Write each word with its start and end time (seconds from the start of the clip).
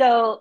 So 0.00 0.40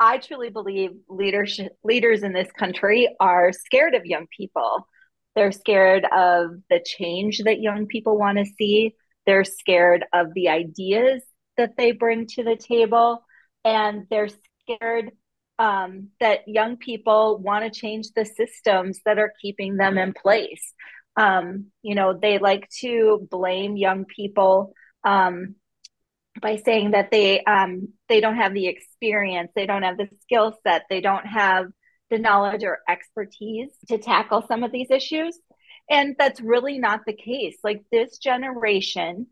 I 0.00 0.18
truly 0.18 0.50
believe 0.50 0.90
leadership 1.08 1.72
leaders 1.82 2.22
in 2.22 2.32
this 2.32 2.50
country 2.52 3.08
are 3.18 3.52
scared 3.52 3.94
of 3.94 4.06
young 4.06 4.26
people. 4.36 4.86
They're 5.34 5.52
scared 5.52 6.04
of 6.04 6.50
the 6.70 6.80
change 6.84 7.42
that 7.44 7.60
young 7.60 7.86
people 7.86 8.18
want 8.18 8.38
to 8.38 8.44
see. 8.44 8.94
They're 9.26 9.44
scared 9.44 10.04
of 10.12 10.34
the 10.34 10.48
ideas 10.48 11.22
that 11.56 11.76
they 11.76 11.92
bring 11.92 12.26
to 12.28 12.44
the 12.44 12.56
table. 12.56 13.24
And 13.64 14.06
they're 14.10 14.28
scared 14.28 15.10
um, 15.58 16.08
that 16.20 16.46
young 16.46 16.76
people 16.76 17.38
want 17.38 17.64
to 17.64 17.80
change 17.80 18.12
the 18.14 18.24
systems 18.24 19.00
that 19.04 19.18
are 19.18 19.32
keeping 19.42 19.76
them 19.76 19.98
in 19.98 20.12
place. 20.12 20.72
Um, 21.16 21.66
you 21.82 21.96
know, 21.96 22.16
they 22.20 22.38
like 22.38 22.68
to 22.80 23.26
blame 23.28 23.76
young 23.76 24.04
people 24.04 24.72
um, 25.04 25.56
by 26.40 26.56
saying 26.56 26.92
that 26.92 27.10
they 27.10 27.42
um, 27.44 27.88
they 28.08 28.20
don't 28.20 28.36
have 28.36 28.54
the 28.54 28.66
experience, 28.66 29.50
they 29.54 29.66
don't 29.66 29.82
have 29.82 29.96
the 29.96 30.08
skill 30.22 30.56
set, 30.64 30.84
they 30.88 31.00
don't 31.00 31.26
have 31.26 31.66
the 32.10 32.18
knowledge 32.18 32.64
or 32.64 32.78
expertise 32.88 33.70
to 33.88 33.98
tackle 33.98 34.42
some 34.46 34.62
of 34.62 34.72
these 34.72 34.90
issues. 34.90 35.38
And 35.90 36.16
that's 36.18 36.40
really 36.40 36.78
not 36.78 37.00
the 37.06 37.12
case. 37.14 37.56
Like 37.64 37.82
this 37.90 38.18
generation 38.18 39.26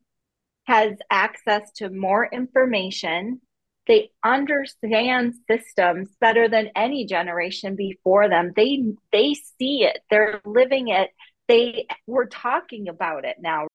has 0.65 0.95
access 1.11 1.71
to 1.77 1.91
more 1.91 2.27
information. 2.27 3.41
They 3.87 4.11
understand 4.25 5.35
systems 5.49 6.09
better 6.21 6.49
than 6.49 6.71
any 6.75 7.07
generation 7.07 7.77
before 7.77 8.29
them. 8.29 8.53
They 8.57 8.83
they 9.13 9.35
see 9.35 9.85
it. 9.85 10.01
They're 10.11 10.41
living 10.45 10.89
it. 10.89 11.11
They 11.47 11.87
we're 12.07 12.27
talking 12.27 12.89
about 12.89 13.25
it 13.25 13.37
now, 13.41 13.69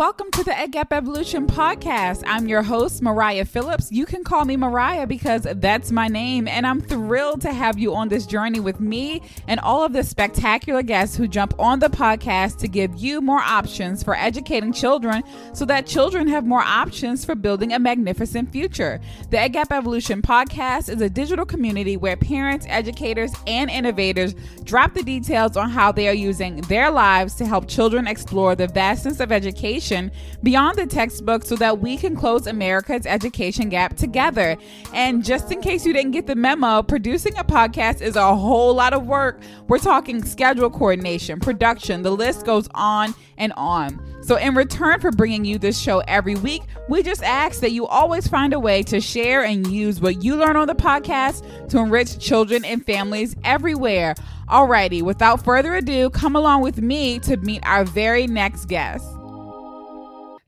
Welcome 0.00 0.30
to 0.30 0.42
the 0.42 0.66
Gap 0.70 0.94
Evolution 0.94 1.46
podcast. 1.46 2.22
I'm 2.26 2.48
your 2.48 2.62
host, 2.62 3.02
Mariah 3.02 3.44
Phillips. 3.44 3.92
You 3.92 4.06
can 4.06 4.24
call 4.24 4.46
me 4.46 4.56
Mariah 4.56 5.06
because 5.06 5.46
that's 5.56 5.92
my 5.92 6.08
name, 6.08 6.48
and 6.48 6.66
I'm 6.66 6.80
thrilled 6.80 7.42
to 7.42 7.52
have 7.52 7.78
you 7.78 7.94
on 7.94 8.08
this 8.08 8.24
journey 8.24 8.60
with 8.60 8.80
me 8.80 9.20
and 9.46 9.60
all 9.60 9.84
of 9.84 9.92
the 9.92 10.02
spectacular 10.02 10.82
guests 10.82 11.18
who 11.18 11.28
jump 11.28 11.52
on 11.58 11.80
the 11.80 11.90
podcast 11.90 12.56
to 12.60 12.66
give 12.66 12.96
you 12.96 13.20
more 13.20 13.40
options 13.40 14.02
for 14.02 14.16
educating 14.16 14.72
children 14.72 15.22
so 15.52 15.66
that 15.66 15.86
children 15.86 16.28
have 16.28 16.46
more 16.46 16.62
options 16.62 17.22
for 17.22 17.34
building 17.34 17.74
a 17.74 17.78
magnificent 17.78 18.50
future. 18.50 19.02
The 19.28 19.50
Gap 19.50 19.70
Evolution 19.70 20.22
podcast 20.22 20.88
is 20.88 21.02
a 21.02 21.10
digital 21.10 21.44
community 21.44 21.98
where 21.98 22.16
parents, 22.16 22.64
educators, 22.70 23.34
and 23.46 23.68
innovators 23.68 24.34
drop 24.64 24.94
the 24.94 25.02
details 25.02 25.58
on 25.58 25.68
how 25.68 25.92
they 25.92 26.08
are 26.08 26.14
using 26.14 26.62
their 26.62 26.90
lives 26.90 27.34
to 27.34 27.44
help 27.44 27.68
children 27.68 28.06
explore 28.06 28.54
the 28.54 28.66
vastness 28.68 29.20
of 29.20 29.30
education 29.30 29.89
education 29.90 30.10
beyond 30.42 30.78
the 30.78 30.86
textbook 30.86 31.44
so 31.44 31.56
that 31.56 31.80
we 31.80 31.96
can 31.96 32.16
close 32.16 32.46
America's 32.46 33.06
education 33.06 33.68
gap 33.68 33.96
together. 33.96 34.56
And 34.92 35.24
just 35.24 35.50
in 35.50 35.60
case 35.60 35.84
you 35.84 35.92
didn't 35.92 36.12
get 36.12 36.26
the 36.26 36.34
memo, 36.34 36.82
producing 36.82 37.36
a 37.38 37.44
podcast 37.44 38.00
is 38.00 38.16
a 38.16 38.34
whole 38.34 38.74
lot 38.74 38.92
of 38.92 39.06
work. 39.06 39.40
We're 39.68 39.78
talking 39.78 40.24
schedule 40.24 40.70
coordination, 40.70 41.40
production, 41.40 42.02
the 42.02 42.10
list 42.10 42.46
goes 42.46 42.68
on 42.74 43.14
and 43.36 43.52
on. 43.56 44.00
So, 44.22 44.36
in 44.36 44.54
return 44.54 45.00
for 45.00 45.10
bringing 45.10 45.46
you 45.46 45.58
this 45.58 45.80
show 45.80 46.00
every 46.00 46.34
week, 46.34 46.62
we 46.90 47.02
just 47.02 47.22
ask 47.22 47.60
that 47.60 47.72
you 47.72 47.86
always 47.86 48.28
find 48.28 48.52
a 48.52 48.60
way 48.60 48.82
to 48.82 49.00
share 49.00 49.44
and 49.44 49.66
use 49.66 50.00
what 50.00 50.22
you 50.22 50.36
learn 50.36 50.56
on 50.56 50.66
the 50.66 50.74
podcast 50.74 51.68
to 51.70 51.78
enrich 51.78 52.18
children 52.18 52.64
and 52.66 52.84
families 52.84 53.34
everywhere. 53.44 54.14
Alrighty, 54.48 55.00
without 55.00 55.42
further 55.42 55.74
ado, 55.74 56.10
come 56.10 56.36
along 56.36 56.62
with 56.62 56.82
me 56.82 57.18
to 57.20 57.38
meet 57.38 57.62
our 57.64 57.84
very 57.84 58.26
next 58.26 58.66
guest. 58.66 59.19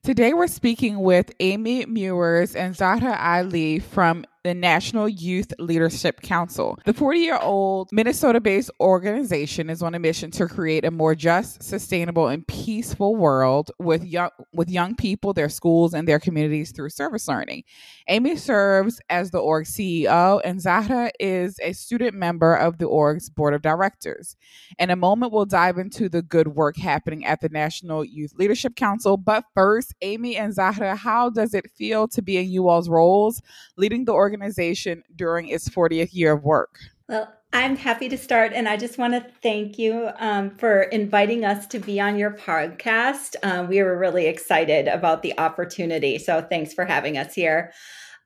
Today 0.05 0.33
we're 0.33 0.49
speaking 0.49 0.99
with 0.99 1.33
Amy 1.39 1.87
Meuers 1.87 2.57
and 2.57 2.75
Zahra 2.75 3.17
Ali 3.17 3.79
from 3.79 4.27
the 4.45 4.55
National 4.55 5.09
Youth 5.09 5.53
Leadership 5.61 6.21
Council. 6.21 6.77
The 6.85 6.93
40 6.93 7.21
year 7.21 7.39
old 7.39 7.91
Minnesota 7.93 8.41
based 8.41 8.71
organization 8.81 9.71
is 9.71 9.83
on 9.83 9.95
a 9.95 10.01
mission 10.01 10.33
to 10.33 10.49
create 10.49 10.85
a 10.85 10.91
more 10.91 11.15
just, 11.15 11.63
sustainable, 11.63 12.27
and 12.27 12.47
peaceful 12.47 13.15
world 13.15 13.71
with 13.79 14.05
young, 14.05 14.31
with 14.53 14.69
young 14.69 14.97
people, 14.97 15.33
their 15.33 15.49
schools, 15.49 15.95
and 15.95 16.09
their 16.09 16.19
communities 16.19 16.73
through 16.73 16.91
service 16.91 17.29
learning. 17.29 17.63
Amy 18.09 18.37
serves 18.37 19.01
as 19.11 19.31
the 19.31 19.39
org 19.39 19.67
CEO, 19.67 20.41
and 20.45 20.61
Zahra 20.61 21.13
is 21.21 21.59
a 21.63 21.73
student 21.73 22.15
member 22.15 22.55
of 22.55 22.79
the 22.79 22.87
org's 22.87 23.31
board 23.31 23.55
of 23.55 23.63
directors. 23.63 24.37
In 24.79 24.91
a 24.91 24.97
moment, 24.97 25.33
we'll 25.33 25.45
dive 25.45 25.79
into 25.79 26.09
the 26.09 26.23
good 26.23 26.49
work 26.49 26.77
happening 26.77 27.25
at 27.25 27.41
the 27.41 27.49
National 27.49 28.05
Youth 28.05 28.33
Leadership 28.35 28.75
Council. 28.75 29.17
But 29.17 29.45
first, 29.55 29.95
Amy 30.03 30.37
and 30.37 30.53
Zahra, 30.53 30.97
how 30.97 31.31
does 31.31 31.55
it 31.55 31.71
feel 31.71 32.09
to 32.09 32.23
be 32.23 32.39
in 32.39 32.51
you 32.51 32.69
all's 32.69 32.89
roles, 32.89 33.41
leading 33.77 34.05
the 34.05 34.13
org? 34.13 34.32
Organization 34.33 35.03
during 35.15 35.49
its 35.49 35.69
40th 35.69 36.11
year 36.13 36.33
of 36.33 36.43
work? 36.43 36.79
Well, 37.09 37.31
I'm 37.53 37.77
happy 37.77 38.09
to 38.09 38.17
start, 38.17 38.53
and 38.55 38.67
I 38.67 38.79
just 38.79 38.97
want 38.97 39.13
to 39.13 39.27
thank 39.43 39.79
you 39.79 40.09
um, 40.19 40.51
for 40.51 40.85
inviting 40.85 41.45
us 41.45 41.67
to 41.67 41.79
be 41.79 42.01
on 42.01 42.19
your 42.19 42.31
podcast. 42.31 43.35
Um, 43.43 43.69
we 43.69 43.83
were 43.83 43.99
really 43.99 44.27
excited 44.27 44.89
about 44.89 45.23
the 45.23 45.39
opportunity, 45.39 46.19
so 46.19 46.41
thanks 46.41 46.73
for 46.73 46.87
having 46.87 47.19
us 47.19 47.35
here. 47.35 47.73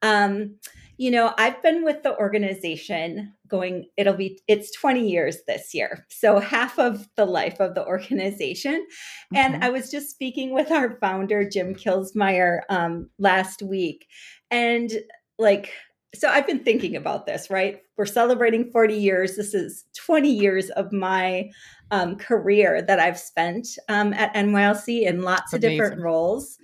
Um, 0.02 0.54
you 0.96 1.10
know, 1.10 1.34
I've 1.36 1.60
been 1.62 1.84
with 1.84 2.04
the 2.04 2.16
organization 2.16 3.34
going, 3.48 3.86
it'll 3.96 4.14
be, 4.14 4.40
it's 4.46 4.70
20 4.78 5.08
years 5.08 5.38
this 5.46 5.74
year. 5.74 6.06
So 6.08 6.38
half 6.38 6.78
of 6.78 7.08
the 7.16 7.26
life 7.26 7.60
of 7.60 7.74
the 7.74 7.84
organization. 7.84 8.86
Mm-hmm. 9.34 9.36
And 9.36 9.64
I 9.64 9.70
was 9.70 9.90
just 9.90 10.10
speaking 10.10 10.52
with 10.52 10.70
our 10.70 10.98
founder, 11.00 11.48
Jim 11.48 11.74
Kielsmeier, 11.74 12.60
um, 12.70 13.10
last 13.18 13.60
week. 13.60 14.06
And 14.50 14.90
like, 15.38 15.72
so 16.18 16.28
I've 16.28 16.46
been 16.46 16.64
thinking 16.64 16.96
about 16.96 17.26
this, 17.26 17.50
right? 17.50 17.80
We're 17.96 18.06
celebrating 18.06 18.70
40 18.70 18.94
years. 18.94 19.36
This 19.36 19.54
is 19.54 19.84
20 19.96 20.30
years 20.30 20.70
of 20.70 20.92
my 20.92 21.50
um, 21.90 22.16
career 22.16 22.82
that 22.82 22.98
I've 22.98 23.18
spent 23.18 23.68
um, 23.88 24.12
at 24.12 24.34
NYLC 24.34 25.02
in 25.02 25.22
lots 25.22 25.52
of 25.52 25.60
different 25.60 26.00
roles. 26.00 26.58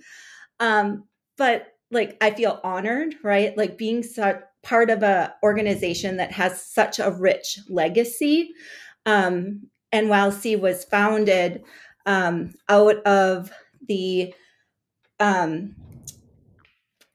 Um, 0.59 1.05
but 1.37 1.67
like, 1.91 2.17
I 2.21 2.31
feel 2.31 2.59
honored, 2.63 3.15
right? 3.23 3.57
Like 3.57 3.77
being 3.77 4.03
such 4.03 4.41
part 4.63 4.89
of 4.89 5.03
a 5.03 5.33
organization 5.43 6.17
that 6.17 6.31
has 6.31 6.65
such 6.65 6.99
a 6.99 7.11
rich 7.11 7.59
legacy. 7.69 8.51
Um, 9.05 9.67
NYLC 9.93 10.59
was 10.59 10.85
founded 10.85 11.63
um, 12.05 12.53
out 12.69 12.97
of 13.05 13.51
the 13.87 14.33
um, 15.19 15.75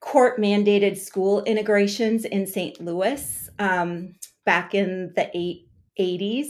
court 0.08 0.40
mandated 0.40 0.96
school 0.96 1.42
integrations 1.44 2.24
in 2.24 2.46
St. 2.46 2.80
Louis 2.80 3.50
um, 3.58 4.14
back 4.46 4.74
in 4.74 5.12
the 5.14 5.30
eight, 5.36 5.68
80s. 6.00 6.46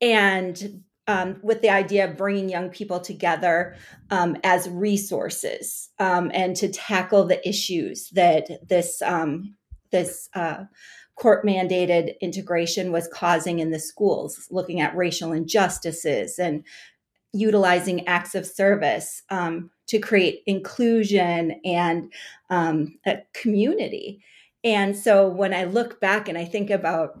And 0.00 0.82
um, 1.06 1.38
with 1.40 1.62
the 1.62 1.70
idea 1.70 2.10
of 2.10 2.16
bringing 2.16 2.48
young 2.48 2.68
people 2.68 2.98
together 2.98 3.76
um, 4.10 4.36
as 4.42 4.68
resources 4.68 5.90
um, 6.00 6.32
and 6.34 6.56
to 6.56 6.68
tackle 6.68 7.26
the 7.26 7.48
issues 7.48 8.10
that 8.10 8.68
this 8.68 9.00
um, 9.02 9.54
this 9.92 10.28
uh, 10.34 10.64
court 11.14 11.46
mandated 11.46 12.18
integration 12.20 12.90
was 12.90 13.08
causing 13.12 13.60
in 13.60 13.70
the 13.70 13.78
schools, 13.78 14.48
looking 14.50 14.80
at 14.80 14.96
racial 14.96 15.30
injustices 15.30 16.40
and 16.40 16.64
utilizing 17.32 18.06
acts 18.08 18.34
of 18.34 18.44
service 18.44 19.22
um, 19.30 19.70
to 19.90 19.98
create 19.98 20.42
inclusion 20.46 21.60
and 21.64 22.12
um, 22.48 22.96
a 23.04 23.18
community. 23.32 24.22
And 24.62 24.96
so 24.96 25.28
when 25.28 25.52
I 25.52 25.64
look 25.64 26.00
back 26.00 26.28
and 26.28 26.38
I 26.38 26.44
think 26.44 26.70
about 26.70 27.18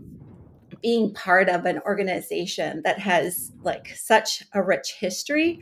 being 0.80 1.12
part 1.12 1.48
of 1.48 1.64
an 1.66 1.80
organization 1.80 2.82
that 2.84 3.00
has 3.00 3.50
like 3.64 3.88
such 3.96 4.44
a 4.54 4.62
rich 4.62 4.94
history, 5.00 5.58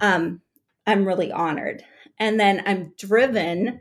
um, 0.00 0.40
I'm 0.84 1.06
really 1.06 1.30
honored. 1.30 1.84
And 2.18 2.40
then 2.40 2.64
I'm 2.66 2.92
driven 2.98 3.78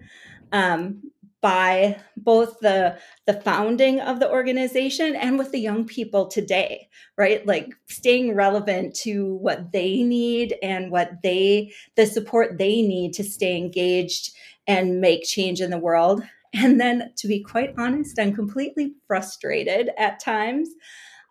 um, 0.51 1.01
by 1.47 1.97
both 2.17 2.59
the 2.59 2.97
the 3.25 3.39
founding 3.41 4.01
of 4.01 4.19
the 4.19 4.29
organization 4.29 5.15
and 5.15 5.39
with 5.39 5.51
the 5.51 5.59
young 5.59 5.85
people 5.85 6.27
today 6.27 6.89
right? 7.17 7.45
Like 7.47 7.73
staying 7.87 8.35
relevant 8.35 8.95
to 8.97 9.35
what 9.35 9.71
they 9.71 10.03
need 10.03 10.55
and 10.61 10.91
what 10.91 11.11
they 11.23 11.73
the 11.95 12.05
support 12.05 12.57
they 12.57 12.81
need 12.81 13.13
to 13.13 13.23
stay 13.23 13.57
engaged 13.57 14.31
and 14.67 15.01
make 15.01 15.23
change 15.23 15.61
in 15.61 15.71
the 15.71 15.77
world. 15.77 16.21
And 16.53 16.79
then 16.79 17.11
to 17.17 17.27
be 17.27 17.43
quite 17.43 17.73
honest 17.77 18.19
i'm 18.19 18.33
completely 18.33 18.93
frustrated 19.07 19.91
at 19.97 20.19
times 20.19 20.69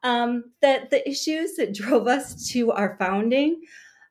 um, 0.02 0.44
that 0.62 0.90
the 0.90 1.08
issues 1.08 1.56
that 1.56 1.74
drove 1.74 2.06
us 2.06 2.48
to 2.50 2.70
our 2.70 2.96
founding 2.98 3.62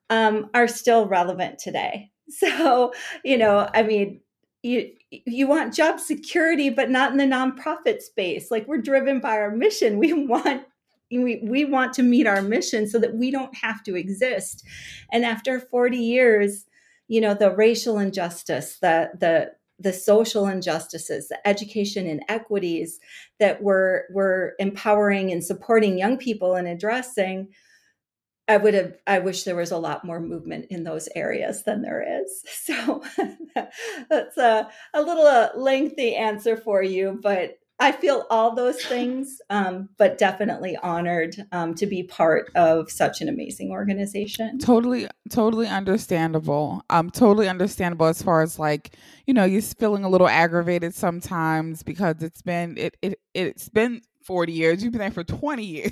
um, 0.09 0.49
are 0.53 0.67
still 0.67 1.07
relevant 1.07 1.59
today. 1.59 2.11
So 2.27 2.91
you 3.23 3.37
know 3.37 3.69
i 3.75 3.83
mean 3.83 4.19
you 4.65 4.91
you 5.11 5.47
want 5.47 5.73
job 5.73 5.99
security 5.99 6.69
but 6.69 6.89
not 6.89 7.11
in 7.11 7.17
the 7.17 7.23
nonprofit 7.23 8.01
space. 8.01 8.51
Like 8.51 8.67
we're 8.67 8.81
driven 8.81 9.19
by 9.19 9.37
our 9.37 9.51
mission. 9.51 9.99
We 9.99 10.13
want 10.13 10.63
we, 11.11 11.41
we 11.43 11.65
want 11.65 11.93
to 11.93 12.03
meet 12.03 12.25
our 12.25 12.41
mission 12.41 12.87
so 12.87 12.97
that 12.99 13.15
we 13.15 13.29
don't 13.29 13.55
have 13.55 13.83
to 13.83 13.95
exist. 13.95 14.65
And 15.11 15.23
after 15.23 15.59
40 15.59 15.97
years 15.97 16.65
you 17.07 17.21
know 17.21 17.33
the 17.33 17.51
racial 17.51 17.99
injustice 17.99 18.79
the 18.79 19.11
the 19.19 19.51
the 19.77 19.93
social 19.93 20.47
injustices 20.47 21.27
the 21.27 21.47
education 21.47 22.07
inequities 22.07 22.99
that 23.39 23.61
we're 23.61 24.03
we're 24.11 24.53
empowering 24.59 25.31
and 25.31 25.43
supporting 25.43 25.97
young 25.97 26.17
people 26.17 26.55
and 26.55 26.67
addressing 26.67 27.47
I 28.47 28.57
would 28.57 28.73
have, 28.73 28.97
I 29.07 29.19
wish 29.19 29.43
there 29.43 29.55
was 29.55 29.71
a 29.71 29.77
lot 29.77 30.05
more 30.05 30.19
movement 30.19 30.67
in 30.69 30.83
those 30.83 31.09
areas 31.15 31.63
than 31.63 31.81
there 31.81 32.21
is. 32.21 32.43
So 32.65 33.03
that's 34.09 34.37
a, 34.37 34.69
a 34.93 35.01
little 35.01 35.25
uh, 35.25 35.49
lengthy 35.55 36.15
answer 36.15 36.57
for 36.57 36.81
you, 36.81 37.19
but 37.21 37.59
I 37.79 37.91
feel 37.91 38.25
all 38.29 38.55
those 38.55 38.83
things, 38.83 39.41
um, 39.49 39.89
but 39.97 40.17
definitely 40.17 40.77
honored 40.77 41.35
um, 41.51 41.75
to 41.75 41.85
be 41.85 42.03
part 42.03 42.49
of 42.55 42.89
such 42.89 43.19
an 43.19 43.27
amazing 43.27 43.71
organization. 43.71 44.59
Totally, 44.59 45.07
totally 45.29 45.67
understandable. 45.67 46.83
Um, 46.89 47.09
totally 47.09 47.49
understandable 47.49 48.05
as 48.05 48.21
far 48.21 48.41
as 48.41 48.57
like 48.57 48.95
you 49.25 49.33
know, 49.33 49.43
you're 49.43 49.61
feeling 49.61 50.05
a 50.05 50.09
little 50.09 50.29
aggravated 50.29 50.95
sometimes 50.95 51.83
because 51.83 52.23
it's 52.23 52.41
been 52.41 52.77
it 52.77 52.95
it 53.01 53.19
it's 53.33 53.67
been 53.67 54.01
40 54.25 54.53
years. 54.53 54.83
You've 54.83 54.91
been 54.91 54.99
there 54.99 55.11
for 55.11 55.23
20 55.23 55.63
years. 55.63 55.91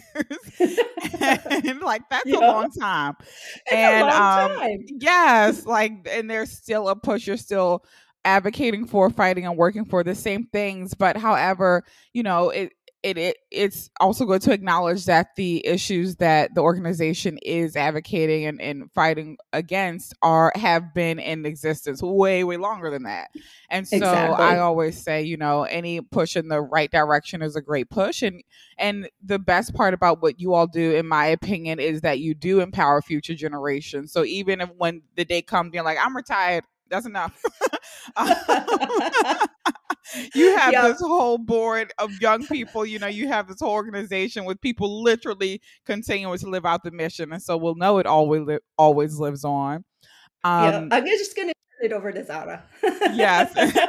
and 1.20 1.80
like 1.82 2.02
that's 2.10 2.26
yeah. 2.26 2.38
a 2.38 2.40
long 2.40 2.72
time. 2.72 3.16
It's 3.66 3.74
and 3.74 4.08
long 4.08 4.52
um 4.52 4.58
time. 4.58 4.86
yes, 5.00 5.66
like 5.66 6.08
and 6.10 6.30
there's 6.30 6.52
still 6.52 6.90
a 6.90 6.96
push. 6.96 7.28
You're 7.28 7.38
still 7.38 7.84
advocating 8.26 8.86
for, 8.86 9.10
fighting 9.10 9.46
and 9.46 9.58
working 9.58 9.86
for 9.86 10.04
the 10.04 10.16
same 10.16 10.46
things. 10.48 10.94
But 10.94 11.18
however, 11.18 11.84
you 12.14 12.24
know, 12.24 12.50
it 12.50 12.74
it, 13.04 13.18
it 13.18 13.38
it's 13.52 13.90
also 14.00 14.26
good 14.26 14.42
to 14.42 14.54
acknowledge 14.54 15.06
that 15.06 15.36
the 15.36 15.66
issues 15.68 16.16
that 16.16 16.56
the 16.56 16.62
organization 16.62 17.38
is 17.44 17.76
advocating 17.76 18.46
and, 18.46 18.62
and 18.62 18.92
fighting 18.94 19.38
against 19.52 20.16
are 20.22 20.52
have 20.56 20.94
been 20.94 21.20
in 21.20 21.46
existence 21.46 22.02
way 22.02 22.44
way 22.44 22.58
longer 22.58 22.90
than 22.90 23.04
that. 23.04 23.30
And 23.70 23.88
so 23.88 23.98
exactly. 23.98 24.46
i 24.46 24.60
always 24.60 25.02
say 25.02 25.22
you 25.22 25.38
know 25.38 25.64
any 25.64 26.00
push 26.02 26.36
in 26.36 26.48
the 26.48 26.62
right 26.62 26.90
direction 26.90 27.42
is 27.42 27.56
a 27.56 27.62
great 27.62 27.90
push. 27.90 28.22
And 28.22 28.42
and 28.78 29.10
the 29.22 29.40
best 29.40 29.74
part 29.74 29.94
about 29.94 30.22
what 30.22 30.40
you 30.40 30.54
all 30.54 30.68
do 30.68 30.96
in 30.96 31.08
my 31.08 31.26
opinion 31.26 31.80
is 31.80 32.02
that 32.02 32.20
you 32.20 32.34
do 32.34 32.62
empower 32.62 33.02
future 33.02 33.36
generations. 33.36 34.14
So 34.14 34.24
even 34.24 34.62
if 34.62 34.70
when 34.78 35.02
the 35.16 35.26
day 35.26 35.42
comes 35.42 35.74
you're 35.74 35.84
like 35.84 35.98
i'm 36.02 36.16
retired. 36.16 36.64
That's 36.90 37.06
enough 37.06 37.42
um, 38.16 38.28
you 40.34 40.56
have 40.58 40.74
yep. 40.74 40.84
this 40.84 41.00
whole 41.00 41.38
board 41.38 41.92
of 41.98 42.12
young 42.22 42.46
people. 42.48 42.86
You 42.86 43.00
know, 43.00 43.08
you 43.08 43.28
have 43.28 43.48
this 43.48 43.60
whole 43.60 43.72
organization 43.72 44.46
with 44.46 44.60
people 44.62 45.04
literally 45.04 45.62
continuing 45.86 46.38
to 46.40 46.50
live 46.50 46.66
out 46.66 46.84
the 46.84 46.92
mission, 46.92 47.34
and 47.34 47.42
so 47.42 47.58
we'll 47.58 47.76
know 47.76 47.98
it 47.98 48.06
always 48.06 48.42
li- 48.42 48.60
always 48.78 49.18
lives 49.18 49.44
on. 49.44 49.84
Um, 50.44 50.64
yeah, 50.64 50.88
I'm 50.92 51.06
just 51.06 51.36
going 51.36 51.50
to 51.50 51.54
turn 51.54 51.92
it 51.92 51.94
over 51.94 52.12
to 52.12 52.26
Zahra. 52.26 52.64
yes. 52.84 53.54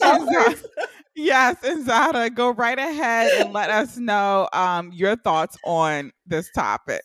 yes, 1.14 1.56
and 1.64 1.84
Zahra, 1.84 2.30
go 2.30 2.50
right 2.50 2.78
ahead 2.78 3.32
and 3.40 3.52
let 3.52 3.70
us 3.70 3.96
know 3.96 4.48
um, 4.52 4.90
your 4.92 5.16
thoughts 5.16 5.56
on 5.64 6.12
this 6.26 6.50
topic. 6.52 7.02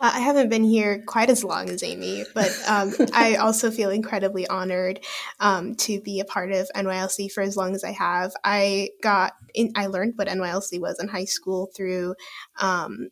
I 0.00 0.20
haven't 0.20 0.48
been 0.48 0.64
here 0.64 1.02
quite 1.06 1.30
as 1.30 1.44
long 1.44 1.70
as 1.70 1.82
Amy, 1.82 2.24
but 2.34 2.50
um, 2.68 2.92
I 3.14 3.36
also 3.36 3.70
feel 3.70 3.90
incredibly 3.90 4.46
honored 4.46 5.00
um, 5.40 5.74
to 5.76 6.00
be 6.00 6.20
a 6.20 6.24
part 6.24 6.52
of 6.52 6.68
NYLC 6.74 7.30
for 7.30 7.42
as 7.42 7.56
long 7.56 7.74
as 7.74 7.84
I 7.84 7.92
have. 7.92 8.32
I 8.42 8.90
got, 9.02 9.34
in, 9.54 9.72
I 9.76 9.86
learned 9.86 10.14
what 10.16 10.28
NYLC 10.28 10.80
was 10.80 11.00
in 11.00 11.08
high 11.08 11.24
school 11.24 11.70
through 11.74 12.16
um, 12.60 13.08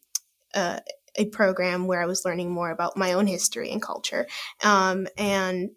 a, 0.54 0.80
a, 1.16 1.26
program 1.26 1.86
where 1.86 2.02
I 2.02 2.06
was 2.06 2.24
learning 2.24 2.50
more 2.50 2.70
about 2.70 2.96
my 2.96 3.12
own 3.12 3.26
history 3.26 3.70
and 3.70 3.80
culture. 3.80 4.26
Um, 4.64 5.06
and 5.16 5.70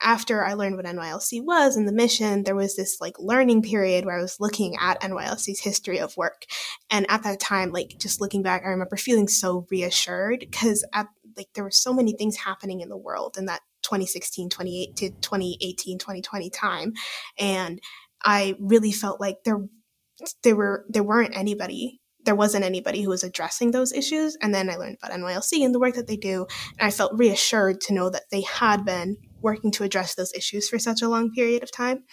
after 0.00 0.44
I 0.44 0.54
learned 0.54 0.76
what 0.76 0.84
NYLC 0.84 1.44
was 1.44 1.76
and 1.76 1.88
the 1.88 1.92
mission, 1.92 2.42
there 2.42 2.54
was 2.54 2.76
this 2.76 2.98
like 3.00 3.18
learning 3.18 3.62
period 3.62 4.04
where 4.04 4.18
I 4.18 4.22
was 4.22 4.38
looking 4.40 4.76
at 4.76 5.00
NYLC's 5.00 5.60
history 5.60 5.98
of 5.98 6.16
work. 6.16 6.44
And 6.90 7.06
at 7.08 7.22
that 7.22 7.40
time, 7.40 7.70
like 7.70 7.96
just 7.98 8.20
looking 8.20 8.42
back, 8.42 8.62
I 8.64 8.68
remember 8.68 8.96
feeling 8.96 9.28
so 9.28 9.66
reassured 9.70 10.40
because 10.40 10.84
at 10.92 11.06
like 11.36 11.48
there 11.54 11.64
were 11.64 11.70
so 11.70 11.92
many 11.92 12.12
things 12.12 12.36
happening 12.36 12.80
in 12.80 12.88
the 12.88 12.96
world 12.96 13.36
in 13.38 13.46
that 13.46 13.60
2016, 13.82 14.50
28 14.50 14.96
to 14.96 15.10
2018, 15.10 15.98
2020 15.98 16.50
time. 16.50 16.92
And 17.38 17.80
I 18.22 18.56
really 18.60 18.92
felt 18.92 19.20
like 19.20 19.38
there 19.44 19.60
there 20.42 20.56
were 20.56 20.84
there 20.88 21.02
weren't 21.02 21.36
anybody 21.36 22.00
there 22.26 22.34
wasn't 22.34 22.64
anybody 22.64 23.02
who 23.02 23.08
was 23.08 23.22
addressing 23.22 23.70
those 23.70 23.92
issues. 23.92 24.36
And 24.42 24.52
then 24.52 24.68
I 24.68 24.76
learned 24.76 24.98
about 25.00 25.16
NYLC 25.16 25.64
and 25.64 25.72
the 25.72 25.78
work 25.78 25.94
that 25.94 26.08
they 26.08 26.16
do. 26.16 26.46
And 26.78 26.86
I 26.86 26.90
felt 26.90 27.16
reassured 27.16 27.80
to 27.82 27.94
know 27.94 28.10
that 28.10 28.24
they 28.30 28.42
had 28.42 28.84
been 28.84 29.16
working 29.42 29.70
to 29.72 29.84
address 29.84 30.14
those 30.14 30.32
issues 30.34 30.68
for 30.68 30.78
such 30.78 31.02
a 31.02 31.08
long 31.08 31.32
period 31.32 31.62
of 31.62 31.72
time. 31.72 32.04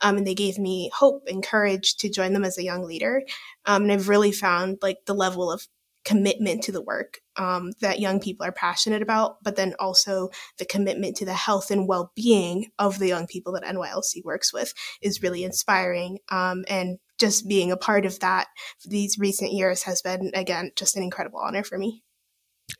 Um, 0.00 0.18
and 0.18 0.26
they 0.26 0.34
gave 0.34 0.58
me 0.58 0.90
hope 0.94 1.24
and 1.26 1.44
courage 1.44 1.96
to 1.96 2.10
join 2.10 2.32
them 2.32 2.44
as 2.44 2.58
a 2.58 2.64
young 2.64 2.84
leader. 2.84 3.22
Um, 3.64 3.84
and 3.84 3.92
I've 3.92 4.08
really 4.08 4.32
found 4.32 4.78
like 4.82 4.98
the 5.06 5.14
level 5.14 5.50
of 5.50 5.66
commitment 6.06 6.62
to 6.62 6.70
the 6.70 6.80
work 6.80 7.18
um, 7.36 7.72
that 7.80 7.98
young 7.98 8.20
people 8.20 8.46
are 8.46 8.52
passionate 8.52 9.02
about, 9.02 9.42
but 9.42 9.56
then 9.56 9.74
also 9.80 10.30
the 10.56 10.64
commitment 10.64 11.16
to 11.16 11.24
the 11.24 11.34
health 11.34 11.72
and 11.72 11.88
well 11.88 12.12
being 12.14 12.70
of 12.78 12.98
the 13.00 13.08
young 13.08 13.26
people 13.26 13.52
that 13.52 13.64
NYLC 13.64 14.24
works 14.24 14.52
with 14.52 14.72
is 15.02 15.22
really 15.22 15.42
inspiring. 15.42 16.18
Um, 16.30 16.64
and 16.68 16.98
just 17.18 17.48
being 17.48 17.72
a 17.72 17.76
part 17.76 18.06
of 18.06 18.20
that 18.20 18.46
these 18.84 19.18
recent 19.18 19.52
years 19.52 19.82
has 19.82 20.00
been, 20.00 20.30
again, 20.32 20.70
just 20.76 20.96
an 20.96 21.02
incredible 21.02 21.40
honor 21.40 21.64
for 21.64 21.76
me. 21.76 22.04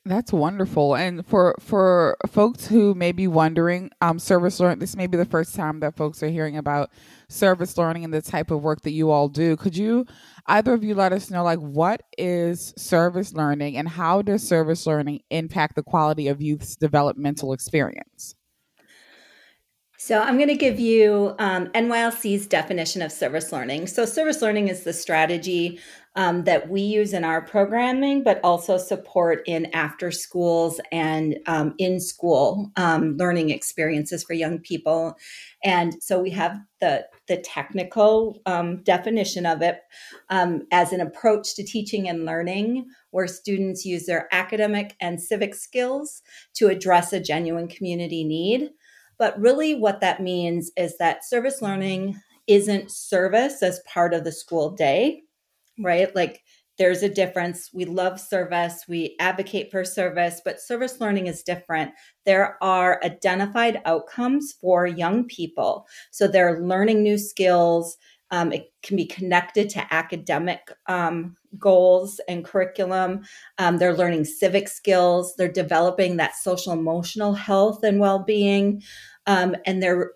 That's 0.04 0.32
wonderful. 0.32 0.96
And 0.96 1.24
for 1.26 1.54
for 1.60 2.16
folks 2.28 2.66
who 2.66 2.94
may 2.94 3.12
be 3.12 3.28
wondering, 3.28 3.90
um, 4.00 4.18
service 4.18 4.58
learning. 4.58 4.80
This 4.80 4.96
may 4.96 5.06
be 5.06 5.16
the 5.16 5.24
first 5.24 5.54
time 5.54 5.80
that 5.80 5.96
folks 5.96 6.22
are 6.22 6.28
hearing 6.28 6.56
about 6.56 6.90
service 7.28 7.76
learning 7.78 8.04
and 8.04 8.12
the 8.12 8.22
type 8.22 8.50
of 8.50 8.62
work 8.62 8.82
that 8.82 8.92
you 8.92 9.10
all 9.10 9.28
do. 9.28 9.56
Could 9.56 9.76
you, 9.76 10.06
either 10.46 10.72
of 10.74 10.82
you, 10.82 10.94
let 10.94 11.12
us 11.12 11.30
know 11.30 11.44
like 11.44 11.60
what 11.60 12.02
is 12.18 12.74
service 12.76 13.32
learning 13.32 13.76
and 13.76 13.88
how 13.88 14.22
does 14.22 14.46
service 14.46 14.86
learning 14.86 15.20
impact 15.30 15.76
the 15.76 15.82
quality 15.82 16.28
of 16.28 16.42
youth's 16.42 16.76
developmental 16.76 17.52
experience? 17.52 18.34
So, 19.98 20.20
I'm 20.20 20.36
going 20.36 20.48
to 20.48 20.56
give 20.56 20.78
you 20.78 21.34
um, 21.38 21.66
NYLC's 21.68 22.46
definition 22.46 23.02
of 23.02 23.10
service 23.10 23.50
learning. 23.50 23.86
So, 23.86 24.04
service 24.04 24.42
learning 24.42 24.68
is 24.68 24.84
the 24.84 24.92
strategy 24.92 25.80
um, 26.16 26.44
that 26.44 26.70
we 26.70 26.80
use 26.80 27.12
in 27.12 27.24
our 27.24 27.42
programming, 27.42 28.22
but 28.24 28.40
also 28.42 28.78
support 28.78 29.42
in 29.46 29.66
after 29.74 30.10
schools 30.10 30.80
and 30.90 31.38
um, 31.46 31.74
in 31.76 32.00
school 32.00 32.72
um, 32.76 33.16
learning 33.18 33.50
experiences 33.50 34.24
for 34.24 34.32
young 34.32 34.58
people. 34.58 35.14
And 35.62 36.02
so 36.02 36.18
we 36.18 36.30
have 36.30 36.58
the, 36.80 37.06
the 37.28 37.36
technical 37.36 38.40
um, 38.46 38.82
definition 38.82 39.44
of 39.44 39.60
it 39.60 39.80
um, 40.30 40.62
as 40.72 40.92
an 40.92 41.02
approach 41.02 41.54
to 41.56 41.64
teaching 41.64 42.08
and 42.08 42.24
learning, 42.24 42.86
where 43.10 43.26
students 43.26 43.84
use 43.84 44.06
their 44.06 44.26
academic 44.32 44.96
and 45.00 45.20
civic 45.20 45.54
skills 45.54 46.22
to 46.54 46.68
address 46.68 47.12
a 47.12 47.20
genuine 47.20 47.68
community 47.68 48.24
need. 48.24 48.70
But 49.18 49.38
really, 49.38 49.74
what 49.74 50.00
that 50.00 50.22
means 50.22 50.70
is 50.76 50.96
that 50.98 51.24
service 51.24 51.60
learning 51.60 52.20
isn't 52.46 52.90
service 52.90 53.62
as 53.62 53.80
part 53.80 54.14
of 54.14 54.24
the 54.24 54.32
school 54.32 54.70
day 54.70 55.22
right? 55.78 56.14
Like 56.14 56.42
there's 56.78 57.02
a 57.02 57.08
difference. 57.08 57.70
We 57.72 57.84
love 57.86 58.20
service, 58.20 58.84
we 58.86 59.16
advocate 59.18 59.70
for 59.70 59.84
service, 59.84 60.42
but 60.44 60.60
service 60.60 61.00
learning 61.00 61.26
is 61.26 61.42
different. 61.42 61.92
There 62.24 62.62
are 62.62 63.00
identified 63.02 63.80
outcomes 63.84 64.54
for 64.60 64.86
young 64.86 65.24
people. 65.24 65.86
So 66.10 66.28
they're 66.28 66.60
learning 66.60 67.02
new 67.02 67.18
skills. 67.18 67.96
Um, 68.30 68.52
it 68.52 68.72
can 68.82 68.96
be 68.96 69.06
connected 69.06 69.70
to 69.70 69.94
academic 69.94 70.70
um, 70.86 71.36
goals 71.58 72.20
and 72.28 72.44
curriculum. 72.44 73.22
Um, 73.58 73.78
they're 73.78 73.96
learning 73.96 74.24
civic 74.24 74.68
skills. 74.68 75.34
They're 75.36 75.48
developing 75.48 76.16
that 76.16 76.34
social 76.36 76.72
emotional 76.72 77.34
health 77.34 77.84
and 77.84 78.00
well 78.00 78.18
being. 78.18 78.82
Um, 79.26 79.56
and 79.64 79.82
they're 79.82 80.12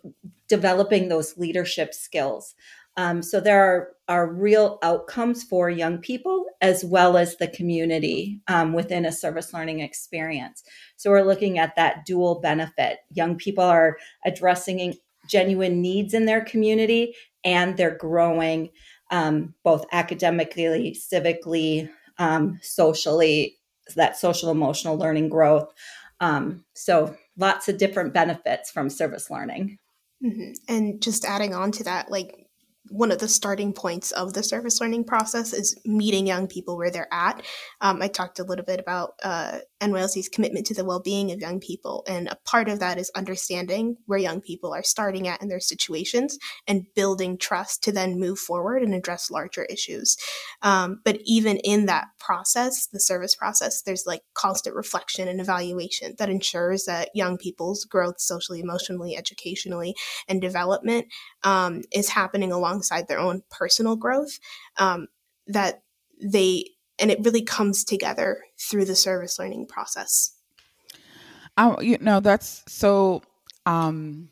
developing 0.48 1.08
those 1.08 1.38
leadership 1.38 1.94
skills. 1.94 2.54
Um, 2.96 3.22
so 3.22 3.40
there 3.40 3.62
are, 3.62 3.88
are 4.10 4.26
real 4.26 4.80
outcomes 4.82 5.44
for 5.44 5.70
young 5.70 5.96
people 5.96 6.44
as 6.60 6.84
well 6.84 7.16
as 7.16 7.36
the 7.36 7.46
community 7.46 8.40
um, 8.48 8.72
within 8.72 9.06
a 9.06 9.12
service 9.12 9.54
learning 9.54 9.78
experience. 9.78 10.64
So 10.96 11.10
we're 11.10 11.22
looking 11.22 11.60
at 11.60 11.76
that 11.76 12.04
dual 12.04 12.40
benefit. 12.40 12.98
Young 13.12 13.36
people 13.36 13.62
are 13.62 13.96
addressing 14.26 14.96
genuine 15.28 15.80
needs 15.80 16.12
in 16.12 16.26
their 16.26 16.44
community 16.44 17.14
and 17.44 17.76
they're 17.76 17.96
growing 17.96 18.70
um, 19.12 19.54
both 19.62 19.86
academically, 19.92 20.92
civically, 20.92 21.88
um, 22.18 22.58
socially, 22.62 23.58
that 23.94 24.16
social 24.16 24.50
emotional 24.50 24.98
learning 24.98 25.28
growth. 25.28 25.72
Um, 26.18 26.64
so 26.74 27.16
lots 27.36 27.68
of 27.68 27.78
different 27.78 28.12
benefits 28.12 28.72
from 28.72 28.90
service 28.90 29.30
learning. 29.30 29.78
Mm-hmm. 30.22 30.50
And 30.68 31.00
just 31.00 31.24
adding 31.24 31.54
on 31.54 31.70
to 31.72 31.84
that, 31.84 32.10
like 32.10 32.49
one 32.90 33.12
of 33.12 33.20
the 33.20 33.28
starting 33.28 33.72
points 33.72 34.10
of 34.10 34.34
the 34.34 34.42
service 34.42 34.80
learning 34.80 35.04
process 35.04 35.52
is 35.52 35.80
meeting 35.84 36.26
young 36.26 36.48
people 36.48 36.76
where 36.76 36.90
they're 36.90 37.12
at. 37.12 37.40
Um, 37.80 38.02
I 38.02 38.08
talked 38.08 38.40
a 38.40 38.44
little 38.44 38.64
bit 38.64 38.80
about 38.80 39.12
uh, 39.22 39.58
NYLC's 39.80 40.28
commitment 40.28 40.66
to 40.66 40.74
the 40.74 40.84
well 40.84 41.00
being 41.00 41.30
of 41.30 41.40
young 41.40 41.60
people. 41.60 42.04
And 42.08 42.26
a 42.26 42.36
part 42.44 42.68
of 42.68 42.80
that 42.80 42.98
is 42.98 43.10
understanding 43.14 43.96
where 44.06 44.18
young 44.18 44.40
people 44.40 44.74
are 44.74 44.82
starting 44.82 45.28
at 45.28 45.40
in 45.40 45.48
their 45.48 45.60
situations 45.60 46.36
and 46.66 46.84
building 46.96 47.38
trust 47.38 47.84
to 47.84 47.92
then 47.92 48.18
move 48.18 48.40
forward 48.40 48.82
and 48.82 48.92
address 48.92 49.30
larger 49.30 49.64
issues. 49.66 50.16
Um, 50.62 51.00
but 51.04 51.20
even 51.24 51.58
in 51.58 51.86
that 51.86 52.08
process, 52.18 52.88
the 52.88 53.00
service 53.00 53.36
process, 53.36 53.82
there's 53.82 54.04
like 54.04 54.22
constant 54.34 54.74
reflection 54.74 55.28
and 55.28 55.40
evaluation 55.40 56.16
that 56.18 56.28
ensures 56.28 56.86
that 56.86 57.10
young 57.14 57.38
people's 57.38 57.84
growth 57.84 58.20
socially, 58.20 58.58
emotionally, 58.58 59.16
educationally, 59.16 59.94
and 60.28 60.40
development 60.40 61.06
um, 61.42 61.82
is 61.92 62.08
happening 62.08 62.52
alongside 62.52 63.08
their 63.08 63.18
own 63.18 63.42
personal 63.50 63.96
growth. 63.96 64.38
Um, 64.78 65.08
that 65.46 65.82
they 66.22 66.64
and 66.98 67.10
it 67.10 67.18
really 67.24 67.42
comes 67.42 67.82
together 67.82 68.44
through 68.58 68.84
the 68.84 68.94
service 68.94 69.38
learning 69.38 69.66
process. 69.66 70.36
Um, 71.56 71.76
you 71.80 71.98
know, 71.98 72.20
that's 72.20 72.62
so 72.68 73.22
um, 73.66 74.28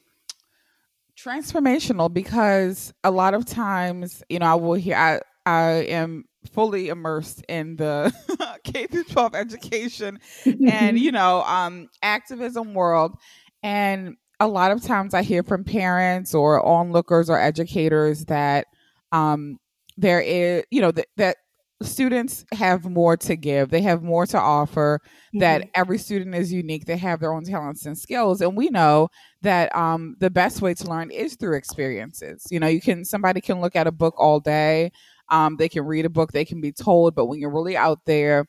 transformational 1.16 2.12
because 2.12 2.92
a 3.02 3.10
lot 3.10 3.34
of 3.34 3.44
times, 3.44 4.22
you 4.28 4.38
know, 4.38 4.46
I 4.46 4.54
will 4.54 4.74
hear, 4.74 4.96
I, 4.96 5.20
I 5.46 5.70
am 5.88 6.26
fully 6.52 6.88
immersed 6.88 7.42
in 7.48 7.76
the 7.76 8.12
K 8.64 8.86
through 8.86 9.04
12 9.04 9.34
education 9.34 10.20
and, 10.66 10.98
you 10.98 11.10
know, 11.10 11.42
um, 11.42 11.88
activism 12.02 12.74
world. 12.74 13.16
And 13.62 14.16
a 14.40 14.46
lot 14.46 14.70
of 14.70 14.82
times 14.82 15.14
I 15.14 15.22
hear 15.22 15.42
from 15.42 15.64
parents 15.64 16.34
or 16.34 16.64
onlookers 16.64 17.28
or 17.28 17.38
educators 17.38 18.24
that 18.26 18.66
um, 19.12 19.58
there 19.96 20.20
is, 20.20 20.64
you 20.70 20.80
know, 20.80 20.92
that, 20.92 21.06
that 21.16 21.36
students 21.82 22.44
have 22.52 22.84
more 22.84 23.16
to 23.16 23.36
give. 23.36 23.70
They 23.70 23.82
have 23.82 24.02
more 24.02 24.26
to 24.26 24.38
offer 24.38 25.00
mm-hmm. 25.02 25.38
that 25.40 25.68
every 25.74 25.98
student 25.98 26.34
is 26.34 26.52
unique. 26.52 26.86
They 26.86 26.96
have 26.96 27.20
their 27.20 27.32
own 27.32 27.44
talents 27.44 27.86
and 27.86 27.96
skills. 27.96 28.40
And 28.40 28.56
we 28.56 28.68
know 28.68 29.08
that 29.42 29.74
um, 29.74 30.16
the 30.18 30.30
best 30.30 30.62
way 30.62 30.74
to 30.74 30.88
learn 30.88 31.10
is 31.10 31.36
through 31.36 31.56
experiences. 31.56 32.46
You 32.50 32.60
know 32.60 32.66
you 32.66 32.80
can 32.80 33.04
somebody 33.04 33.40
can 33.40 33.60
look 33.60 33.76
at 33.76 33.86
a 33.86 33.92
book 33.92 34.14
all 34.18 34.40
day. 34.40 34.92
Um, 35.30 35.56
they 35.56 35.68
can 35.68 35.84
read 35.84 36.06
a 36.06 36.10
book. 36.10 36.32
They 36.32 36.44
can 36.44 36.60
be 36.60 36.72
told. 36.72 37.14
But 37.14 37.26
when 37.26 37.38
you're 37.38 37.52
really 37.52 37.76
out 37.76 38.00
there 38.06 38.46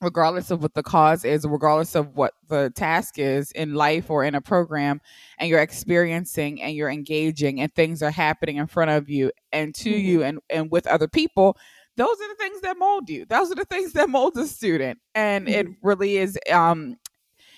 regardless 0.00 0.50
of 0.50 0.62
what 0.62 0.74
the 0.74 0.82
cause 0.82 1.24
is, 1.24 1.44
regardless 1.46 1.94
of 1.94 2.14
what 2.16 2.34
the 2.48 2.72
task 2.74 3.18
is 3.18 3.50
in 3.52 3.74
life 3.74 4.10
or 4.10 4.24
in 4.24 4.34
a 4.34 4.40
program, 4.40 5.00
and 5.38 5.48
you're 5.48 5.60
experiencing 5.60 6.62
and 6.62 6.74
you're 6.74 6.90
engaging 6.90 7.60
and 7.60 7.74
things 7.74 8.02
are 8.02 8.10
happening 8.10 8.56
in 8.56 8.66
front 8.66 8.90
of 8.90 9.08
you 9.08 9.32
and 9.52 9.74
to 9.74 9.90
mm-hmm. 9.90 10.06
you 10.06 10.22
and, 10.22 10.38
and 10.50 10.70
with 10.70 10.86
other 10.86 11.08
people, 11.08 11.56
those 11.96 12.16
are 12.20 12.28
the 12.28 12.36
things 12.38 12.60
that 12.60 12.78
mold 12.78 13.10
you. 13.10 13.26
Those 13.26 13.50
are 13.50 13.56
the 13.56 13.64
things 13.64 13.92
that 13.94 14.08
mold 14.08 14.36
a 14.38 14.46
student. 14.46 15.00
And 15.14 15.46
mm-hmm. 15.46 15.54
it 15.54 15.66
really 15.82 16.16
is 16.16 16.38
um 16.50 16.96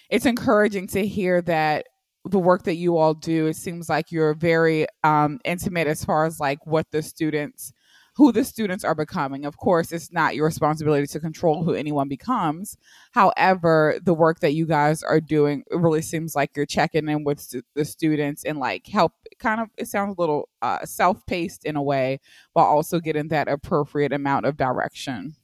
it's 0.09 0.27
encouraging 0.27 0.89
to 0.89 1.07
hear 1.07 1.41
that 1.43 1.87
the 2.25 2.39
work 2.39 2.65
that 2.65 2.75
you 2.75 2.97
all 2.97 3.15
do, 3.15 3.47
it 3.47 3.57
seems 3.57 3.89
like 3.89 4.11
you're 4.11 4.35
very 4.35 4.87
um 5.05 5.41
intimate 5.45 5.87
as 5.87 6.05
far 6.05 6.25
as 6.25 6.41
like 6.41 6.67
what 6.67 6.91
the 6.91 7.03
students 7.03 7.73
who 8.15 8.33
the 8.33 8.45
students 8.45 8.85
are 8.85 8.95
becoming. 8.95 9.45
Of 9.45 9.57
course, 9.57 9.93
it's 9.93 10.13
not 10.13 10.35
your 10.35 10.47
responsibility 10.47 11.07
to 11.07 11.21
control 11.21 11.65
who 11.65 11.75
anyone 11.75 12.09
becomes. 12.09 12.77
However, 13.13 13.99
the 14.03 14.15
work 14.15 14.41
that 14.41 14.55
you 14.55 14.67
guys 14.67 15.03
are 15.03 15.21
doing 15.21 15.65
really 15.71 16.03
seems 16.03 16.35
like 16.35 16.51
you're 16.57 16.67
checking 16.67 17.09
in 17.09 17.25
with 17.25 17.55
the 17.75 17.85
students 17.85 18.45
and 18.45 18.59
like 18.59 18.87
help 18.87 19.13
kind 19.39 19.61
of 19.61 19.69
it 19.77 19.89
sounds 19.89 20.15
a 20.17 20.21
little 20.21 20.49
uh, 20.63 20.85
self-paced 20.85 21.65
in 21.65 21.77
a 21.77 21.83
way 21.83 22.21
while 22.53 22.67
also 22.67 23.01
getting 23.01 23.29
that 23.29 23.49
appropriate 23.49 24.13
amount 24.13 24.47
of 24.47 24.57
direction. 24.57 25.35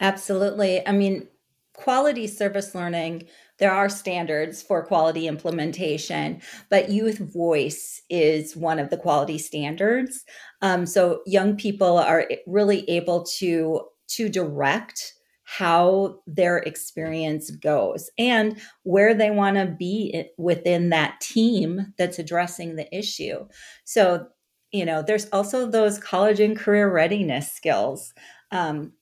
Absolutely. 0.00 0.86
I 0.86 0.92
mean, 0.92 1.28
quality 1.72 2.26
service 2.26 2.74
learning 2.74 3.26
there 3.58 3.72
are 3.72 3.88
standards 3.88 4.62
for 4.62 4.84
quality 4.84 5.28
implementation, 5.28 6.40
but 6.70 6.90
youth 6.90 7.18
voice 7.18 8.02
is 8.10 8.56
one 8.56 8.78
of 8.78 8.90
the 8.90 8.96
quality 8.96 9.38
standards. 9.38 10.24
Um, 10.60 10.86
so 10.86 11.22
young 11.26 11.56
people 11.56 11.98
are 11.98 12.26
really 12.46 12.88
able 12.90 13.24
to 13.38 13.82
to 14.06 14.28
direct 14.28 15.14
how 15.44 16.20
their 16.26 16.58
experience 16.58 17.50
goes 17.50 18.10
and 18.18 18.60
where 18.82 19.14
they 19.14 19.30
want 19.30 19.56
to 19.56 19.66
be 19.66 20.24
within 20.38 20.90
that 20.90 21.20
team 21.20 21.92
that's 21.98 22.18
addressing 22.18 22.76
the 22.76 22.96
issue. 22.96 23.46
So, 23.84 24.26
you 24.72 24.84
know, 24.84 25.02
there's 25.02 25.28
also 25.30 25.70
those 25.70 25.98
college 25.98 26.40
and 26.40 26.58
career 26.58 26.90
readiness 26.90 27.52
skills. 27.52 28.12
Um, 28.50 28.92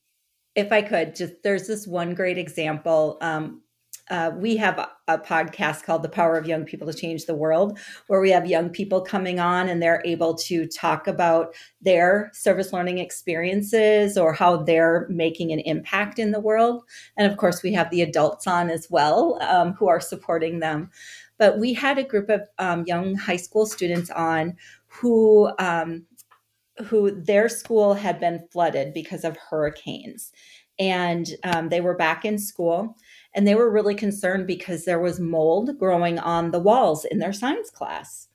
if 0.55 0.71
I 0.71 0.81
could, 0.81 1.15
just 1.15 1.33
there's 1.43 1.67
this 1.67 1.87
one 1.87 2.13
great 2.13 2.37
example. 2.37 3.17
Um, 3.21 3.62
uh, 4.09 4.31
we 4.35 4.57
have 4.57 4.77
a, 4.77 4.89
a, 5.07 5.17
podcast 5.17 5.83
called 5.83 6.03
The 6.03 6.09
Power 6.09 6.37
of 6.37 6.45
Young 6.45 6.65
People 6.65 6.87
to 6.87 6.93
Change 6.93 7.25
the 7.25 7.35
World, 7.35 7.79
where 8.07 8.19
we 8.19 8.31
have 8.31 8.45
young 8.45 8.69
people 8.69 9.01
coming 9.01 9.39
on 9.39 9.69
and 9.69 9.81
they're 9.81 10.01
able 10.05 10.35
to 10.35 10.67
talk 10.67 11.07
about 11.07 11.55
their 11.81 12.29
service 12.33 12.73
learning 12.73 12.97
experiences 12.97 14.17
or 14.17 14.33
how 14.33 14.57
they're 14.57 15.07
making 15.09 15.51
an 15.51 15.59
impact 15.59 16.19
in 16.19 16.31
the 16.31 16.39
world. 16.39 16.83
And 17.15 17.31
of 17.31 17.37
course, 17.37 17.63
we 17.63 17.71
have 17.73 17.89
the 17.91 18.01
adults 18.01 18.45
on 18.45 18.69
as 18.69 18.87
well 18.89 19.41
um, 19.41 19.73
who 19.73 19.87
are 19.87 20.01
supporting 20.01 20.59
them. 20.59 20.89
But 21.37 21.57
we 21.57 21.73
had 21.73 21.97
a 21.97 22.03
group 22.03 22.29
of 22.29 22.41
um, 22.59 22.83
young 22.85 23.15
high 23.15 23.37
school 23.37 23.65
students 23.65 24.09
on 24.11 24.57
who 24.87 25.49
um, 25.59 26.05
who 26.85 27.11
their 27.11 27.47
school 27.49 27.93
had 27.93 28.19
been 28.19 28.47
flooded 28.51 28.93
because 28.93 29.23
of 29.23 29.37
hurricanes 29.37 30.31
and 30.79 31.29
um, 31.43 31.69
they 31.69 31.81
were 31.81 31.95
back 31.95 32.25
in 32.25 32.37
school 32.37 32.97
and 33.35 33.47
they 33.47 33.55
were 33.55 33.71
really 33.71 33.95
concerned 33.95 34.47
because 34.47 34.85
there 34.85 34.99
was 34.99 35.19
mold 35.19 35.77
growing 35.77 36.19
on 36.19 36.51
the 36.51 36.59
walls 36.59 37.05
in 37.05 37.19
their 37.19 37.33
science 37.33 37.69
class. 37.69 38.27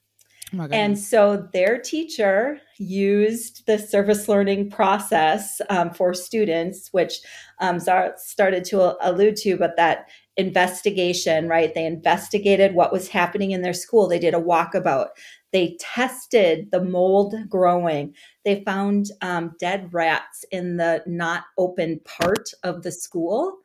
Oh 0.58 0.66
and 0.72 0.98
so 0.98 1.46
their 1.52 1.78
teacher 1.78 2.58
used 2.78 3.66
the 3.66 3.78
service 3.78 4.28
learning 4.28 4.70
process 4.70 5.60
um, 5.68 5.90
for 5.90 6.14
students, 6.14 6.88
which 6.92 7.20
um, 7.60 7.78
Zahra 7.78 8.14
started 8.16 8.64
to 8.66 8.96
allude 9.06 9.36
to, 9.36 9.58
but 9.58 9.76
that 9.76 10.08
investigation, 10.38 11.48
right? 11.48 11.74
They 11.74 11.84
investigated 11.84 12.74
what 12.74 12.92
was 12.92 13.08
happening 13.08 13.50
in 13.50 13.60
their 13.60 13.74
school. 13.74 14.08
They 14.08 14.18
did 14.18 14.34
a 14.34 14.40
walkabout. 14.40 15.08
They 15.52 15.76
tested 15.80 16.70
the 16.70 16.82
mold 16.82 17.34
growing. 17.48 18.14
They 18.44 18.62
found 18.64 19.06
um, 19.22 19.54
dead 19.58 19.92
rats 19.92 20.44
in 20.50 20.76
the 20.76 21.02
not 21.06 21.44
open 21.56 22.00
part 22.04 22.50
of 22.62 22.82
the 22.82 22.92
school. 22.92 23.58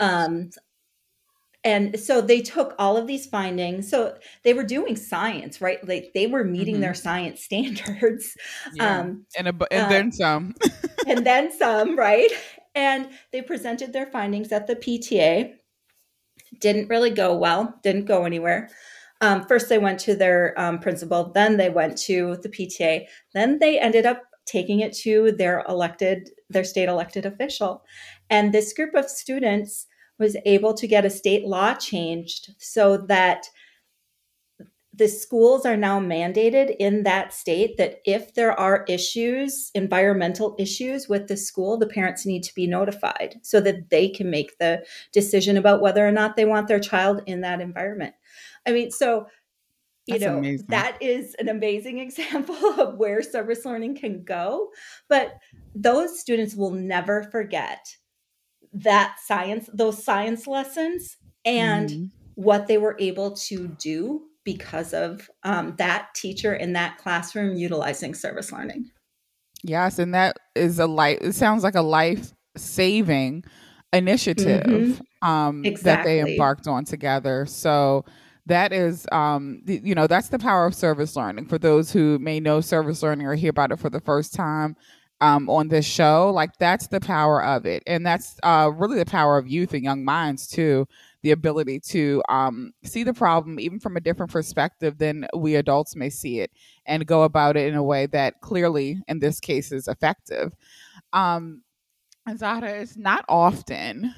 Um, 0.00 0.50
and 1.64 1.98
so 1.98 2.20
they 2.20 2.42
took 2.42 2.74
all 2.78 2.96
of 2.96 3.06
these 3.06 3.26
findings. 3.26 3.88
So 3.88 4.16
they 4.42 4.52
were 4.52 4.64
doing 4.64 4.96
science 4.96 5.60
right? 5.60 5.86
Like 5.86 6.12
they 6.14 6.26
were 6.26 6.44
meeting 6.44 6.74
mm-hmm. 6.74 6.82
their 6.82 6.94
science 6.94 7.42
standards. 7.44 8.36
Yeah. 8.74 9.00
um 9.00 9.26
and, 9.36 9.48
a, 9.48 9.54
and 9.72 9.86
uh, 9.86 9.88
then 9.88 10.12
some. 10.12 10.54
and 11.08 11.26
then 11.26 11.50
some 11.50 11.96
right? 11.96 12.30
And 12.74 13.08
they 13.32 13.40
presented 13.40 13.92
their 13.92 14.06
findings 14.06 14.52
at 14.52 14.66
the 14.66 14.76
pta 14.76 15.54
didn't 16.60 16.88
really 16.88 17.10
go 17.10 17.36
well. 17.36 17.78
Didn't 17.82 18.04
go 18.04 18.24
anywhere 18.24 18.70
um, 19.24 19.46
first 19.46 19.68
they 19.68 19.78
went 19.78 19.98
to 19.98 20.14
their 20.14 20.58
um, 20.60 20.78
principal 20.78 21.32
then 21.32 21.56
they 21.56 21.70
went 21.70 21.96
to 21.96 22.36
the 22.42 22.48
pta 22.48 23.06
then 23.32 23.58
they 23.58 23.78
ended 23.78 24.06
up 24.06 24.22
taking 24.46 24.80
it 24.80 24.92
to 24.92 25.32
their 25.32 25.64
elected 25.68 26.30
their 26.50 26.64
state 26.64 26.88
elected 26.88 27.24
official 27.24 27.82
and 28.30 28.52
this 28.52 28.72
group 28.72 28.94
of 28.94 29.08
students 29.08 29.86
was 30.18 30.36
able 30.44 30.74
to 30.74 30.86
get 30.86 31.04
a 31.04 31.10
state 31.10 31.44
law 31.44 31.74
changed 31.74 32.50
so 32.58 32.96
that 32.96 33.46
the 34.96 35.08
schools 35.08 35.66
are 35.66 35.76
now 35.76 35.98
mandated 35.98 36.76
in 36.78 37.02
that 37.02 37.32
state 37.32 37.76
that 37.78 37.96
if 38.04 38.34
there 38.34 38.58
are 38.58 38.84
issues, 38.86 39.72
environmental 39.74 40.54
issues 40.56 41.08
with 41.08 41.26
the 41.26 41.36
school, 41.36 41.76
the 41.76 41.86
parents 41.86 42.24
need 42.24 42.44
to 42.44 42.54
be 42.54 42.68
notified 42.68 43.40
so 43.42 43.60
that 43.60 43.90
they 43.90 44.08
can 44.08 44.30
make 44.30 44.56
the 44.58 44.84
decision 45.12 45.56
about 45.56 45.80
whether 45.80 46.06
or 46.06 46.12
not 46.12 46.36
they 46.36 46.44
want 46.44 46.68
their 46.68 46.78
child 46.78 47.22
in 47.26 47.40
that 47.40 47.60
environment. 47.60 48.14
I 48.66 48.72
mean, 48.72 48.90
so 48.90 49.26
you 50.06 50.18
That's 50.18 50.24
know 50.24 50.38
amazing. 50.38 50.66
that 50.68 50.98
is 51.00 51.34
an 51.38 51.48
amazing 51.48 51.98
example 52.06 52.80
of 52.80 52.98
where 52.98 53.22
service 53.22 53.64
learning 53.64 53.96
can 53.96 54.22
go 54.22 54.68
but 55.08 55.34
those 55.74 56.20
students 56.20 56.54
will 56.54 56.72
never 56.72 57.22
forget 57.22 57.96
that 58.74 59.16
science, 59.24 59.70
those 59.72 60.02
science 60.02 60.46
lessons, 60.46 61.16
and 61.44 61.90
mm-hmm. 61.90 62.04
what 62.34 62.66
they 62.66 62.76
were 62.76 62.96
able 62.98 63.30
to 63.30 63.68
do 63.68 64.22
because 64.44 64.92
of 64.92 65.30
um, 65.44 65.74
that 65.78 66.08
teacher 66.14 66.54
in 66.54 66.74
that 66.74 66.98
classroom 66.98 67.56
utilizing 67.56 68.14
service 68.14 68.52
learning. 68.52 68.90
Yes, 69.62 69.98
and 69.98 70.12
that 70.14 70.36
is 70.54 70.78
a 70.78 70.86
life. 70.86 71.18
It 71.22 71.34
sounds 71.34 71.62
like 71.62 71.76
a 71.76 71.82
life 71.82 72.32
saving 72.56 73.44
initiative 73.92 74.64
mm-hmm. 74.66 75.28
um, 75.28 75.64
exactly. 75.64 76.18
that 76.18 76.24
they 76.24 76.32
embarked 76.32 76.66
on 76.66 76.84
together. 76.84 77.46
So 77.46 78.04
that 78.46 78.72
is, 78.72 79.06
um, 79.12 79.62
you 79.66 79.94
know, 79.94 80.06
that's 80.06 80.28
the 80.28 80.38
power 80.38 80.66
of 80.66 80.74
service 80.74 81.16
learning. 81.16 81.46
For 81.46 81.58
those 81.58 81.92
who 81.92 82.18
may 82.18 82.40
know 82.40 82.60
service 82.60 83.02
learning 83.02 83.26
or 83.26 83.34
hear 83.34 83.50
about 83.50 83.72
it 83.72 83.78
for 83.78 83.90
the 83.90 84.00
first 84.00 84.34
time, 84.34 84.76
um, 85.20 85.48
on 85.48 85.68
this 85.68 85.86
show. 85.86 86.30
Like 86.30 86.58
that's 86.58 86.88
the 86.88 87.00
power 87.00 87.42
of 87.42 87.66
it, 87.66 87.82
and 87.86 88.04
that's 88.04 88.38
uh, 88.42 88.70
really 88.74 88.98
the 88.98 89.06
power 89.06 89.38
of 89.38 89.48
youth 89.48 89.72
and 89.72 89.82
young 89.82 90.04
minds 90.04 90.46
too. 90.46 90.86
The 91.22 91.30
ability 91.30 91.80
to 91.88 92.22
um, 92.28 92.72
see 92.84 93.02
the 93.02 93.14
problem 93.14 93.58
even 93.58 93.80
from 93.80 93.96
a 93.96 94.00
different 94.00 94.30
perspective 94.30 94.98
than 94.98 95.26
we 95.34 95.54
adults 95.56 95.96
may 95.96 96.10
see 96.10 96.40
it, 96.40 96.50
and 96.86 97.06
go 97.06 97.22
about 97.22 97.56
it 97.56 97.68
in 97.68 97.74
a 97.74 97.82
way 97.82 98.06
that 98.06 98.40
clearly, 98.42 99.02
in 99.08 99.18
this 99.18 99.40
case, 99.40 99.72
is 99.72 99.88
effective. 99.88 100.52
Um, 101.12 101.62
Zahra, 102.36 102.80
it's 102.80 102.96
not 102.96 103.24
often 103.28 104.14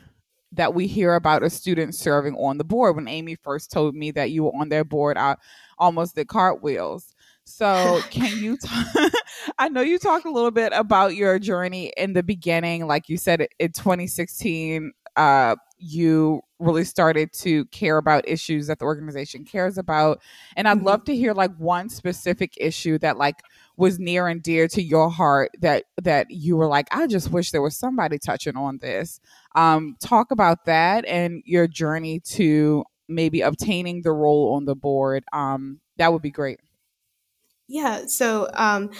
that 0.53 0.75
we 0.75 0.87
hear 0.87 1.15
about 1.15 1.43
a 1.43 1.50
student 1.50 1.95
serving 1.95 2.35
on 2.37 2.59
the 2.59 2.65
board. 2.65 2.97
When 2.97 3.09
Amy 3.09 3.35
first 3.35 3.71
told 3.71 3.95
me 3.95 4.11
that 4.12 4.31
you 4.31 4.45
were 4.45 4.53
on 4.59 4.69
their 4.69 4.85
board, 4.85 5.17
I 5.17 5.37
almost 5.79 6.15
did 6.15 6.29
cartwheels. 6.29 7.15
So, 7.45 8.00
can 8.11 8.43
you? 8.43 8.57
T- 8.57 8.69
I 9.59 9.69
know 9.69 9.81
you 9.81 9.99
talked 9.99 10.26
a 10.26 10.31
little 10.31 10.50
bit 10.50 10.73
about 10.75 11.15
your 11.15 11.38
journey 11.38 11.93
in 11.97 12.12
the 12.12 12.23
beginning, 12.23 12.87
like 12.87 13.09
you 13.09 13.17
said 13.17 13.47
in 13.59 13.73
2016. 13.73 14.93
Uh, 15.17 15.57
you 15.79 16.43
really 16.59 16.85
started 16.85 17.33
to 17.33 17.65
care 17.67 17.99
about 17.99 18.26
issues 18.29 18.67
that 18.67 18.79
the 18.79 18.85
organization 18.85 19.45
cares 19.45 19.79
about, 19.79 20.21
and 20.57 20.69
I'd 20.69 20.79
mm-hmm. 20.79 20.87
love 20.87 21.05
to 21.05 21.17
hear 21.17 21.33
like 21.33 21.55
one 21.57 21.88
specific 21.88 22.55
issue 22.59 22.99
that 22.99 23.17
like 23.19 23.41
was 23.76 23.99
near 23.99 24.26
and 24.26 24.42
dear 24.42 24.68
to 24.68 24.83
your 24.83 25.11
heart 25.11 25.50
that 25.61 25.85
that 26.02 26.26
you 26.30 26.56
were 26.56 26.66
like, 26.66 26.88
I 26.90 27.06
just 27.06 27.30
wish 27.30 27.50
there 27.50 27.62
was 27.62 27.76
somebody 27.76 28.18
touching 28.18 28.56
on 28.56 28.78
this. 28.78 29.21
Um, 29.54 29.97
talk 30.00 30.30
about 30.30 30.64
that 30.64 31.04
and 31.06 31.42
your 31.45 31.66
journey 31.66 32.21
to 32.21 32.85
maybe 33.09 33.40
obtaining 33.40 34.02
the 34.02 34.12
role 34.12 34.54
on 34.54 34.64
the 34.64 34.75
board. 34.75 35.25
Um, 35.33 35.80
that 35.99 36.12
would 36.12 36.23
be 36.23 36.30
great. 36.30 36.61
Yeah. 37.68 38.06
So 38.06 38.49
um, 38.54 38.90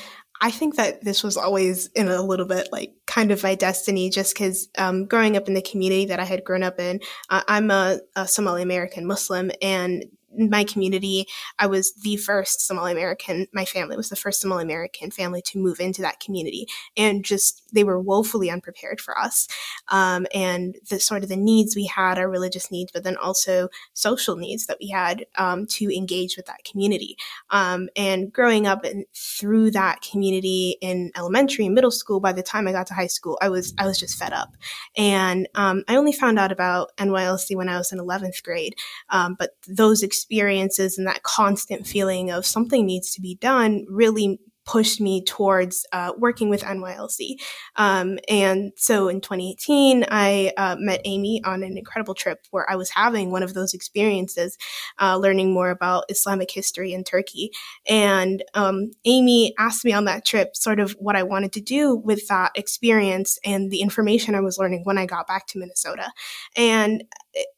I 0.41 0.51
think 0.51 0.77
that 0.77 1.03
this 1.03 1.23
was 1.23 1.37
always 1.37 1.87
in 1.89 2.09
a 2.09 2.23
little 2.23 2.47
bit 2.47 2.69
like 2.73 2.93
kind 3.07 3.31
of 3.31 3.43
my 3.43 3.55
destiny, 3.55 4.11
just 4.11 4.35
because 4.35 4.69
um, 4.77 5.07
growing 5.07 5.37
up 5.37 5.49
in 5.49 5.55
the 5.55 5.63
community 5.63 6.07
that 6.07 6.21
I 6.21 6.25
had 6.25 6.45
grown 6.45 6.63
up 6.63 6.79
in, 6.79 7.01
uh, 7.31 7.43
I'm 7.49 7.71
a, 7.71 8.01
a 8.17 8.29
Somali 8.29 8.63
American 8.63 9.07
Muslim, 9.07 9.51
and 9.63 10.05
my 10.37 10.65
community, 10.65 11.27
I 11.59 11.67
was 11.67 11.93
the 11.95 12.17
first 12.17 12.61
Somali 12.67 12.93
American. 12.93 13.47
My 13.53 13.65
family 13.65 13.97
was 13.97 14.09
the 14.09 14.17
first 14.17 14.41
Somali 14.41 14.63
American 14.63 15.11
family 15.11 15.43
to 15.43 15.59
move 15.59 15.81
into 15.81 16.03
that 16.03 16.21
community, 16.21 16.67
and 16.97 17.25
just 17.25 17.63
they 17.73 17.85
were 17.85 18.01
woefully 18.01 18.51
unprepared 18.51 19.01
for 19.01 19.19
us. 19.19 19.49
Um, 19.89 20.27
and 20.35 20.77
the 20.89 21.01
sort 21.01 21.23
of 21.23 21.29
the 21.29 21.37
needs 21.37 21.77
we 21.77 21.87
had, 21.87 22.19
our 22.19 22.29
religious 22.29 22.71
needs, 22.71 22.93
but 22.93 23.05
then 23.05 23.17
also 23.17 23.69
social 23.93 24.37
needs 24.37 24.67
that 24.67 24.79
we 24.81 24.89
had 24.89 25.27
um, 25.37 25.67
to 25.67 25.95
engage 25.95 26.37
with 26.37 26.47
that 26.47 26.65
community. 26.65 27.17
Um, 27.51 27.89
and 27.97 28.33
growing 28.33 28.67
up 28.67 28.85
in, 28.85 29.05
through 29.15 29.71
that 29.73 30.01
community 30.03 30.77
in 30.81 31.13
elementary 31.17 31.67
and 31.67 31.75
middle 31.75 31.91
school, 31.91 32.21
by 32.21 32.33
the 32.33 32.43
time 32.43 32.67
I 32.67 32.73
got 32.73 32.87
to 32.89 32.95
high 32.95 33.07
school, 33.07 33.39
I 33.41 33.49
was 33.49 33.75
I 33.79 33.87
was 33.87 33.99
just 33.99 34.19
fed 34.19 34.33
up. 34.33 34.57
And 34.97 35.49
um, 35.55 35.85
I 35.89 35.97
only 35.97 36.13
found 36.13 36.39
out 36.39 36.53
about 36.53 36.97
NYLC 36.97 37.57
when 37.57 37.69
I 37.69 37.79
was 37.79 37.93
in 37.93 37.99
11th 37.99 38.43
grade. 38.43 38.75
Um, 39.11 39.37
but 39.39 39.51
those 39.69 40.03
experiences 40.03 40.26
and 40.31 41.07
that 41.07 41.23
constant 41.23 41.87
feeling 41.87 42.31
of 42.31 42.47
something 42.47 42.87
needs 42.87 43.13
to 43.15 43.21
be 43.21 43.37
done 43.37 43.85
really 43.89 44.39
pushed 44.67 45.01
me 45.01 45.23
towards 45.23 45.87
uh, 45.93 46.13
working 46.19 46.51
with 46.51 46.63
NYLC. 46.63 47.37
Um, 47.77 48.19
and 48.29 48.73
so 48.77 49.09
in 49.09 49.21
2018, 49.21 50.05
I 50.11 50.53
uh, 50.57 50.77
met 50.79 51.01
Amy 51.05 51.41
on 51.45 51.63
an 51.63 51.79
incredible 51.79 52.15
trip 52.15 52.41
where 52.51 52.69
I 52.69 52.75
was 52.75 52.91
having 52.91 53.31
one 53.31 53.45
of 53.45 53.55
those 53.55 53.73
experiences, 53.73 54.59
uh, 55.01 55.17
learning 55.17 55.55
more 55.55 55.71
about 55.71 56.05
Islamic 56.09 56.51
history 56.51 56.93
in 56.93 57.05
Turkey. 57.05 57.53
And 57.89 58.43
um, 58.55 58.91
Amy 59.05 59.55
asked 59.57 59.85
me 59.85 59.93
on 59.93 60.05
that 60.07 60.25
trip 60.25 60.57
sort 60.57 60.81
of 60.81 60.93
what 60.99 61.17
I 61.17 61.23
wanted 61.23 61.53
to 61.53 61.61
do 61.61 61.95
with 61.95 62.27
that 62.27 62.51
experience 62.57 63.39
and 63.45 63.71
the 63.71 63.81
information 63.81 64.35
I 64.35 64.41
was 64.41 64.59
learning 64.59 64.83
when 64.83 64.99
I 64.99 65.07
got 65.07 65.29
back 65.29 65.47
to 65.49 65.59
Minnesota. 65.59 66.11
And 66.57 67.05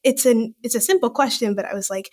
it's 0.05 0.27
an 0.27 0.55
it's 0.63 0.75
a 0.75 0.81
simple 0.81 1.09
question, 1.11 1.55
but 1.55 1.65
I 1.65 1.73
was 1.73 1.89
like, 1.89 2.11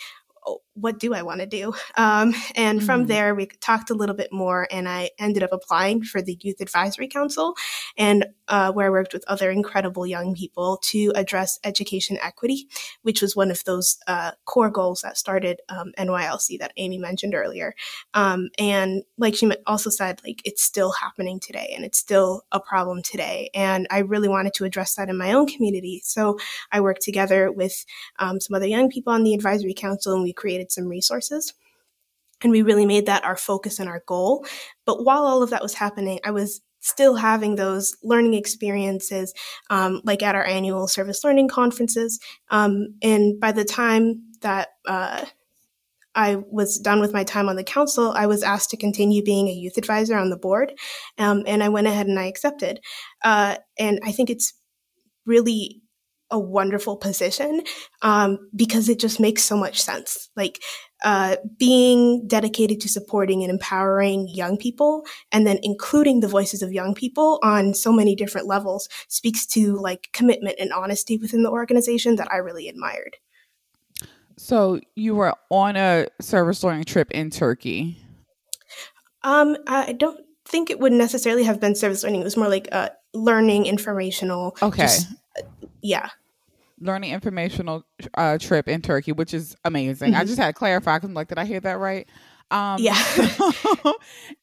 what 0.75 0.99
do 0.99 1.13
I 1.13 1.21
want 1.21 1.39
to 1.39 1.47
do? 1.47 1.73
Um, 1.95 2.33
and 2.55 2.79
mm-hmm. 2.79 2.85
from 2.85 3.05
there, 3.05 3.33
we 3.33 3.47
talked 3.61 3.89
a 3.89 3.93
little 3.93 4.15
bit 4.15 4.31
more, 4.31 4.67
and 4.69 4.87
I 4.87 5.11
ended 5.17 5.41
up 5.41 5.51
applying 5.53 6.03
for 6.03 6.21
the 6.21 6.37
Youth 6.41 6.59
Advisory 6.59 7.07
Council, 7.07 7.55
and 7.97 8.25
uh, 8.47 8.71
where 8.73 8.87
I 8.87 8.89
worked 8.89 9.13
with 9.13 9.23
other 9.27 9.49
incredible 9.49 10.05
young 10.05 10.35
people 10.35 10.77
to 10.83 11.11
address 11.15 11.59
education 11.63 12.17
equity, 12.21 12.67
which 13.01 13.21
was 13.21 13.35
one 13.35 13.51
of 13.51 13.63
those 13.63 13.97
uh, 14.07 14.31
core 14.43 14.69
goals 14.69 15.01
that 15.01 15.17
started 15.17 15.61
um, 15.69 15.93
NYLC 15.97 16.59
that 16.59 16.73
Amy 16.77 16.97
mentioned 16.97 17.33
earlier. 17.33 17.73
Um, 18.13 18.49
and 18.59 19.03
like 19.17 19.35
she 19.35 19.49
also 19.65 19.89
said, 19.89 20.21
like 20.25 20.41
it's 20.43 20.61
still 20.61 20.91
happening 20.91 21.39
today, 21.39 21.71
and 21.73 21.85
it's 21.85 21.97
still 21.97 22.43
a 22.51 22.59
problem 22.59 23.01
today. 23.01 23.49
And 23.55 23.87
I 23.89 23.99
really 23.99 24.27
wanted 24.27 24.53
to 24.55 24.65
address 24.65 24.95
that 24.95 25.09
in 25.09 25.17
my 25.17 25.31
own 25.31 25.47
community, 25.47 26.01
so 26.03 26.37
I 26.71 26.81
worked 26.81 27.01
together 27.01 27.51
with 27.51 27.85
um, 28.19 28.41
some 28.41 28.55
other 28.55 28.67
young 28.67 28.89
people 28.89 29.13
on 29.13 29.23
the 29.23 29.33
advisory 29.33 29.73
council, 29.73 30.13
and 30.13 30.23
we 30.23 30.33
created 30.35 30.71
some 30.71 30.87
resources. 30.87 31.53
And 32.41 32.51
we 32.51 32.61
really 32.61 32.85
made 32.85 33.05
that 33.05 33.23
our 33.23 33.37
focus 33.37 33.79
and 33.79 33.89
our 33.89 34.03
goal. 34.05 34.45
But 34.85 35.03
while 35.03 35.25
all 35.25 35.41
of 35.41 35.49
that 35.51 35.63
was 35.63 35.73
happening, 35.73 36.19
I 36.23 36.31
was 36.31 36.61
still 36.79 37.15
having 37.15 37.55
those 37.55 37.95
learning 38.03 38.35
experiences, 38.35 39.33
um, 39.69 40.01
like 40.03 40.21
at 40.21 40.35
our 40.35 40.45
annual 40.45 40.87
service 40.87 41.23
learning 41.23 41.47
conferences. 41.47 42.19
Um, 42.49 42.95
and 43.01 43.39
by 43.39 43.51
the 43.51 43.65
time 43.65 44.21
that 44.41 44.69
uh, 44.87 45.25
I 46.13 46.35
was 46.35 46.77
done 46.77 46.99
with 46.99 47.13
my 47.13 47.23
time 47.23 47.49
on 47.49 47.55
the 47.55 47.63
council, 47.63 48.11
I 48.11 48.27
was 48.27 48.43
asked 48.43 48.69
to 48.69 48.77
continue 48.77 49.23
being 49.23 49.47
a 49.47 49.53
youth 49.53 49.77
advisor 49.77 50.15
on 50.15 50.29
the 50.29 50.37
board. 50.37 50.73
Um, 51.17 51.43
and 51.47 51.63
I 51.63 51.69
went 51.69 51.87
ahead 51.87 52.07
and 52.07 52.19
I 52.19 52.25
accepted. 52.25 52.79
Uh, 53.23 53.55
and 53.79 53.99
I 54.03 54.11
think 54.11 54.29
it's 54.29 54.53
really 55.25 55.81
a 56.35 56.39
wonderful 56.39 56.97
position 56.97 57.61
um, 58.01 58.37
because 58.53 58.89
it 58.89 58.99
just 58.99 59.21
makes 59.21 59.41
so 59.41 59.55
much 59.55 59.81
sense. 59.81 60.29
Like 60.35 60.61
uh, 61.03 61.37
being 61.57 62.27
dedicated 62.27 62.81
to 62.81 62.89
supporting 62.89 63.41
and 63.41 63.49
empowering 63.49 64.27
young 64.27 64.57
people, 64.57 65.03
and 65.31 65.47
then 65.47 65.59
including 65.63 66.19
the 66.19 66.27
voices 66.27 66.61
of 66.61 66.73
young 66.73 66.93
people 66.93 67.39
on 67.41 67.73
so 67.73 67.91
many 67.91 68.15
different 68.15 68.47
levels 68.47 68.89
speaks 69.07 69.45
to 69.45 69.77
like 69.77 70.09
commitment 70.11 70.57
and 70.59 70.73
honesty 70.73 71.17
within 71.17 71.43
the 71.43 71.49
organization 71.49 72.17
that 72.17 72.31
I 72.31 72.37
really 72.37 72.67
admired. 72.67 73.15
So 74.37 74.81
you 74.95 75.15
were 75.15 75.33
on 75.49 75.77
a 75.77 76.07
service 76.19 76.63
learning 76.63 76.83
trip 76.83 77.09
in 77.11 77.29
Turkey. 77.29 77.97
Um, 79.23 79.55
I 79.67 79.93
don't 79.93 80.19
think 80.43 80.69
it 80.69 80.79
would 80.81 80.91
necessarily 80.91 81.43
have 81.43 81.61
been 81.61 81.75
service 81.75 82.03
learning. 82.03 82.21
It 82.21 82.25
was 82.25 82.37
more 82.37 82.49
like 82.49 82.67
uh, 82.73 82.89
learning 83.13 83.67
informational. 83.67 84.57
Okay. 84.61 84.83
Just, 84.83 85.07
yeah 85.81 86.09
learning 86.85 87.11
informational 87.11 87.83
uh, 88.15 88.37
trip 88.37 88.67
in 88.67 88.81
Turkey, 88.81 89.11
which 89.11 89.33
is 89.33 89.55
amazing. 89.65 90.11
Mm-hmm. 90.11 90.21
I 90.21 90.25
just 90.25 90.37
had 90.37 90.47
to 90.47 90.53
clarify 90.53 90.97
because 90.97 91.09
I'm 91.09 91.13
like, 91.13 91.27
did 91.27 91.37
I 91.37 91.45
hear 91.45 91.59
that 91.59 91.79
right? 91.79 92.07
Um, 92.51 92.77
yeah. 92.79 93.01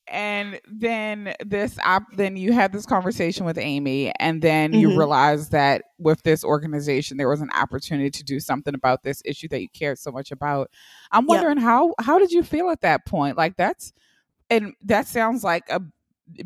and 0.08 0.60
then 0.66 1.34
this, 1.44 1.78
op- 1.84 2.12
then 2.16 2.36
you 2.36 2.52
had 2.52 2.72
this 2.72 2.84
conversation 2.84 3.46
with 3.46 3.58
Amy, 3.58 4.12
and 4.18 4.42
then 4.42 4.72
mm-hmm. 4.72 4.80
you 4.80 4.98
realized 4.98 5.52
that 5.52 5.84
with 5.98 6.22
this 6.22 6.42
organization, 6.42 7.16
there 7.16 7.28
was 7.28 7.40
an 7.40 7.50
opportunity 7.54 8.10
to 8.10 8.24
do 8.24 8.40
something 8.40 8.74
about 8.74 9.02
this 9.02 9.22
issue 9.24 9.48
that 9.48 9.60
you 9.60 9.68
cared 9.68 9.98
so 9.98 10.10
much 10.10 10.32
about. 10.32 10.70
I'm 11.12 11.26
wondering 11.26 11.58
yep. 11.58 11.64
how 11.64 11.94
how 12.00 12.18
did 12.18 12.32
you 12.32 12.42
feel 12.42 12.70
at 12.70 12.80
that 12.80 13.06
point? 13.06 13.36
Like 13.36 13.56
that's, 13.56 13.92
and 14.50 14.74
that 14.82 15.06
sounds 15.06 15.44
like 15.44 15.64
a 15.70 15.80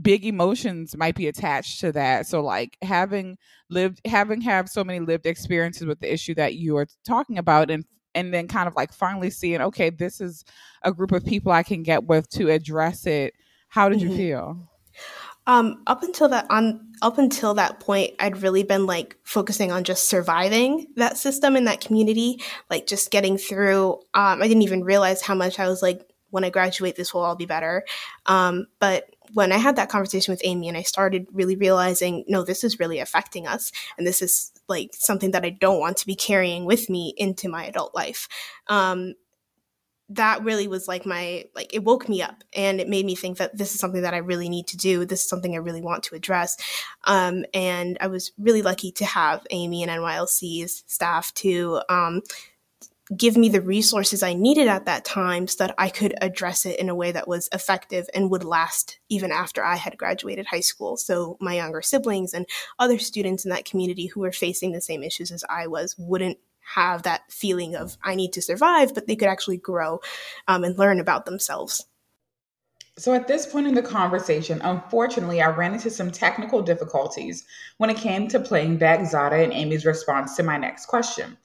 big 0.03 0.25
emotions 0.25 0.97
might 0.97 1.15
be 1.15 1.27
attached 1.27 1.81
to 1.81 1.93
that. 1.93 2.27
So 2.27 2.43
like 2.43 2.77
having 2.83 3.39
lived 3.71 4.01
having 4.07 4.41
have 4.43 4.69
so 4.69 4.85
many 4.85 5.01
lived 5.01 5.27
experiences 5.27 5.87
with 5.87 6.01
the 6.01 6.13
issue 6.13 6.35
that 6.35 6.55
you 6.55 6.77
are 6.77 6.87
talking 7.05 7.39
about 7.39 7.71
and 7.71 7.85
and 8.15 8.33
then 8.33 8.49
kind 8.49 8.67
of 8.69 8.75
like 8.75 8.93
finally 8.93 9.31
seeing 9.31 9.61
okay 9.61 9.91
this 9.91 10.21
is 10.21 10.45
a 10.83 10.93
group 10.93 11.13
of 11.13 11.25
people 11.25 11.53
i 11.53 11.63
can 11.63 11.83
get 11.83 12.05
with 12.05 12.29
to 12.31 12.51
address 12.51 13.07
it. 13.07 13.35
How 13.69 13.89
did 13.89 13.99
mm-hmm. 13.99 14.11
you 14.11 14.17
feel? 14.17 14.71
Um 15.47 15.83
up 15.87 16.03
until 16.03 16.29
that 16.29 16.47
on 16.51 16.93
up 17.03 17.19
until 17.19 17.55
that 17.55 17.81
point 17.81 18.15
i'd 18.19 18.43
really 18.43 18.63
been 18.63 18.87
like 18.87 19.17
focusing 19.23 19.71
on 19.71 19.85
just 19.85 20.09
surviving 20.09 20.87
that 20.97 21.19
system 21.19 21.57
in 21.57 21.65
that 21.65 21.81
community 21.81 22.41
like 22.71 22.87
just 22.87 23.11
getting 23.11 23.37
through 23.37 23.95
um 24.15 24.43
i 24.43 24.49
didn't 24.49 24.63
even 24.63 24.83
realize 24.83 25.23
how 25.23 25.35
much 25.35 25.59
i 25.59 25.69
was 25.69 25.83
like 25.83 26.09
when 26.31 26.43
i 26.45 26.51
graduate 26.51 26.97
this 26.97 27.13
will 27.13 27.23
all 27.23 27.37
be 27.37 27.47
better. 27.47 27.85
Um 28.27 28.67
but 28.81 29.09
when 29.35 29.53
I 29.53 29.57
had 29.57 29.77
that 29.77 29.89
conversation 29.89 30.33
with 30.33 30.41
Amy 30.45 30.69
and 30.69 30.77
I 30.77 30.83
started 30.83 31.27
really 31.33 31.57
realizing, 31.57 32.25
no, 32.29 32.43
this 32.43 32.65
is 32.65 32.79
really 32.79 32.99
affecting 32.99 33.47
us. 33.47 33.73
And 33.97 34.07
this 34.07 34.23
is 34.23 34.53
like 34.69 34.91
something 34.95 35.31
that 35.33 35.45
I 35.45 35.51
don't 35.51 35.81
want 35.81 35.97
to 35.99 36.07
be 36.07 36.15
carrying 36.15 36.65
with 36.65 36.91
me 36.91 37.15
into 37.17 37.49
my 37.49 37.65
adult 37.67 37.95
life. 37.95 38.29
Um, 38.69 39.15
that 40.09 40.45
really 40.45 40.69
was 40.69 40.87
like 40.87 41.05
my, 41.05 41.45
like, 41.55 41.75
it 41.75 41.83
woke 41.83 42.09
me 42.09 42.23
up 42.23 42.45
and 42.55 42.81
it 42.81 42.89
made 42.89 43.05
me 43.05 43.17
think 43.17 43.39
that 43.39 43.57
this 43.57 43.75
is 43.75 43.81
something 43.81 44.03
that 44.03 44.15
I 44.15 44.19
really 44.19 44.49
need 44.49 44.69
to 44.69 44.77
do. 44.77 45.05
This 45.05 45.23
is 45.23 45.29
something 45.29 45.55
I 45.55 45.59
really 45.59 45.83
want 45.83 46.05
to 46.05 46.15
address. 46.15 46.57
Um, 47.05 47.45
and 47.53 47.99
I 48.01 48.07
was 48.07 48.31
really 48.39 48.63
lucky 48.63 48.93
to 48.93 49.05
have 49.05 49.45
Amy 49.51 49.83
and 49.83 49.91
NYLC's 49.91 50.85
staff 50.87 51.35
to, 51.35 51.81
um, 51.89 52.23
give 53.15 53.37
me 53.37 53.49
the 53.49 53.61
resources 53.61 54.23
I 54.23 54.33
needed 54.33 54.67
at 54.67 54.87
that 54.87 55.05
time 55.05 55.47
so 55.47 55.65
that 55.65 55.75
I 55.79 55.89
could 55.91 56.15
address 56.21 56.67
it 56.67 56.79
in 56.81 56.89
a 56.89 56.95
way 56.95 57.13
that 57.13 57.29
was 57.29 57.49
effective 57.53 58.09
and 58.13 58.31
would 58.31 58.43
last 58.43 58.99
even 59.09 59.31
after 59.31 59.63
I 59.63 59.77
had 59.77 59.97
graduated 59.97 60.47
high 60.47 60.61
school. 60.61 60.97
So 60.97 61.37
my 61.41 61.55
younger 61.55 61.83
siblings 61.83 62.35
and 62.35 62.47
other 62.79 62.99
students 62.99 63.45
in 63.45 63.51
that 63.51 63.65
community 63.65 64.07
who 64.07 64.21
were 64.21 64.33
facing 64.33 64.73
the 64.73 64.81
same 64.81 65.05
issues 65.05 65.31
as 65.31 65.45
I 65.49 65.69
was 65.69 65.95
wouldn't 65.99 66.39
have 66.75 67.05
that 67.05 67.31
feeling 67.31 67.77
of 67.77 67.97
I 68.03 68.17
need 68.17 68.33
to 68.33 68.43
survive, 68.43 68.93
but 68.93 69.07
they 69.07 69.15
could 69.15 69.29
actually 69.29 69.59
grow 69.59 70.01
um, 70.49 70.65
and 70.65 70.77
learn 70.77 70.99
about 70.99 71.27
themselves. 71.27 71.87
So, 72.99 73.13
at 73.13 73.29
this 73.29 73.47
point 73.47 73.67
in 73.67 73.75
the 73.75 73.83
conversation, 73.83 74.61
unfortunately, 74.65 75.43
I 75.43 75.51
ran 75.51 75.75
into 75.75 75.91
some 75.91 76.11
technical 76.11 76.63
difficulties 76.63 77.45
when 77.77 77.91
it 77.91 77.99
came 77.99 78.27
to 78.29 78.41
playing 78.41 78.79
back 78.79 79.07
Zada 79.07 79.37
and 79.37 79.53
Amy's 79.53 79.85
response 79.85 80.35
to 80.37 80.43
my 80.43 80.57
next 80.57 80.87
question. 80.87 81.37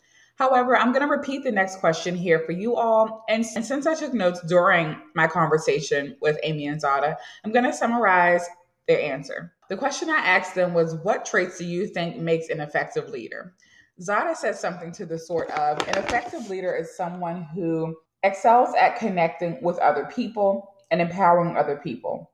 However, 0.42 0.76
I'm 0.76 0.92
going 0.92 1.08
to 1.08 1.08
repeat 1.08 1.44
the 1.44 1.52
next 1.52 1.76
question 1.82 2.16
here 2.16 2.40
for 2.40 2.52
you 2.52 2.76
all. 2.76 3.24
And, 3.30 3.46
and 3.56 3.64
since 3.64 3.86
I 3.86 3.94
took 3.94 4.12
notes 4.12 4.42
during 4.48 4.98
my 5.14 5.28
conversation 5.28 6.18
with 6.20 6.40
Amy 6.42 6.66
and 6.66 6.82
Zada, 6.82 7.16
I'm 7.46 7.52
going 7.52 7.66
to 7.66 7.72
summarize 7.72 8.44
their 8.88 9.00
answer. 9.00 9.54
The 9.70 9.78
question 9.78 10.10
I 10.10 10.16
asked 10.16 10.56
them 10.56 10.74
was 10.74 10.96
What 11.04 11.26
traits 11.26 11.60
do 11.60 11.66
you 11.66 11.86
think 11.86 12.18
makes 12.18 12.50
an 12.50 12.60
effective 12.60 13.10
leader? 13.10 13.54
Zada 14.02 14.36
said 14.36 14.56
something 14.56 14.92
to 14.94 15.06
the 15.06 15.20
sort 15.20 15.52
of 15.52 15.88
An 15.88 16.04
effective 16.04 16.50
leader 16.50 16.74
is 16.74 16.98
someone 16.98 17.44
who 17.44 17.96
excels 18.24 18.74
at 18.74 18.98
connecting 18.98 19.62
with 19.62 19.78
other 19.78 20.06
people 20.06 20.74
and 20.90 21.00
empowering 21.02 21.56
other 21.56 21.76
people. 21.76 22.32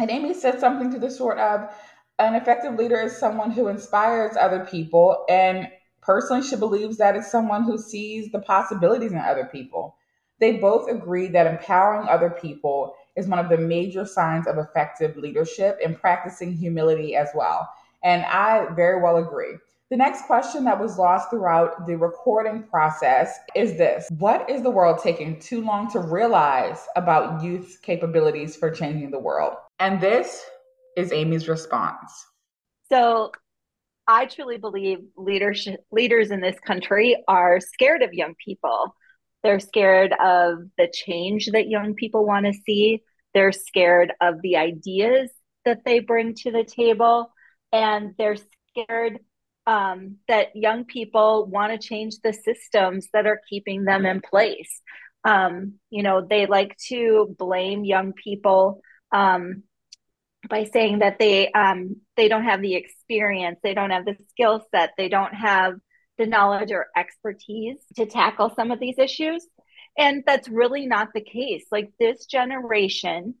And 0.00 0.10
Amy 0.10 0.34
said 0.34 0.58
something 0.58 0.90
to 0.90 0.98
the 0.98 1.12
sort 1.12 1.38
of 1.38 1.72
An 2.18 2.34
effective 2.34 2.74
leader 2.74 3.00
is 3.00 3.16
someone 3.16 3.52
who 3.52 3.68
inspires 3.68 4.36
other 4.36 4.66
people 4.66 5.24
and 5.28 5.68
personally 6.06 6.42
she 6.42 6.56
believes 6.56 6.96
that 6.96 7.16
it's 7.16 7.30
someone 7.30 7.64
who 7.64 7.76
sees 7.76 8.30
the 8.32 8.38
possibilities 8.38 9.12
in 9.12 9.18
other 9.18 9.44
people. 9.44 9.96
They 10.38 10.52
both 10.58 10.88
agree 10.88 11.28
that 11.28 11.46
empowering 11.46 12.08
other 12.08 12.30
people 12.30 12.94
is 13.16 13.26
one 13.26 13.38
of 13.38 13.48
the 13.48 13.58
major 13.58 14.06
signs 14.06 14.46
of 14.46 14.58
effective 14.58 15.16
leadership 15.16 15.78
and 15.84 15.98
practicing 15.98 16.52
humility 16.52 17.16
as 17.16 17.28
well. 17.34 17.68
And 18.02 18.24
I 18.26 18.66
very 18.74 19.02
well 19.02 19.16
agree. 19.16 19.54
The 19.88 19.96
next 19.96 20.26
question 20.26 20.64
that 20.64 20.80
was 20.80 20.98
lost 20.98 21.30
throughout 21.30 21.86
the 21.86 21.96
recording 21.96 22.64
process 22.64 23.38
is 23.54 23.78
this 23.78 24.08
What 24.18 24.50
is 24.50 24.62
the 24.62 24.70
world 24.70 24.98
taking 25.02 25.38
too 25.38 25.64
long 25.64 25.90
to 25.92 26.00
realize 26.00 26.86
about 26.96 27.42
youth's 27.42 27.78
capabilities 27.78 28.56
for 28.56 28.70
changing 28.70 29.10
the 29.10 29.18
world? 29.18 29.54
And 29.78 30.00
this 30.00 30.44
is 30.96 31.12
Amy's 31.12 31.48
response. 31.48 32.26
So, 32.88 33.32
I 34.08 34.26
truly 34.26 34.58
believe 34.58 34.98
leadership 35.16 35.80
leaders 35.90 36.30
in 36.30 36.40
this 36.40 36.58
country 36.60 37.22
are 37.26 37.60
scared 37.60 38.02
of 38.02 38.12
young 38.14 38.34
people. 38.44 38.94
They're 39.42 39.60
scared 39.60 40.12
of 40.12 40.58
the 40.78 40.88
change 40.92 41.50
that 41.52 41.68
young 41.68 41.94
people 41.94 42.24
want 42.24 42.46
to 42.46 42.52
see. 42.52 43.02
They're 43.34 43.52
scared 43.52 44.12
of 44.20 44.40
the 44.42 44.56
ideas 44.56 45.30
that 45.64 45.84
they 45.84 45.98
bring 46.00 46.34
to 46.34 46.50
the 46.50 46.64
table. 46.64 47.30
And 47.72 48.14
they're 48.16 48.36
scared 48.70 49.18
um, 49.66 50.16
that 50.28 50.54
young 50.54 50.84
people 50.84 51.46
want 51.46 51.72
to 51.72 51.86
change 51.86 52.16
the 52.22 52.32
systems 52.32 53.08
that 53.12 53.26
are 53.26 53.40
keeping 53.50 53.84
them 53.84 54.06
in 54.06 54.20
place. 54.20 54.80
Um, 55.24 55.74
you 55.90 56.04
know, 56.04 56.24
they 56.28 56.46
like 56.46 56.76
to 56.88 57.34
blame 57.36 57.84
young 57.84 58.12
people 58.12 58.80
um, 59.12 59.64
by 60.48 60.64
saying 60.64 61.00
that 61.00 61.18
they 61.18 61.50
um, 61.52 61.96
they 62.16 62.28
don't 62.28 62.44
have 62.44 62.62
the 62.62 62.74
experience, 62.74 63.58
they 63.62 63.74
don't 63.74 63.90
have 63.90 64.04
the 64.04 64.16
skill 64.30 64.64
set, 64.70 64.90
they 64.96 65.08
don't 65.08 65.34
have 65.34 65.74
the 66.18 66.26
knowledge 66.26 66.72
or 66.72 66.86
expertise 66.96 67.78
to 67.96 68.06
tackle 68.06 68.50
some 68.54 68.70
of 68.70 68.80
these 68.80 68.98
issues. 68.98 69.46
And 69.98 70.22
that's 70.26 70.48
really 70.48 70.86
not 70.86 71.08
the 71.14 71.20
case. 71.20 71.64
Like 71.70 71.90
this 71.98 72.26
generation 72.26 73.34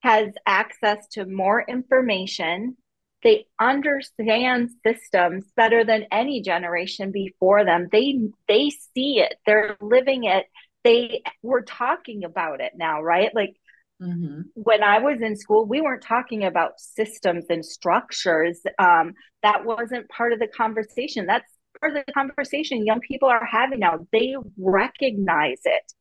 has 0.00 0.30
access 0.46 1.06
to 1.12 1.24
more 1.26 1.62
information. 1.62 2.76
They 3.22 3.46
understand 3.60 4.70
systems 4.84 5.44
better 5.56 5.84
than 5.84 6.06
any 6.10 6.42
generation 6.42 7.12
before 7.12 7.64
them. 7.64 7.88
They 7.92 8.18
they 8.48 8.70
see 8.94 9.20
it. 9.20 9.36
They're 9.46 9.76
living 9.80 10.24
it. 10.24 10.46
They 10.82 11.22
we're 11.42 11.62
talking 11.62 12.24
about 12.24 12.60
it 12.60 12.72
now, 12.74 13.00
right? 13.02 13.32
Like 13.34 13.54
Mm-hmm. 14.02 14.40
When 14.54 14.82
I 14.82 14.98
was 14.98 15.20
in 15.22 15.36
school, 15.36 15.66
we 15.66 15.80
weren't 15.80 16.02
talking 16.02 16.44
about 16.44 16.80
systems 16.80 17.44
and 17.50 17.64
structures. 17.64 18.60
Um, 18.78 19.14
that 19.42 19.64
wasn't 19.64 20.08
part 20.08 20.32
of 20.32 20.40
the 20.40 20.48
conversation. 20.48 21.26
That's 21.26 21.46
part 21.80 21.96
of 21.96 22.04
the 22.04 22.12
conversation 22.12 22.84
young 22.84 23.00
people 23.00 23.28
are 23.28 23.44
having 23.44 23.80
now. 23.80 24.06
They 24.12 24.34
recognize 24.58 25.60
it. 25.64 25.92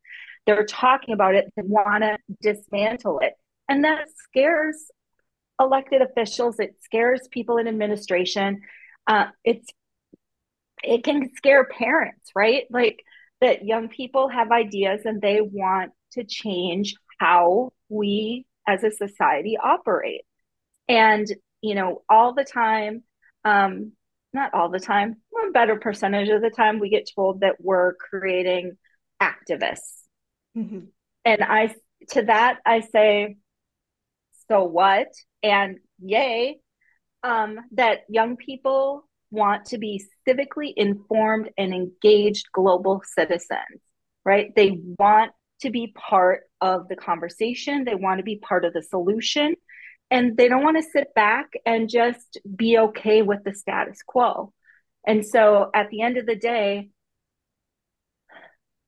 They're 0.46 0.66
talking 0.66 1.14
about 1.14 1.36
it. 1.36 1.52
They 1.56 1.64
want 1.64 2.04
to 2.04 2.18
dismantle 2.42 3.20
it. 3.20 3.34
And 3.70 3.84
that 3.84 4.08
scares 4.30 4.92
elected 5.60 6.02
officials. 6.02 6.60
It 6.60 6.76
scares 6.82 7.22
people 7.30 7.58
in 7.58 7.68
administration. 7.68 8.62
Uh, 9.06 9.28
it's 9.44 9.68
it 10.84 11.04
can 11.04 11.30
scare 11.36 11.66
parents, 11.66 12.32
right? 12.36 12.64
Like 12.72 13.04
that 13.40 13.66
young 13.66 13.88
people 13.88 14.30
have 14.30 14.52
ideas 14.52 15.02
and 15.06 15.22
they 15.22 15.42
want 15.42 15.92
to 16.14 16.24
change 16.24 16.96
how 17.20 17.72
we 17.92 18.46
as 18.68 18.84
a 18.84 18.92
society 18.92 19.58
operate. 19.62 20.22
And, 20.88 21.28
you 21.62 21.76
know, 21.76 22.02
all 22.10 22.34
the 22.34 22.46
time, 22.46 23.04
um, 23.46 23.92
not 24.34 24.54
all 24.54 24.70
the 24.70 24.80
time, 24.80 25.18
a 25.48 25.52
better 25.52 25.76
percentage 25.76 26.30
of 26.30 26.42
the 26.42 26.50
time, 26.50 26.80
we 26.80 26.90
get 26.90 27.10
told 27.14 27.42
that 27.42 27.56
we're 27.60 27.94
creating 27.96 28.78
activists. 29.22 30.04
Mm-hmm. 30.58 30.86
And 31.26 31.44
I, 31.44 31.76
to 32.12 32.24
that, 32.24 32.60
I 32.66 32.80
say, 32.82 33.38
so 34.50 34.64
what? 34.64 35.08
And 35.44 35.78
yay, 36.00 36.60
um, 37.24 37.60
that 37.74 38.00
young 38.10 38.38
people 38.38 39.08
want 39.30 39.66
to 39.66 39.78
be 39.78 40.04
civically 40.28 40.74
informed 40.76 41.50
and 41.58 41.74
engaged 41.74 42.48
global 42.52 43.02
citizens, 43.06 43.82
right? 44.26 44.54
They 44.56 44.78
want 45.00 45.32
to 45.62 45.70
be 45.70 45.94
part 45.96 46.42
of 46.60 46.88
the 46.88 46.96
conversation. 46.96 47.84
They 47.84 47.96
want 47.96 48.20
to 48.20 48.24
be 48.24 48.38
part 48.38 48.66
of 48.66 48.74
the 48.74 48.84
solution. 48.84 49.56
And 50.10 50.36
they 50.36 50.50
don't 50.50 50.64
want 50.64 50.78
to 50.78 50.92
sit 50.92 51.14
back 51.14 51.52
and 51.66 51.90
just 51.90 52.38
be 52.56 52.78
okay 52.78 53.22
with 53.22 53.44
the 53.46 53.54
status 53.54 54.02
quo. 54.06 54.54
And 55.08 55.26
so 55.26 55.70
at 55.74 55.90
the 55.90 56.02
end 56.02 56.18
of 56.18 56.26
the 56.26 56.36
day, 56.36 56.90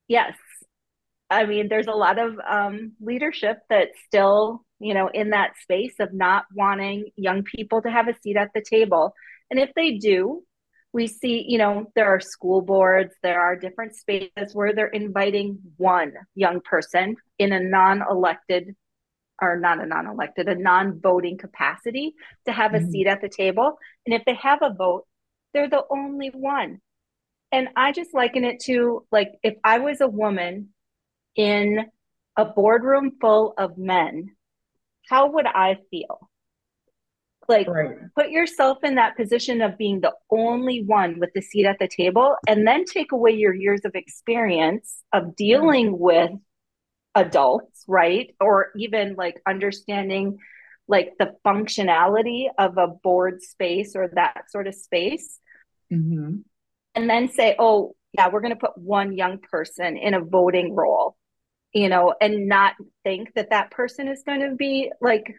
yes, 0.08 0.36
I 1.30 1.46
mean, 1.46 1.70
there's 1.70 1.88
a 1.88 1.92
lot 1.92 2.20
of 2.20 2.36
um, 2.48 2.94
leadership 3.02 3.60
that's 3.70 3.98
still, 4.06 4.66
you 4.80 4.94
know, 4.94 5.10
in 5.12 5.32
that 5.32 5.54
space 5.62 5.96
of 6.00 6.14
not 6.14 6.46
wanting 6.54 7.06
young 7.16 7.44
people 7.44 7.82
to 7.82 7.90
have 7.90 8.08
a 8.08 8.16
seat 8.22 8.38
at 8.38 8.50
the 8.54 8.62
table. 8.62 9.14
And 9.50 9.60
if 9.60 9.72
they 9.76 9.98
do, 9.98 10.44
we 10.94 11.08
see, 11.08 11.44
you 11.48 11.58
know, 11.58 11.92
there 11.96 12.08
are 12.08 12.20
school 12.20 12.62
boards, 12.62 13.14
there 13.24 13.42
are 13.42 13.56
different 13.56 13.96
spaces 13.96 14.54
where 14.54 14.74
they're 14.74 14.88
inviting 14.88 15.58
one 15.78 16.14
young 16.36 16.62
person 16.62 17.16
in 17.40 17.52
a 17.52 17.60
non 17.60 18.04
elected 18.08 18.76
or 19.42 19.60
not 19.60 19.82
a 19.82 19.88
non 19.88 20.06
elected, 20.06 20.48
a 20.48 20.56
non 20.56 21.00
voting 21.02 21.38
capacity 21.38 22.14
to 22.46 22.54
have 22.54 22.76
a 22.76 22.78
mm-hmm. 22.78 22.92
seat 22.92 23.08
at 23.08 23.22
the 23.22 23.30
table. 23.30 23.78
And 24.06 24.14
if 24.14 24.24
they 24.26 24.36
have 24.36 24.60
a 24.62 24.74
vote, 24.74 25.06
they're 25.54 25.70
the 25.70 25.84
only 25.90 26.30
one. 26.30 26.80
And 27.52 27.70
I 27.76 27.92
just 27.92 28.14
liken 28.14 28.44
it 28.44 28.62
to 28.66 29.06
like 29.12 29.34
if 29.44 29.56
I 29.64 29.80
was 29.80 30.00
a 30.00 30.08
woman 30.08 30.70
in 31.36 31.86
a 32.38 32.46
boardroom 32.46 33.14
full 33.20 33.56
of 33.58 33.78
men, 33.78 34.36
how 35.10 35.32
would 35.32 35.48
I 35.48 35.80
feel? 35.90 36.30
Like, 37.48 37.68
right. 37.68 37.98
put 38.16 38.30
yourself 38.30 38.84
in 38.84 38.96
that 38.96 39.18
position 39.18 39.62
of 39.62 39.78
being 39.78 40.02
the 40.02 40.14
only 40.30 40.84
one 40.84 41.20
with 41.20 41.32
the 41.34 41.42
seat 41.42 41.66
at 41.66 41.80
the 41.80 41.88
table, 41.88 42.36
and 42.48 42.68
then 42.68 42.86
take 42.86 43.12
away 43.12 43.32
your 43.32 43.54
years 43.54 43.82
of 43.86 43.96
experience 43.96 45.02
of 45.12 45.36
dealing 45.36 46.00
with 46.00 46.32
adults, 47.16 47.84
right? 47.88 48.36
Or 48.40 48.72
even 48.76 49.16
like 49.16 49.42
understanding 49.48 50.38
like 50.88 51.14
the 51.18 51.36
functionality 51.46 52.48
of 52.58 52.78
a 52.78 52.88
board 52.88 53.42
space 53.42 53.96
or 53.96 54.10
that 54.16 54.52
sort 54.52 54.68
of 54.68 54.76
space. 54.76 55.40
Mm-hmm. 55.92 56.38
And 56.96 57.10
then 57.10 57.30
say, 57.32 57.56
oh, 57.58 57.96
yeah, 58.14 58.30
we're 58.30 58.42
going 58.42 58.54
to 58.54 58.60
put 58.60 58.78
one 58.78 59.14
young 59.14 59.40
person 59.40 59.98
in 59.98 60.14
a 60.14 60.22
voting 60.22 60.76
role, 60.76 61.16
you 61.74 61.90
know, 61.90 62.14
and 62.22 62.48
not 62.48 62.74
think 63.04 63.34
that 63.34 63.50
that 63.50 63.72
person 63.72 64.08
is 64.08 64.24
going 64.24 64.42
to 64.42 64.56
be 64.56 64.92
like 65.02 65.36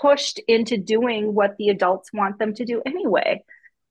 pushed 0.00 0.40
into 0.48 0.76
doing 0.76 1.34
what 1.34 1.56
the 1.58 1.68
adults 1.68 2.12
want 2.12 2.38
them 2.38 2.54
to 2.54 2.64
do 2.64 2.82
anyway. 2.86 3.44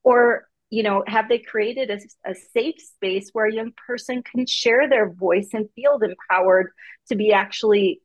Or 0.03 0.47
you 0.69 0.83
know 0.83 1.03
have 1.07 1.29
they 1.29 1.39
created 1.39 1.89
a, 1.91 1.99
a, 2.29 2.35
safe 2.35 2.75
space 2.79 3.29
where 3.33 3.45
a 3.45 3.53
young 3.53 3.71
person 3.87 4.23
can 4.23 4.45
share 4.47 4.89
their 4.89 5.09
voice 5.11 5.49
and 5.53 5.69
feel 5.75 5.99
empowered 6.01 6.71
to 7.07 7.15
be 7.15 7.31
actually 7.33 8.01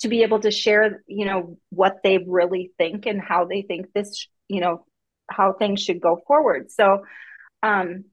to 0.00 0.08
be 0.08 0.22
able 0.22 0.40
to 0.40 0.50
share 0.50 1.02
you 1.06 1.24
know 1.24 1.58
what 1.70 1.98
they 2.04 2.18
really 2.18 2.72
think 2.78 3.06
and 3.06 3.20
how 3.20 3.44
they 3.46 3.62
think 3.62 3.86
this 3.94 4.28
you 4.48 4.60
know 4.60 4.84
how 5.30 5.52
things 5.54 5.82
should 5.82 6.00
go 6.00 6.22
forward. 6.26 6.70
So 6.70 7.04
um 7.62 8.04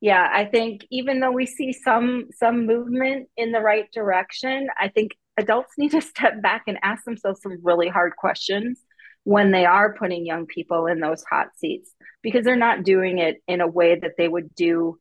Yeah, 0.00 0.28
I 0.30 0.44
think 0.44 0.86
even 0.90 1.20
though 1.20 1.32
we 1.32 1.46
see 1.46 1.72
some 1.72 2.26
some 2.32 2.66
movement 2.66 3.28
in 3.36 3.52
the 3.52 3.60
right 3.60 3.90
direction, 3.92 4.68
I 4.78 4.88
think 4.88 5.12
adults 5.36 5.74
need 5.78 5.90
to 5.92 6.00
step 6.00 6.40
back 6.42 6.64
and 6.66 6.78
ask 6.82 7.04
themselves 7.04 7.40
some 7.42 7.58
really 7.62 7.88
hard 7.88 8.16
questions 8.16 8.80
when 9.24 9.50
they 9.50 9.64
are 9.64 9.94
putting 9.94 10.24
young 10.24 10.46
people 10.46 10.86
in 10.86 11.00
those 11.00 11.24
hot 11.28 11.48
seats 11.56 11.90
because 12.22 12.44
they're 12.44 12.56
not 12.56 12.84
doing 12.84 13.18
it 13.18 13.42
in 13.48 13.60
a 13.60 13.66
way 13.66 13.98
that 13.98 14.12
they 14.16 14.28
would 14.28 14.54
do 14.54 14.98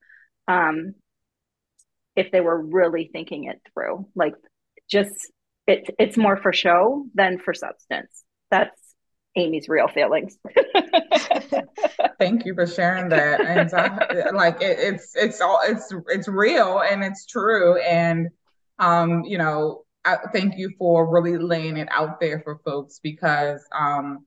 um, 0.47 0.95
if 2.15 2.31
they 2.31 2.41
were 2.41 2.59
really 2.59 3.09
thinking 3.11 3.45
it 3.45 3.61
through. 3.73 4.07
Like 4.15 4.33
just 4.89 5.13
it, 5.67 5.93
it's 5.99 6.17
more 6.17 6.37
for 6.37 6.53
show 6.53 7.05
than 7.13 7.39
for 7.39 7.53
substance. 7.53 8.23
That's 8.51 8.79
Amy's 9.35 9.67
real 9.67 9.87
feelings. 9.87 10.37
Thank 12.19 12.45
you 12.45 12.53
for 12.55 12.65
sharing 12.65 13.09
that. 13.09 13.41
And 13.41 13.73
I, 13.73 14.29
like 14.33 14.61
it, 14.61 14.79
it's 14.79 15.15
it's 15.15 15.41
all 15.41 15.59
it's 15.63 15.93
it's 16.07 16.27
real 16.27 16.79
and 16.79 17.03
it's 17.03 17.25
true. 17.25 17.77
And 17.77 18.29
um, 18.79 19.23
you 19.23 19.37
know, 19.37 19.84
I 20.05 20.17
thank 20.31 20.57
you 20.57 20.71
for 20.77 21.09
really 21.11 21.37
laying 21.37 21.77
it 21.77 21.87
out 21.91 22.19
there 22.19 22.39
for 22.41 22.59
folks 22.63 22.99
because 23.01 23.65
um, 23.73 24.25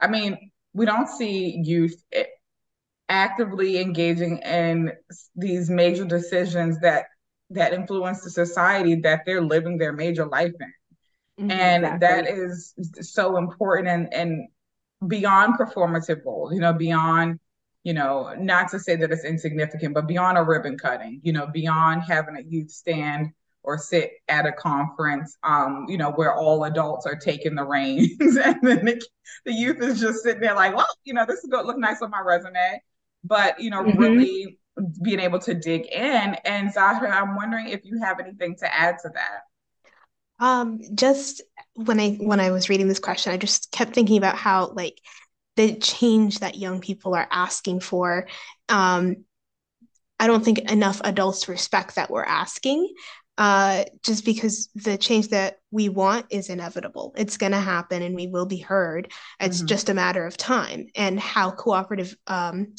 I 0.00 0.08
mean, 0.08 0.50
we 0.74 0.84
don't 0.84 1.08
see 1.08 1.60
youth 1.62 1.94
actively 3.08 3.78
engaging 3.78 4.38
in 4.38 4.92
these 5.36 5.70
major 5.70 6.04
decisions 6.04 6.80
that 6.80 7.06
that 7.50 7.72
influence 7.74 8.22
the 8.22 8.30
society 8.30 8.96
that 8.96 9.20
they're 9.24 9.42
living 9.42 9.78
their 9.78 9.92
major 9.92 10.26
life 10.26 10.52
in. 10.58 11.44
Mm-hmm, 11.44 11.50
and 11.50 11.84
exactly. 11.84 12.06
that 12.08 12.28
is 12.28 12.74
so 13.00 13.36
important 13.36 13.88
and 13.88 14.12
and 14.12 14.48
beyond 15.06 15.54
performative 15.58 16.24
goals, 16.24 16.52
you 16.52 16.60
know, 16.60 16.72
beyond, 16.72 17.38
you 17.84 17.92
know, 17.92 18.34
not 18.38 18.70
to 18.70 18.78
say 18.78 18.96
that 18.96 19.10
it's 19.10 19.24
insignificant, 19.24 19.94
but 19.94 20.06
beyond 20.06 20.38
a 20.38 20.42
ribbon 20.42 20.78
cutting, 20.78 21.20
you 21.22 21.32
know, 21.32 21.46
beyond 21.46 22.02
having 22.02 22.36
a 22.36 22.42
youth 22.42 22.70
stand 22.70 23.30
or 23.64 23.78
sit 23.78 24.12
at 24.28 24.46
a 24.46 24.52
conference, 24.52 25.36
um, 25.42 25.86
you 25.88 25.96
know, 25.96 26.10
where 26.12 26.34
all 26.34 26.64
adults 26.64 27.06
are 27.06 27.16
taking 27.16 27.54
the 27.54 27.64
reins 27.64 28.10
and 28.20 28.56
then 28.62 28.84
the, 28.84 29.02
the, 29.44 29.52
youth 29.52 29.80
is 29.80 30.00
just 30.00 30.22
sitting 30.22 30.40
there 30.40 30.54
like, 30.54 30.74
well, 30.74 30.86
you 31.04 31.14
know, 31.14 31.24
this 31.26 31.44
is 31.44 31.50
going 31.50 31.64
to 31.64 31.66
look 31.66 31.78
nice 31.78 32.02
on 32.02 32.10
my 32.10 32.20
resume. 32.20 32.82
But, 33.24 33.60
you 33.60 33.70
know, 33.70 33.84
mm-hmm. 33.84 33.98
really 33.98 34.58
being 35.02 35.20
able 35.20 35.38
to 35.40 35.54
dig 35.54 35.86
in. 35.86 36.36
And 36.44 36.72
Zahra, 36.72 37.10
I'm 37.10 37.36
wondering 37.36 37.68
if 37.68 37.84
you 37.84 38.00
have 38.00 38.20
anything 38.20 38.56
to 38.56 38.74
add 38.74 38.98
to 39.02 39.10
that. 39.14 39.42
Um, 40.44 40.80
just 40.94 41.42
when 41.74 42.00
I 42.00 42.14
when 42.14 42.40
I 42.40 42.50
was 42.50 42.68
reading 42.68 42.88
this 42.88 42.98
question, 42.98 43.32
I 43.32 43.36
just 43.36 43.70
kept 43.70 43.94
thinking 43.94 44.18
about 44.18 44.36
how 44.36 44.72
like 44.74 44.98
the 45.56 45.76
change 45.76 46.40
that 46.40 46.56
young 46.56 46.80
people 46.80 47.14
are 47.14 47.28
asking 47.30 47.80
for. 47.80 48.26
Um, 48.68 49.24
I 50.18 50.26
don't 50.26 50.44
think 50.44 50.70
enough 50.70 51.00
adults 51.04 51.48
respect 51.48 51.96
that 51.96 52.10
we're 52.10 52.24
asking. 52.24 52.92
Uh, 53.38 53.84
just 54.02 54.26
because 54.26 54.68
the 54.74 54.98
change 54.98 55.28
that 55.28 55.56
we 55.70 55.88
want 55.88 56.26
is 56.28 56.50
inevitable. 56.50 57.14
It's 57.16 57.38
going 57.38 57.52
to 57.52 57.58
happen 57.58 58.02
and 58.02 58.14
we 58.14 58.26
will 58.26 58.44
be 58.44 58.58
heard. 58.58 59.10
It's 59.40 59.58
mm-hmm. 59.58 59.66
just 59.66 59.88
a 59.88 59.94
matter 59.94 60.26
of 60.26 60.36
time 60.36 60.88
and 60.94 61.18
how 61.18 61.50
cooperative 61.50 62.14
um, 62.26 62.74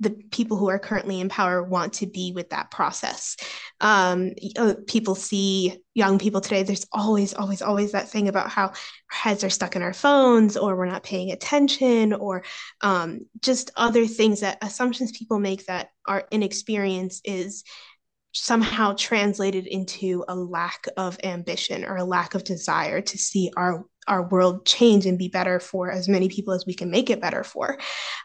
the 0.00 0.10
people 0.30 0.56
who 0.56 0.68
are 0.68 0.78
currently 0.78 1.20
in 1.20 1.28
power 1.28 1.62
want 1.62 1.94
to 1.94 2.06
be 2.06 2.32
with 2.32 2.50
that 2.50 2.70
process. 2.70 3.36
Um, 3.80 4.32
uh, 4.56 4.74
people 4.86 5.14
see 5.14 5.82
young 5.94 6.18
people 6.18 6.40
today, 6.40 6.62
there's 6.62 6.86
always, 6.92 7.34
always, 7.34 7.62
always 7.62 7.92
that 7.92 8.08
thing 8.08 8.28
about 8.28 8.50
how 8.50 8.66
our 8.66 8.74
heads 9.10 9.44
are 9.44 9.50
stuck 9.50 9.76
in 9.76 9.82
our 9.82 9.92
phones 9.92 10.56
or 10.56 10.76
we're 10.76 10.86
not 10.86 11.02
paying 11.02 11.30
attention 11.32 12.12
or 12.12 12.44
um, 12.80 13.20
just 13.40 13.70
other 13.76 14.06
things 14.06 14.40
that 14.40 14.58
assumptions 14.62 15.16
people 15.16 15.38
make 15.38 15.66
that 15.66 15.88
our 16.06 16.24
inexperience 16.30 17.20
is 17.24 17.64
somehow 18.32 18.94
translated 18.94 19.66
into 19.66 20.24
a 20.28 20.34
lack 20.34 20.86
of 20.96 21.18
ambition 21.24 21.84
or 21.84 21.96
a 21.96 22.04
lack 22.04 22.34
of 22.34 22.44
desire 22.44 23.00
to 23.00 23.18
see 23.18 23.50
our 23.56 23.84
our 24.06 24.26
world 24.28 24.64
change 24.64 25.04
and 25.04 25.18
be 25.18 25.28
better 25.28 25.60
for 25.60 25.90
as 25.90 26.08
many 26.08 26.28
people 26.28 26.54
as 26.54 26.64
we 26.66 26.74
can 26.74 26.90
make 26.90 27.10
it 27.10 27.20
better 27.20 27.44
for. 27.44 27.78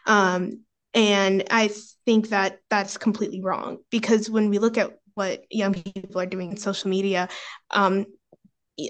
Um, 0.06 0.64
and 0.94 1.44
I 1.50 1.70
think 2.06 2.30
that 2.30 2.58
that's 2.70 2.96
completely 2.96 3.42
wrong 3.42 3.78
because 3.90 4.30
when 4.30 4.48
we 4.48 4.58
look 4.58 4.78
at 4.78 4.96
what 5.14 5.44
young 5.50 5.74
people 5.74 6.20
are 6.20 6.26
doing 6.26 6.52
in 6.52 6.56
social 6.56 6.88
media, 6.88 7.28
um, 7.70 8.06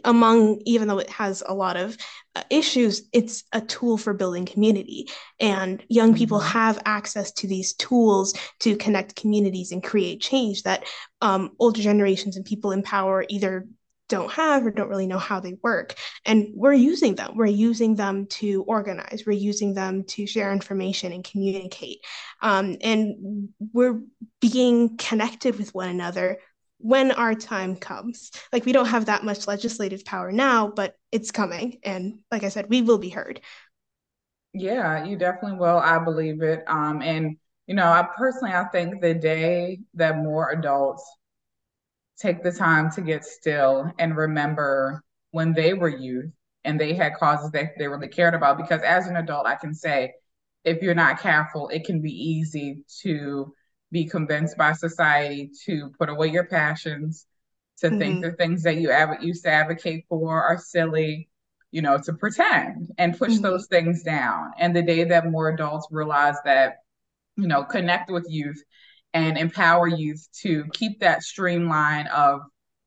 among 0.05 0.61
even 0.65 0.89
though 0.89 0.99
it 0.99 1.11
has 1.11 1.43
a 1.47 1.55
lot 1.55 1.77
of 1.77 1.97
uh, 2.37 2.43
issues 2.51 3.09
it's 3.13 3.45
a 3.53 3.61
tool 3.61 3.99
for 3.99 4.15
building 4.15 4.47
community 4.47 5.07
and 5.39 5.85
young 5.89 6.15
people 6.15 6.39
mm-hmm. 6.39 6.49
have 6.49 6.81
access 6.87 7.33
to 7.33 7.47
these 7.47 7.75
tools 7.75 8.35
to 8.61 8.77
connect 8.77 9.15
communities 9.15 9.73
and 9.73 9.85
create 9.85 10.21
change 10.21 10.63
that 10.63 10.85
um, 11.21 11.51
older 11.59 11.83
generations 11.83 12.37
and 12.37 12.45
people 12.45 12.73
in 12.73 12.83
power 12.83 13.25
either 13.29 13.67
don't 14.09 14.31
have 14.33 14.67
or 14.67 14.71
don't 14.71 14.89
really 14.89 15.07
know 15.07 15.19
how 15.19 15.41
they 15.41 15.57
work. 15.63 15.95
And 16.25 16.49
we're 16.55 16.75
using 16.75 17.15
them. 17.15 17.37
We're 17.37 17.47
using 17.47 17.95
them 17.95 18.27
to 18.27 18.63
organize. 18.65 19.25
We're 19.27 19.33
using 19.33 19.75
them 19.75 20.05
to 20.09 20.27
share 20.27 20.53
information 20.53 21.13
and 21.13 21.25
communicate. 21.25 21.99
Um, 22.43 22.77
and 22.83 23.49
we're 23.73 24.01
being 24.41 24.97
connected 24.99 25.57
with 25.57 25.75
one 25.75 25.89
another 25.89 26.39
when 26.85 27.13
our 27.13 27.35
time 27.35 27.77
comes. 27.77 28.31
Like 28.53 28.67
we 28.67 28.73
don't 28.73 28.89
have 28.89 29.07
that 29.07 29.25
much 29.25 29.47
legislative 29.47 30.05
power 30.05 30.31
now, 30.31 30.69
but 30.69 30.95
it's 31.11 31.31
coming. 31.31 31.79
And 31.83 32.19
like 32.31 32.45
I 32.45 32.51
said, 32.51 32.69
we 32.69 32.83
will 32.83 32.99
be 32.99 33.09
heard. 33.09 33.41
Yeah, 34.53 35.03
you 35.07 35.17
definitely 35.17 35.57
will. 35.57 35.79
I 35.79 35.99
believe 35.99 36.43
it. 36.43 36.63
Um, 36.67 37.01
and 37.01 37.39
you 37.67 37.75
know, 37.75 37.87
I 37.87 38.07
personally, 38.15 38.53
I 38.53 38.65
think 38.65 39.01
the 39.01 39.15
day 39.15 39.81
that 39.95 40.19
more 40.19 40.51
adults 40.51 41.11
take 42.19 42.43
the 42.43 42.53
time 42.53 42.91
to 42.93 43.01
get 43.01 43.25
still 43.25 43.91
and 43.99 44.15
remember 44.15 45.03
when 45.31 45.55
they 45.55 45.73
were 45.75 45.89
youth 45.89 46.31
and 46.65 46.79
they 46.79 46.93
had 46.93 47.15
causes 47.15 47.51
that 47.53 47.73
they 47.79 47.89
really 47.89 48.09
cared 48.09 48.35
about. 48.35 48.59
Because 48.59 48.83
as 48.83 49.07
an 49.07 49.17
adult, 49.17 49.47
I 49.47 49.55
can 49.55 49.75
say, 49.75 50.13
if 50.65 50.83
you're 50.83 50.95
not 50.95 51.21
careful, 51.21 51.69
it 51.69 51.85
can 51.85 52.01
be 52.03 52.13
easy 52.13 52.85
to 53.03 53.55
be 53.95 54.05
convinced 54.05 54.59
by 54.59 54.73
society 54.73 55.53
to 55.65 55.89
put 55.97 56.09
away 56.09 56.27
your 56.27 56.47
passions, 56.47 57.27
to 57.79 57.87
mm-hmm. 57.87 57.99
think 57.99 58.23
the 58.23 58.33
things 58.33 58.65
that 58.65 58.77
you 58.77 58.91
av- 58.91 59.23
used 59.23 59.45
to 59.45 59.51
advocate 59.51 60.05
for 60.09 60.43
are 60.43 60.59
silly, 60.59 61.29
you 61.71 61.81
know, 61.81 61.97
to 61.97 62.13
pretend 62.13 62.91
and 62.99 63.17
push 63.17 63.35
mm-hmm. 63.35 63.43
those 63.43 63.69
things 63.69 64.03
down. 64.03 64.51
And 64.59 64.75
the 64.75 64.83
day 64.83 65.05
that 65.05 65.31
more 65.31 65.49
adults 65.49 65.87
realize 65.93 66.35
that, 66.45 66.79
you 67.37 67.47
know, 67.47 67.63
connect 67.63 68.11
with 68.11 68.27
youth 68.29 68.61
and 69.13 69.39
empower 69.39 69.87
youth 69.87 70.27
to 70.43 70.65
keep 70.73 70.99
that 70.99 71.23
streamline 71.23 72.09
of 72.09 72.41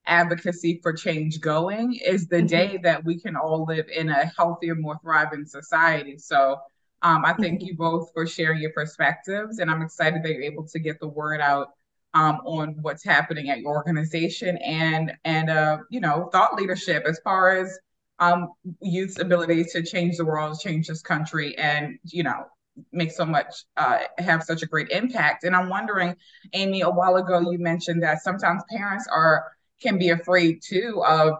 advocacy 0.05 0.81
for 0.83 0.91
change 0.91 1.39
going 1.39 1.93
is 1.95 2.27
the 2.27 2.37
mm-hmm. 2.37 2.47
day 2.47 2.79
that 2.83 3.05
we 3.05 3.17
can 3.17 3.37
all 3.37 3.65
live 3.65 3.87
in 3.87 4.09
a 4.09 4.29
healthier, 4.37 4.75
more 4.75 4.99
thriving 5.01 5.45
society. 5.45 6.17
So 6.17 6.57
um, 7.01 7.25
I 7.25 7.33
thank 7.33 7.59
mm-hmm. 7.59 7.67
you 7.67 7.77
both 7.77 8.11
for 8.13 8.25
sharing 8.25 8.61
your 8.61 8.71
perspectives, 8.71 9.59
and 9.59 9.69
I'm 9.69 9.81
excited 9.81 10.23
that 10.23 10.31
you're 10.31 10.43
able 10.43 10.67
to 10.67 10.79
get 10.79 10.99
the 10.99 11.07
word 11.07 11.41
out 11.41 11.69
um, 12.13 12.39
on 12.45 12.75
what's 12.81 13.03
happening 13.03 13.49
at 13.49 13.59
your 13.59 13.75
organization 13.75 14.57
and 14.57 15.13
and 15.23 15.49
uh, 15.49 15.79
you 15.89 15.99
know 15.99 16.29
thought 16.31 16.55
leadership 16.55 17.03
as 17.07 17.19
far 17.23 17.51
as 17.51 17.77
um, 18.19 18.49
youth's 18.81 19.19
ability 19.19 19.65
to 19.65 19.83
change 19.83 20.17
the 20.17 20.25
world, 20.25 20.59
change 20.59 20.87
this 20.87 21.01
country, 21.01 21.55
and 21.57 21.99
you 22.03 22.23
know 22.23 22.45
make 22.91 23.11
so 23.11 23.25
much 23.25 23.65
uh, 23.77 23.99
have 24.17 24.43
such 24.43 24.61
a 24.61 24.67
great 24.67 24.89
impact 24.89 25.43
and 25.43 25.55
i'm 25.55 25.67
wondering 25.67 26.15
amy 26.53 26.81
a 26.81 26.89
while 26.89 27.15
ago 27.15 27.39
you 27.51 27.57
mentioned 27.57 28.03
that 28.03 28.21
sometimes 28.21 28.61
parents 28.69 29.07
are 29.11 29.45
can 29.81 29.97
be 29.97 30.09
afraid 30.09 30.59
too 30.63 31.03
of 31.03 31.33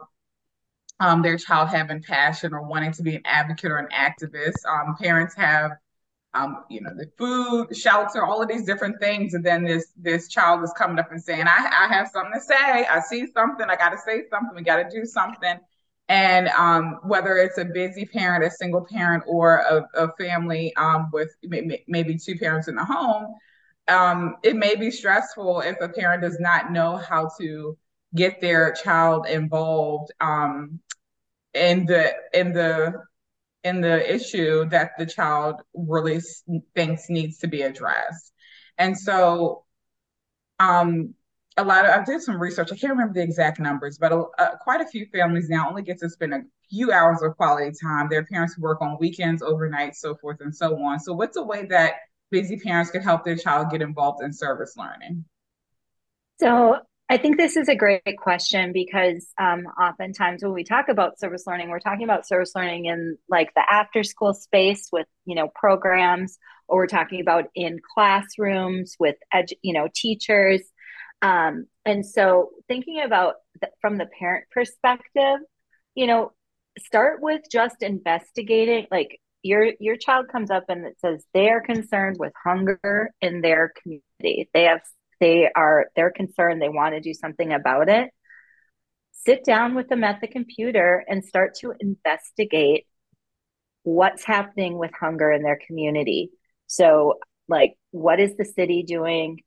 um, 0.99 1.21
their 1.21 1.37
child 1.37 1.69
having 1.69 2.01
passion 2.01 2.53
or 2.53 2.63
wanting 2.63 2.91
to 2.93 3.03
be 3.03 3.15
an 3.15 3.21
advocate 3.25 3.71
or 3.71 3.77
an 3.77 3.89
activist. 3.93 4.65
Um, 4.67 4.95
parents 4.99 5.35
have 5.35 5.71
um, 6.33 6.63
you 6.69 6.81
know 6.81 6.91
the 6.95 7.09
food 7.17 7.75
shelter 7.75 8.23
all 8.23 8.41
of 8.41 8.47
these 8.47 8.65
different 8.65 8.99
things. 8.99 9.33
And 9.33 9.45
then 9.45 9.63
this 9.63 9.87
this 9.95 10.27
child 10.27 10.63
is 10.63 10.73
coming 10.77 10.99
up 10.99 11.11
and 11.11 11.21
saying 11.21 11.47
i, 11.47 11.85
I 11.85 11.93
have 11.93 12.07
something 12.07 12.33
to 12.33 12.41
say. 12.41 12.85
I 12.85 12.99
see 12.99 13.27
something. 13.33 13.67
I 13.69 13.75
got 13.75 13.89
to 13.89 13.97
say 13.97 14.23
something. 14.29 14.55
We 14.55 14.63
got 14.63 14.77
to 14.77 14.89
do 14.89 15.05
something. 15.05 15.59
And 16.09 16.47
um, 16.49 16.99
whether 17.03 17.37
it's 17.37 17.57
a 17.57 17.65
busy 17.65 18.05
parent, 18.05 18.43
a 18.43 18.49
single 18.49 18.85
parent, 18.85 19.23
or 19.27 19.57
a, 19.57 19.87
a 19.95 20.13
family 20.13 20.73
um, 20.77 21.09
with 21.11 21.35
maybe 21.43 22.17
two 22.17 22.37
parents 22.37 22.69
in 22.69 22.75
the 22.75 22.85
home, 22.85 23.35
um, 23.89 24.35
it 24.41 24.55
may 24.55 24.75
be 24.75 24.89
stressful 24.89 25.61
if 25.61 25.75
a 25.81 25.89
parent 25.89 26.21
does 26.21 26.39
not 26.39 26.71
know 26.71 26.95
how 26.95 27.29
to 27.39 27.77
get 28.15 28.41
their 28.41 28.73
child 28.73 29.27
involved 29.27 30.11
um, 30.19 30.79
in 31.53 31.85
the 31.85 32.13
in 32.33 32.53
the 32.53 32.93
in 33.63 33.81
the 33.81 34.13
issue 34.13 34.65
that 34.69 34.91
the 34.97 35.05
child 35.05 35.61
really 35.73 36.21
thinks 36.75 37.09
needs 37.09 37.39
to 37.39 37.47
be 37.47 37.61
addressed. 37.63 38.31
And 38.77 38.97
so 38.97 39.65
um, 40.59 41.13
a 41.57 41.63
lot 41.63 41.85
of 41.85 41.91
I 41.91 42.03
did 42.03 42.21
some 42.21 42.39
research. 42.39 42.71
I 42.71 42.75
can't 42.75 42.91
remember 42.91 43.15
the 43.15 43.23
exact 43.23 43.59
numbers, 43.59 43.97
but 43.97 44.11
uh, 44.13 44.55
quite 44.61 44.81
a 44.81 44.85
few 44.85 45.07
families 45.07 45.49
now 45.49 45.67
only 45.67 45.81
get 45.81 45.99
to 45.99 46.09
spend 46.09 46.33
a 46.33 46.41
few 46.69 46.91
hours 46.91 47.21
of 47.21 47.35
quality 47.35 47.71
time. 47.81 48.07
Their 48.09 48.25
parents 48.25 48.57
work 48.57 48.81
on 48.81 48.97
weekends, 48.99 49.41
overnight, 49.41 49.95
so 49.95 50.15
forth 50.15 50.37
and 50.41 50.55
so 50.55 50.77
on. 50.81 50.99
So, 50.99 51.13
what's 51.13 51.37
a 51.37 51.43
way 51.43 51.65
that 51.65 51.95
busy 52.29 52.57
parents 52.59 52.91
could 52.91 53.03
help 53.03 53.25
their 53.25 53.35
child 53.35 53.71
get 53.71 53.81
involved 53.81 54.23
in 54.23 54.31
service 54.33 54.75
learning? 54.77 55.25
So 56.39 56.77
I 57.09 57.17
think 57.17 57.37
this 57.37 57.55
is 57.55 57.69
a 57.69 57.75
great 57.75 58.17
question 58.17 58.73
because 58.73 59.27
um, 59.39 59.65
oftentimes 59.81 60.43
when 60.43 60.51
we 60.51 60.65
talk 60.65 60.89
about 60.89 61.19
service 61.19 61.43
learning, 61.47 61.69
we're 61.69 61.79
talking 61.79 62.03
about 62.03 62.27
service 62.27 62.51
learning 62.53 62.85
in 62.85 63.17
like 63.29 63.53
the 63.55 63.63
after 63.69 64.03
school 64.03 64.33
space 64.33 64.89
with 64.91 65.07
you 65.25 65.35
know 65.35 65.49
programs, 65.55 66.37
or 66.67 66.79
we're 66.79 66.87
talking 66.87 67.21
about 67.21 67.45
in 67.55 67.79
classrooms 67.93 68.95
with 68.99 69.15
edu- 69.33 69.57
you 69.61 69.73
know 69.73 69.87
teachers. 69.95 70.61
Um, 71.21 71.67
and 71.85 72.05
so 72.05 72.49
thinking 72.67 73.01
about 73.01 73.35
the, 73.61 73.69
from 73.79 73.97
the 73.97 74.07
parent 74.19 74.45
perspective, 74.51 75.39
you 75.95 76.07
know, 76.07 76.33
start 76.77 77.21
with 77.21 77.41
just 77.49 77.83
investigating 77.83 78.85
like 78.91 79.19
your 79.43 79.71
your 79.79 79.95
child 79.95 80.27
comes 80.29 80.51
up 80.51 80.65
and 80.67 80.85
it 80.85 80.99
says 80.99 81.23
they 81.33 81.47
are 81.49 81.61
concerned 81.61 82.17
with 82.19 82.33
hunger 82.43 83.11
in 83.21 83.39
their 83.39 83.71
community. 83.81 84.49
They 84.53 84.63
have 84.63 84.81
they 85.19 85.49
are 85.53 85.87
they're 85.95 86.11
concerned 86.11 86.61
they 86.61 86.69
want 86.69 86.95
to 86.95 87.01
do 87.01 87.13
something 87.13 87.51
about 87.51 87.89
it. 87.89 88.09
Sit 89.11 89.43
down 89.43 89.75
with 89.75 89.89
them 89.89 90.03
at 90.03 90.21
the 90.21 90.27
computer 90.27 91.03
and 91.07 91.25
start 91.25 91.55
to 91.55 91.73
investigate 91.79 92.85
what's 93.83 94.23
happening 94.23 94.77
with 94.77 94.91
hunger 94.97 95.31
in 95.31 95.41
their 95.43 95.59
community. 95.65 96.31
So 96.67 97.15
like 97.47 97.75
what 97.91 98.19
is 98.19 98.35
the 98.35 98.45
city 98.45 98.83
doing? 98.83 99.41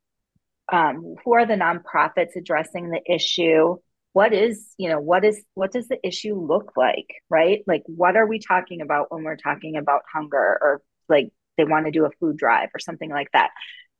Um, 0.73 1.17
who 1.25 1.35
are 1.35 1.47
the 1.47 1.55
nonprofits 1.55 2.37
addressing 2.37 2.91
the 2.91 3.01
issue? 3.07 3.77
What 4.13 4.33
is 4.33 4.75
you 4.77 4.89
know 4.89 5.01
what 5.01 5.25
is 5.25 5.43
what 5.55 5.73
does 5.73 5.89
the 5.89 5.99
issue 6.07 6.35
look 6.35 6.73
like 6.77 7.07
right? 7.29 7.61
Like 7.67 7.83
what 7.87 8.17
are 8.17 8.27
we 8.27 8.41
talking 8.41 8.81
about 8.81 9.13
when 9.13 9.23
we're 9.25 9.37
talking 9.37 9.77
about 9.77 10.03
hunger 10.13 10.59
or 10.61 10.83
like 11.09 11.31
they 11.57 11.65
want 11.65 11.87
to 11.87 11.93
do 11.93 12.07
a 12.07 12.11
food 12.19 12.37
drive 12.37 12.71
or 12.75 12.81
something 12.81 13.11
like 13.11 13.29
that? 13.33 13.51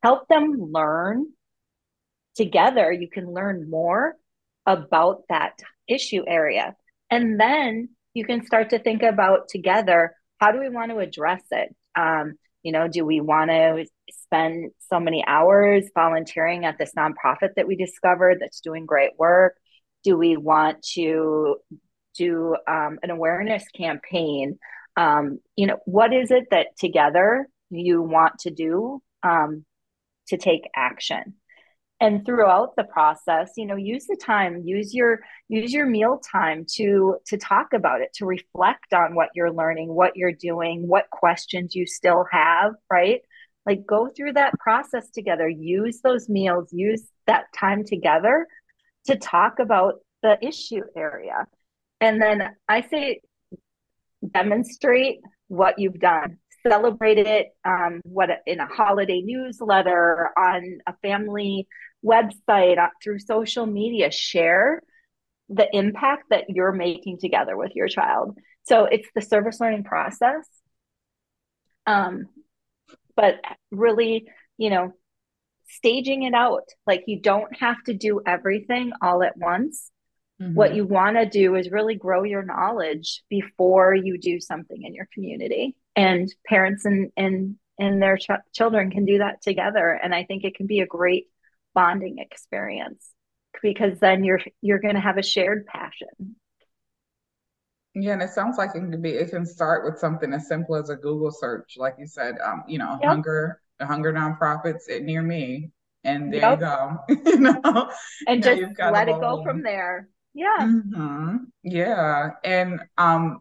Help 0.03 0.27
them 0.27 0.55
learn 0.71 1.27
together 2.35 2.91
you 2.91 3.09
can 3.09 3.31
learn 3.31 3.69
more 3.69 4.15
about 4.65 5.23
that 5.29 5.59
issue 5.87 6.23
area. 6.27 6.75
And 7.09 7.39
then 7.39 7.89
you 8.13 8.25
can 8.25 8.45
start 8.45 8.69
to 8.71 8.79
think 8.79 9.03
about 9.03 9.49
together 9.49 10.15
how 10.39 10.51
do 10.51 10.59
we 10.59 10.69
want 10.69 10.91
to 10.91 10.97
address 10.99 11.43
it? 11.51 11.75
Um, 11.95 12.33
you 12.63 12.71
know 12.71 12.87
do 12.87 13.05
we 13.05 13.21
want 13.21 13.49
to 13.49 13.85
spend 14.11 14.71
so 14.91 14.99
many 14.99 15.23
hours 15.25 15.85
volunteering 15.95 16.65
at 16.65 16.77
this 16.77 16.93
nonprofit 16.97 17.55
that 17.55 17.67
we 17.67 17.75
discovered 17.75 18.37
that's 18.39 18.61
doing 18.61 18.85
great 18.85 19.11
work? 19.17 19.57
Do 20.03 20.17
we 20.17 20.37
want 20.37 20.83
to 20.93 21.57
do 22.17 22.55
um, 22.67 22.99
an 23.03 23.09
awareness 23.09 23.63
campaign? 23.75 24.59
Um, 24.95 25.39
you 25.55 25.67
know 25.67 25.77
what 25.85 26.13
is 26.13 26.31
it 26.31 26.45
that 26.51 26.77
together 26.77 27.47
you 27.69 28.01
want 28.01 28.39
to 28.39 28.51
do 28.51 29.01
um, 29.23 29.65
to 30.27 30.37
take 30.37 30.63
action 30.75 31.35
and 32.01 32.25
throughout 32.25 32.75
the 32.75 32.83
process 32.83 33.51
you 33.55 33.65
know 33.65 33.77
use 33.77 34.05
the 34.07 34.17
time 34.17 34.61
use 34.65 34.93
your 34.93 35.21
use 35.47 35.71
your 35.71 35.85
meal 35.85 36.19
time 36.29 36.65
to 36.67 37.15
to 37.25 37.37
talk 37.37 37.71
about 37.73 38.01
it 38.01 38.11
to 38.13 38.25
reflect 38.25 38.93
on 38.93 39.15
what 39.15 39.29
you're 39.35 39.53
learning 39.53 39.87
what 39.93 40.17
you're 40.17 40.33
doing 40.33 40.87
what 40.87 41.09
questions 41.11 41.75
you 41.75 41.85
still 41.85 42.25
have 42.31 42.73
right? 42.91 43.21
Like 43.65 43.85
go 43.85 44.09
through 44.09 44.33
that 44.33 44.53
process 44.59 45.09
together. 45.11 45.47
Use 45.47 46.01
those 46.01 46.27
meals 46.27 46.69
use 46.71 47.07
that 47.27 47.45
time 47.55 47.83
together 47.85 48.47
to 49.05 49.15
talk 49.15 49.59
about 49.59 49.95
the 50.23 50.37
issue 50.45 50.81
area. 50.95 51.45
And 51.99 52.21
then 52.21 52.55
i 52.67 52.81
say 52.81 53.21
demonstrate 54.33 55.19
what 55.47 55.79
you've 55.79 55.99
done 55.99 56.37
celebrate 56.67 57.17
it 57.17 57.47
um, 57.65 58.01
what 58.03 58.29
in 58.45 58.59
a 58.59 58.67
holiday 58.67 59.21
newsletter 59.21 60.29
on 60.37 60.79
a 60.87 60.93
family 61.01 61.67
website, 62.03 62.77
uh, 62.77 62.89
through 63.03 63.19
social 63.19 63.65
media, 63.65 64.11
share 64.11 64.81
the 65.49 65.67
impact 65.75 66.23
that 66.29 66.45
you're 66.49 66.71
making 66.71 67.19
together 67.19 67.57
with 67.57 67.71
your 67.75 67.87
child. 67.87 68.37
So 68.63 68.85
it's 68.85 69.07
the 69.13 69.21
service 69.21 69.59
learning 69.59 69.83
process. 69.83 70.45
Um, 71.85 72.27
but 73.15 73.35
really, 73.71 74.27
you 74.57 74.69
know, 74.69 74.93
staging 75.67 76.23
it 76.23 76.33
out. 76.33 76.67
Like 76.85 77.03
you 77.07 77.21
don't 77.21 77.55
have 77.57 77.81
to 77.85 77.93
do 77.93 78.21
everything 78.25 78.91
all 79.01 79.23
at 79.23 79.37
once. 79.37 79.91
Mm-hmm. 80.41 80.55
What 80.55 80.75
you 80.75 80.85
want 80.85 81.17
to 81.17 81.25
do 81.25 81.55
is 81.55 81.69
really 81.69 81.95
grow 81.95 82.23
your 82.23 82.43
knowledge 82.43 83.23
before 83.29 83.93
you 83.93 84.17
do 84.17 84.39
something 84.39 84.81
in 84.83 84.93
your 84.93 85.07
community. 85.13 85.75
And 85.95 86.33
parents 86.47 86.85
and 86.85 87.11
and 87.17 87.55
and 87.79 88.01
their 88.01 88.17
ch- 88.17 88.29
children 88.53 88.91
can 88.91 89.05
do 89.05 89.19
that 89.19 89.41
together. 89.41 89.99
And 90.01 90.13
I 90.13 90.23
think 90.23 90.43
it 90.43 90.55
can 90.55 90.67
be 90.67 90.79
a 90.79 90.85
great 90.85 91.27
bonding 91.73 92.17
experience 92.19 93.09
because 93.61 93.99
then 93.99 94.23
you're 94.23 94.41
you're 94.61 94.79
going 94.79 94.95
to 94.95 95.01
have 95.01 95.17
a 95.17 95.23
shared 95.23 95.65
passion 95.65 96.35
yeah 97.93 98.13
and 98.13 98.21
it 98.21 98.29
sounds 98.29 98.57
like 98.57 98.69
it 98.69 98.79
can 98.79 99.01
be 99.01 99.11
it 99.11 99.29
can 99.29 99.45
start 99.45 99.83
with 99.83 99.99
something 99.99 100.33
as 100.33 100.47
simple 100.47 100.75
as 100.75 100.89
a 100.89 100.95
google 100.95 101.31
search 101.31 101.75
like 101.77 101.95
you 101.99 102.07
said 102.07 102.35
um 102.43 102.63
you 102.67 102.77
know 102.77 102.97
yep. 103.01 103.09
hunger 103.09 103.61
the 103.79 103.85
hunger 103.85 104.13
nonprofits 104.13 104.87
near 105.01 105.21
me 105.21 105.69
and 106.03 106.33
there 106.33 106.41
yep. 106.41 106.59
you 106.59 106.65
go 106.65 106.97
you 107.31 107.39
know 107.39 107.91
and 108.27 108.43
just 108.43 108.61
let 108.79 109.09
it 109.09 109.19
go 109.19 109.43
from 109.43 109.61
there 109.61 110.07
yeah 110.33 110.57
mm-hmm. 110.61 111.37
yeah 111.63 112.29
and 112.43 112.79
um 112.97 113.39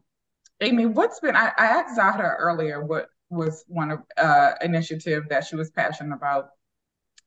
amy 0.61 0.87
what's 0.87 1.21
been 1.21 1.37
i, 1.37 1.53
I 1.57 1.67
asked 1.67 1.97
zahra 1.97 2.37
earlier 2.39 2.85
what 2.85 3.09
was 3.31 3.65
one 3.69 3.91
of 3.91 4.01
uh 4.17 4.53
initiative 4.63 5.25
that 5.29 5.45
she 5.45 5.57
was 5.57 5.71
passionate 5.71 6.15
about 6.15 6.51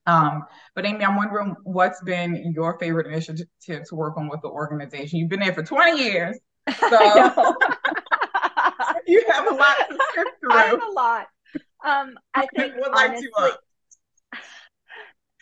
um, 0.06 0.43
but 0.76 0.86
Amy, 0.86 1.06
I'm 1.06 1.15
wondering 1.15 1.56
what's 1.63 2.02
been 2.02 2.52
your 2.54 2.78
favorite 2.78 3.08
initiative 3.08 3.48
to 3.65 3.96
work 3.96 4.17
on 4.17 4.28
with 4.28 4.41
the 4.41 4.50
organization? 4.50 5.19
You've 5.19 5.30
been 5.30 5.39
there 5.39 5.54
for 5.54 5.63
20 5.63 6.04
years. 6.04 6.38
So 6.89 7.00
you 9.08 9.26
have 9.30 9.52
a 9.52 9.56
lot 9.56 9.76
to 9.89 9.98
through. 10.39 10.52
I 10.52 10.63
have 10.63 10.82
a 10.82 10.91
lot. 10.91 11.28
Um, 11.84 12.17
I 12.34 12.48
think 12.56 12.76
what 12.78 12.98
honestly, 12.98 13.28
you 13.38 13.46
up? 13.46 13.60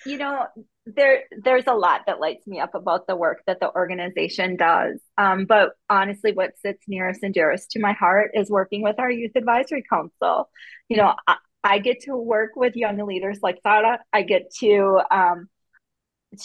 You 0.06 0.18
know, 0.18 0.48
there 0.86 1.24
there's 1.44 1.68
a 1.68 1.74
lot 1.74 2.02
that 2.08 2.20
lights 2.20 2.48
me 2.48 2.60
up 2.60 2.74
about 2.74 3.08
the 3.08 3.16
work 3.16 3.44
that 3.46 3.60
the 3.60 3.74
organization 3.74 4.56
does. 4.56 5.00
Um, 5.18 5.46
but 5.46 5.74
honestly, 5.90 6.32
what 6.32 6.58
sits 6.60 6.84
nearest 6.88 7.24
and 7.24 7.34
dearest 7.34 7.72
to 7.72 7.80
my 7.80 7.94
heart 7.94 8.32
is 8.34 8.50
working 8.50 8.82
with 8.82 9.00
our 9.00 9.12
youth 9.12 9.34
advisory 9.36 9.84
council. 9.88 10.50
You 10.90 10.98
know, 10.98 11.14
I, 11.28 11.36
I 11.64 11.80
get 11.80 12.02
to 12.02 12.16
work 12.18 12.52
with 12.56 12.76
young 12.76 12.98
leaders 12.98 13.40
like 13.44 13.60
Zahra. 13.62 14.00
I 14.12 14.24
get 14.24 14.52
to 14.60 15.02
um, 15.12 15.50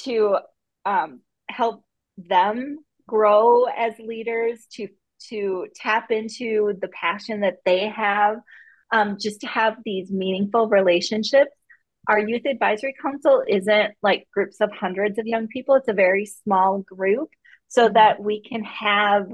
to 0.02 0.38
um, 0.84 1.20
help 1.48 1.82
them 2.18 2.78
grow 3.06 3.64
as 3.64 3.94
leaders, 3.98 4.66
to 4.72 4.88
to 5.28 5.66
tap 5.74 6.10
into 6.10 6.74
the 6.80 6.88
passion 6.88 7.40
that 7.40 7.58
they 7.64 7.88
have, 7.88 8.38
um, 8.92 9.16
just 9.18 9.40
to 9.40 9.46
have 9.46 9.76
these 9.84 10.10
meaningful 10.10 10.68
relationships. 10.68 11.50
Our 12.08 12.18
youth 12.20 12.46
advisory 12.46 12.94
council 13.00 13.42
isn't 13.46 13.94
like 14.02 14.28
groups 14.32 14.60
of 14.60 14.70
hundreds 14.72 15.18
of 15.18 15.26
young 15.26 15.48
people; 15.48 15.74
it's 15.74 15.88
a 15.88 15.92
very 15.92 16.26
small 16.26 16.78
group, 16.78 17.30
so 17.68 17.86
mm-hmm. 17.86 17.94
that 17.94 18.22
we 18.22 18.42
can 18.42 18.64
have 18.64 19.28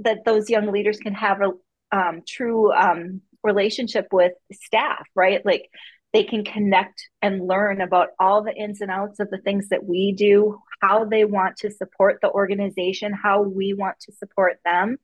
that 0.00 0.24
those 0.24 0.50
young 0.50 0.72
leaders 0.72 0.98
can 0.98 1.14
have 1.14 1.40
a 1.40 1.96
um, 1.96 2.22
true 2.26 2.72
um, 2.72 3.20
relationship 3.42 4.08
with 4.12 4.32
staff, 4.52 5.04
right? 5.14 5.44
Like 5.44 5.68
they 6.12 6.24
can 6.24 6.44
connect 6.44 7.08
and 7.22 7.46
learn 7.46 7.80
about 7.80 8.08
all 8.18 8.42
the 8.42 8.54
ins 8.54 8.80
and 8.80 8.90
outs 8.90 9.20
of 9.20 9.30
the 9.30 9.38
things 9.38 9.68
that 9.68 9.84
we 9.84 10.12
do, 10.12 10.58
how 10.80 11.04
they 11.04 11.24
want 11.24 11.56
to 11.58 11.70
support 11.70 12.18
the 12.22 12.30
organization, 12.30 13.12
how 13.12 13.42
we 13.42 13.74
want 13.74 13.96
to 14.00 14.12
support 14.12 14.58
them. 14.64 14.96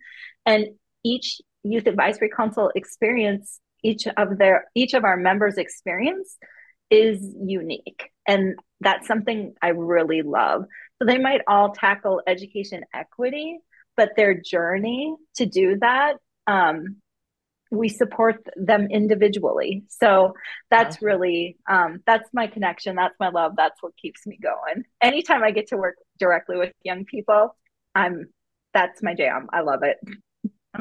And 0.47 0.67
each 1.05 1.41
youth 1.63 1.87
advisory 1.87 2.31
council 2.35 2.71
experience, 2.75 3.61
each 3.83 4.07
of 4.17 4.39
their 4.39 4.67
each 4.75 4.95
of 4.95 5.05
our 5.05 5.17
members' 5.17 5.59
experience 5.59 6.37
is 6.91 7.35
unique. 7.41 8.11
And 8.27 8.57
that's 8.81 9.07
something 9.07 9.55
I 9.63 9.69
really 9.69 10.23
love. 10.23 10.65
So 10.99 11.07
they 11.07 11.19
might 11.19 11.41
all 11.49 11.73
tackle 11.73 12.23
education 12.27 12.85
equity, 12.95 13.59
but 13.97 14.11
their 14.17 14.35
journey 14.35 15.15
to 15.37 15.47
do 15.47 15.79
that 15.81 16.15
um, 16.47 16.97
we 17.71 17.89
support 17.89 18.45
them 18.57 18.89
individually 18.91 19.85
so 19.89 20.35
that's 20.71 21.01
really 21.01 21.57
um, 21.69 22.01
that's 22.07 22.29
my 22.33 22.47
connection 22.47 22.97
that's 22.97 23.15
my 23.21 23.29
love 23.29 23.53
that's 23.57 23.81
what 23.83 23.97
keeps 23.97 24.27
me 24.27 24.39
going 24.43 24.85
anytime 25.01 25.45
i 25.45 25.51
get 25.51 25.69
to 25.69 25.77
work 25.77 25.97
directly 26.19 26.57
with 26.57 26.73
young 26.83 27.05
people 27.05 27.55
i'm 27.95 28.27
that's 28.75 29.03
my 29.03 29.15
jam 29.15 29.49
i 29.53 29.61
love 29.61 29.83
it 29.83 29.99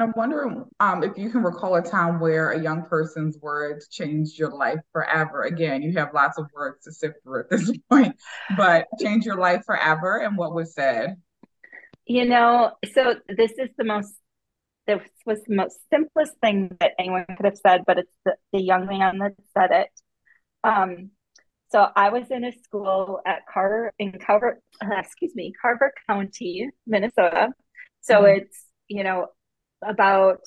and 0.00 0.08
i'm 0.08 0.14
wondering 0.16 0.64
um, 0.80 1.02
if 1.02 1.16
you 1.16 1.30
can 1.30 1.42
recall 1.42 1.76
a 1.76 1.82
time 1.82 2.20
where 2.20 2.52
a 2.52 2.62
young 2.62 2.84
person's 2.84 3.38
words 3.38 3.88
changed 3.88 4.38
your 4.38 4.50
life 4.50 4.80
forever 4.92 5.42
again 5.42 5.82
you 5.82 5.92
have 5.92 6.14
lots 6.14 6.38
of 6.38 6.46
words 6.54 6.84
to 6.84 6.92
sift 6.92 7.16
through 7.22 7.40
at 7.40 7.50
this 7.50 7.70
point 7.90 8.16
but 8.56 8.86
change 9.00 9.24
your 9.24 9.38
life 9.38 9.62
forever 9.66 10.18
and 10.18 10.36
what 10.36 10.54
was 10.54 10.74
said 10.74 11.16
you 12.06 12.24
know 12.24 12.72
so 12.94 13.14
this 13.36 13.52
is 13.52 13.68
the 13.76 13.84
most 13.84 14.14
this 14.86 15.00
was 15.26 15.38
the 15.46 15.54
most 15.54 15.78
simplest 15.92 16.32
thing 16.42 16.76
that 16.80 16.92
anyone 16.98 17.24
could 17.36 17.44
have 17.44 17.58
said, 17.58 17.82
but 17.86 17.98
it's 17.98 18.12
the, 18.24 18.34
the 18.52 18.60
young 18.60 18.86
man 18.86 19.18
that 19.18 19.32
said 19.56 19.70
it. 19.70 19.88
Um, 20.64 21.10
So 21.70 21.86
I 21.94 22.10
was 22.10 22.30
in 22.30 22.44
a 22.44 22.52
school 22.64 23.20
at 23.24 23.46
Carver 23.52 23.92
in 23.98 24.18
Carver, 24.18 24.60
uh, 24.82 24.88
excuse 24.98 25.34
me, 25.34 25.52
Carver 25.60 25.92
County, 26.08 26.68
Minnesota. 26.86 27.50
So 28.00 28.22
mm-hmm. 28.22 28.40
it's, 28.40 28.64
you 28.88 29.04
know, 29.04 29.28
about 29.82 30.40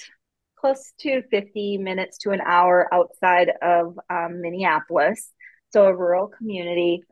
close 0.57 0.93
to 0.99 1.21
50 1.29 1.77
minutes 1.79 2.19
to 2.19 2.31
an 2.31 2.41
hour 2.41 2.87
outside 2.93 3.51
of 3.61 3.99
um, 4.09 4.41
Minneapolis. 4.41 5.31
So 5.71 5.85
a 5.85 5.95
rural 5.95 6.27
community. 6.27 7.03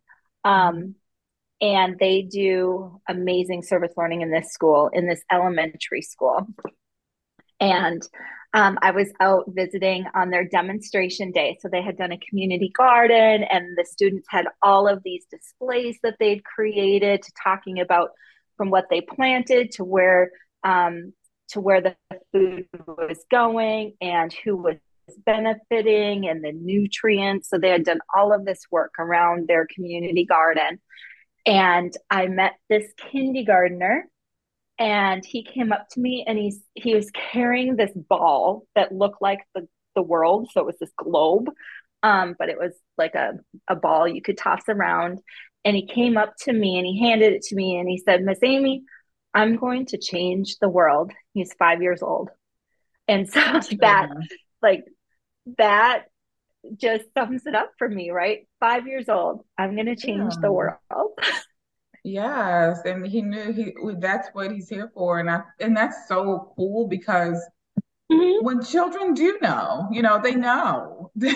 Um, 0.44 0.96
and 1.60 1.98
they 2.00 2.24
do 2.24 3.00
amazing 3.08 3.62
service 3.62 3.94
learning 3.96 4.22
in 4.22 4.32
this 4.32 4.52
school, 4.52 4.90
in 4.94 5.08
this 5.08 5.22
elementary 5.32 6.02
school. 6.02 6.48
And 7.60 8.02
um, 8.54 8.80
I 8.82 8.92
was 8.92 9.10
out 9.20 9.46
visiting 9.48 10.06
on 10.16 10.30
their 10.30 10.46
demonstration 10.46 11.32
day. 11.32 11.58
So 11.62 11.70
they 11.70 11.82
had 11.82 11.98
done 11.98 12.12
a 12.12 12.18
community 12.18 12.72
garden, 12.76 13.44
and 13.44 13.78
the 13.78 13.86
students 13.86 14.28
had 14.30 14.48
all 14.62 14.88
of 14.88 15.04
these 15.04 15.26
displays 15.30 15.98
that 16.04 16.16
they'd 16.20 16.44
created, 16.44 17.24
talking 17.42 17.80
about 17.80 18.10
from 18.58 18.70
what 18.70 18.88
they 18.90 19.02
planted 19.02 19.72
to 19.72 19.84
where 19.84 20.32
um, 20.64 21.14
to 21.52 21.62
where 21.62 21.82
the 21.82 21.96
food 22.32 22.68
was 22.88 23.24
going 23.30 23.94
and 24.02 24.34
who 24.44 24.56
was 24.56 24.78
benefiting 25.26 26.28
and 26.28 26.44
the 26.44 26.52
nutrients. 26.52 27.50
So 27.50 27.58
they 27.58 27.70
had 27.70 27.84
done 27.84 28.00
all 28.16 28.34
of 28.34 28.46
this 28.46 28.62
work 28.72 28.94
around 29.00 29.48
their 29.48 29.68
community 29.74 30.26
garden. 30.26 30.80
And 31.46 31.94
I 32.10 32.28
met 32.28 32.54
this 32.70 32.86
kindergartner 33.12 34.08
and 34.82 35.24
he 35.24 35.44
came 35.44 35.72
up 35.72 35.88
to 35.92 36.00
me 36.00 36.24
and 36.28 36.38
he's 36.38 36.60
he 36.74 36.96
was 36.96 37.12
carrying 37.12 37.76
this 37.76 37.92
ball 37.94 38.64
that 38.76 38.92
looked 38.92 39.22
like 39.22 39.40
the 39.54 39.68
the 39.96 40.02
world 40.02 40.50
so 40.52 40.62
it 40.62 40.66
was 40.66 40.78
this 40.80 40.92
globe 40.98 41.50
um, 42.04 42.36
but 42.40 42.50
it 42.50 42.58
was 42.58 42.74
like 42.98 43.14
a, 43.14 43.34
a 43.68 43.76
ball 43.76 44.08
you 44.08 44.22
could 44.22 44.38
toss 44.38 44.62
around 44.68 45.20
and 45.64 45.76
he 45.76 45.86
came 45.86 46.18
up 46.18 46.34
to 46.40 46.52
me 46.52 46.78
and 46.78 46.88
he 46.88 47.00
handed 47.00 47.34
it 47.34 47.44
to 47.44 47.56
me 47.56 47.78
and 47.78 47.88
he 47.88 48.02
said 48.04 48.24
miss 48.24 48.40
amy 48.44 48.82
i'm 49.34 49.58
going 49.58 49.86
to 49.88 49.98
change 49.98 50.58
the 50.60 50.70
world. 50.70 51.12
He's 51.34 51.54
five 51.54 51.82
years 51.82 52.02
old. 52.02 52.30
And 53.08 53.30
so 53.30 53.40
that 53.80 54.10
like 54.62 54.84
that 55.58 56.06
just 56.78 57.06
sums 57.18 57.46
it 57.46 57.56
up 57.56 57.72
for 57.78 57.90
me 57.90 58.12
right? 58.12 58.48
Five 58.60 58.88
years 58.88 59.10
old. 59.10 59.46
I'm 59.58 59.76
going 59.76 59.88
to 59.88 59.96
change 59.96 60.34
yeah. 60.36 60.42
the 60.42 60.52
world. 60.52 60.78
Yes, 62.04 62.82
and 62.84 63.06
he 63.06 63.22
knew 63.22 63.54
he 63.54 63.74
that's 64.00 64.30
what 64.34 64.52
he's 64.52 64.68
here 64.68 64.90
for, 64.94 65.20
and 65.20 65.30
I 65.30 65.44
and 65.60 65.78
that's 65.78 66.08
so 66.08 66.52
cool 66.56 66.88
because 66.88 67.40
mm-hmm. 68.12 68.46
when 68.46 68.64
children 68.64 69.14
do 69.14 69.38
know, 69.42 69.88
you 69.92 70.02
know, 70.02 70.20
they 70.22 70.36
know. 70.36 71.12
we 71.16 71.30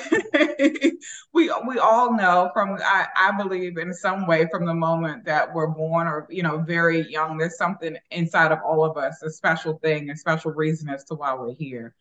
we 1.34 1.80
all 1.80 2.14
know 2.16 2.50
from 2.54 2.78
I, 2.84 3.08
I 3.16 3.32
believe 3.38 3.78
in 3.78 3.94
some 3.94 4.28
way 4.28 4.48
from 4.52 4.66
the 4.66 4.74
moment 4.74 5.26
that 5.26 5.54
we're 5.54 5.68
born 5.68 6.08
or 6.08 6.28
you 6.30 6.44
know 6.44 6.60
very 6.60 7.10
young. 7.10 7.38
There's 7.38 7.58
something 7.58 7.98
inside 8.12 8.52
of 8.52 8.60
all 8.66 8.84
of 8.84 8.98
us, 8.98 9.22
a 9.22 9.30
special 9.30 9.80
thing, 9.80 10.10
a 10.10 10.18
special 10.18 10.52
reason 10.52 10.90
as 10.90 11.04
to 11.06 11.16
why 11.16 11.34
we're 11.34 11.54
here, 11.54 11.94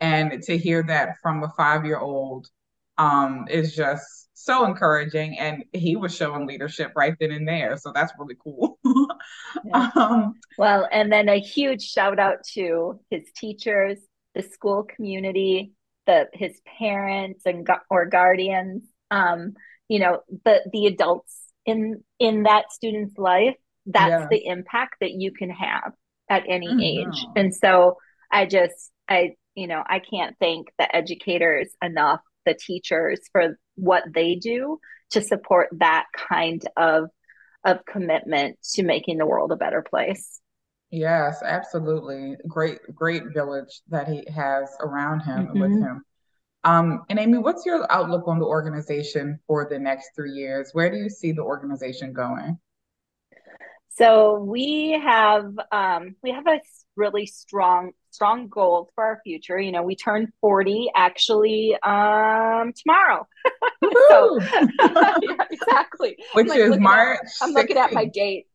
and 0.00 0.42
to 0.42 0.58
hear 0.58 0.82
that 0.84 1.16
from 1.22 1.42
a 1.42 1.52
five 1.56 1.84
year 1.84 1.98
old 1.98 2.48
um, 2.98 3.46
is 3.48 3.74
just 3.74 4.28
so 4.34 4.64
encouraging 4.64 5.36
and 5.38 5.64
he 5.72 5.96
was 5.96 6.14
showing 6.14 6.46
leadership 6.46 6.92
right 6.94 7.14
then 7.18 7.32
and 7.32 7.46
there 7.46 7.76
so 7.76 7.90
that's 7.92 8.12
really 8.18 8.36
cool 8.42 8.78
yeah. 9.64 9.90
um, 9.96 10.34
well 10.58 10.88
and 10.92 11.10
then 11.12 11.28
a 11.28 11.40
huge 11.40 11.82
shout 11.82 12.20
out 12.20 12.44
to 12.44 13.00
his 13.10 13.24
teachers 13.34 13.98
the 14.34 14.42
school 14.42 14.84
community 14.84 15.72
the 16.06 16.26
his 16.32 16.60
parents 16.78 17.42
and 17.44 17.66
or 17.90 18.06
guardians 18.06 18.82
um, 19.10 19.54
you 19.88 19.98
know 19.98 20.20
the 20.44 20.60
the 20.72 20.86
adults 20.86 21.36
in 21.66 22.02
in 22.18 22.44
that 22.44 22.72
student's 22.72 23.16
life 23.18 23.56
that's 23.86 24.10
yeah. 24.10 24.28
the 24.30 24.46
impact 24.46 24.96
that 25.00 25.12
you 25.12 25.32
can 25.32 25.50
have 25.50 25.92
at 26.30 26.44
any 26.48 26.68
mm-hmm. 26.68 26.80
age 26.80 27.26
and 27.36 27.54
so 27.54 27.96
i 28.30 28.44
just 28.44 28.90
i 29.08 29.30
you 29.54 29.66
know 29.66 29.82
i 29.86 29.98
can't 29.98 30.36
thank 30.38 30.68
the 30.78 30.96
educators 30.96 31.68
enough 31.82 32.20
the 32.44 32.54
teachers 32.54 33.20
for 33.32 33.58
what 33.76 34.02
they 34.14 34.34
do 34.34 34.78
to 35.10 35.22
support 35.22 35.68
that 35.72 36.04
kind 36.14 36.62
of 36.76 37.08
of 37.64 37.84
commitment 37.84 38.58
to 38.74 38.82
making 38.82 39.18
the 39.18 39.26
world 39.26 39.52
a 39.52 39.56
better 39.56 39.82
place. 39.82 40.40
Yes, 40.90 41.42
absolutely. 41.44 42.36
Great, 42.46 42.78
great 42.94 43.24
village 43.34 43.82
that 43.88 44.08
he 44.08 44.24
has 44.34 44.74
around 44.80 45.20
him 45.20 45.48
mm-hmm. 45.48 45.60
with 45.60 45.72
him. 45.72 46.02
Um, 46.64 47.04
and 47.08 47.18
Amy, 47.18 47.38
what's 47.38 47.64
your 47.64 47.90
outlook 47.90 48.26
on 48.26 48.38
the 48.38 48.44
organization 48.44 49.38
for 49.46 49.68
the 49.68 49.78
next 49.78 50.10
three 50.16 50.32
years? 50.32 50.70
Where 50.72 50.90
do 50.90 50.96
you 50.96 51.08
see 51.08 51.32
the 51.32 51.42
organization 51.42 52.12
going? 52.12 52.58
So 53.90 54.38
we 54.38 55.00
have 55.04 55.52
um, 55.72 56.14
we 56.22 56.30
have 56.30 56.46
a 56.46 56.60
really 56.96 57.26
strong 57.26 57.92
strong 58.10 58.48
goals 58.48 58.88
for 58.94 59.04
our 59.04 59.20
future. 59.24 59.58
You 59.58 59.72
know, 59.72 59.82
we 59.82 59.96
turn 59.96 60.32
40 60.40 60.90
actually 60.96 61.76
um 61.82 62.72
tomorrow. 62.76 63.26
so 64.08 64.40
yeah, 64.80 65.44
exactly. 65.50 66.16
Which 66.34 66.48
like 66.48 66.58
is 66.58 66.78
March. 66.78 67.20
At, 67.22 67.48
I'm 67.48 67.52
looking 67.52 67.76
at 67.76 67.92
my 67.92 68.04
date. 68.04 68.46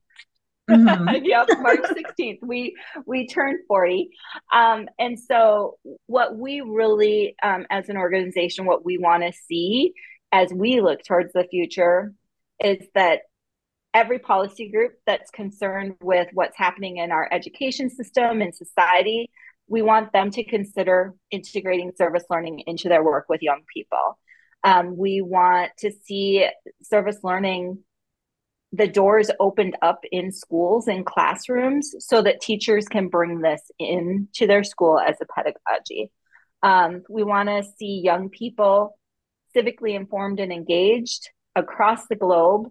Mm-hmm. 0.69 1.23
yep, 1.25 1.47
March 1.59 1.81
16th. 1.81 2.39
We 2.41 2.75
we 3.05 3.27
turned 3.27 3.59
40. 3.67 4.09
Um, 4.53 4.87
and 4.99 5.19
so 5.19 5.77
what 6.05 6.37
we 6.37 6.61
really 6.61 7.35
um, 7.43 7.65
as 7.69 7.89
an 7.89 7.97
organization, 7.97 8.65
what 8.65 8.85
we 8.85 8.97
want 8.97 9.23
to 9.23 9.33
see 9.47 9.93
as 10.31 10.51
we 10.53 10.81
look 10.81 11.03
towards 11.03 11.33
the 11.33 11.45
future 11.49 12.13
is 12.63 12.85
that 12.95 13.21
every 13.93 14.19
policy 14.19 14.69
group 14.69 14.93
that's 15.05 15.29
concerned 15.29 15.95
with 16.01 16.27
what's 16.33 16.57
happening 16.57 16.97
in 16.97 17.11
our 17.11 17.27
education 17.31 17.89
system 17.89 18.41
and 18.41 18.55
society, 18.55 19.29
we 19.67 19.81
want 19.81 20.11
them 20.11 20.31
to 20.31 20.43
consider 20.43 21.13
integrating 21.29 21.91
service 21.95 22.23
learning 22.29 22.63
into 22.65 22.89
their 22.89 23.03
work 23.03 23.25
with 23.29 23.41
young 23.41 23.61
people. 23.71 24.17
Um, 24.63 24.97
we 24.97 25.21
want 25.21 25.71
to 25.79 25.91
see 25.91 26.47
service 26.81 27.17
learning, 27.23 27.79
the 28.73 28.87
doors 28.87 29.29
opened 29.39 29.77
up 29.83 30.03
in 30.11 30.31
schools 30.31 30.87
and 30.87 31.05
classrooms 31.05 31.93
so 31.99 32.23
that 32.23 32.41
teachers 32.41 32.87
can 32.87 33.07
bring 33.07 33.39
this 33.39 33.61
in 33.77 34.27
to 34.33 34.47
their 34.47 34.63
school 34.63 34.99
as 34.99 35.15
a 35.21 35.25
pedagogy. 35.25 36.11
Um, 36.63 37.03
we 37.07 37.23
want 37.23 37.49
to 37.49 37.63
see 37.77 38.01
young 38.03 38.29
people 38.29 38.97
civically 39.55 39.95
informed 39.95 40.39
and 40.39 40.51
engaged 40.51 41.29
across 41.55 42.07
the 42.07 42.15
globe 42.15 42.67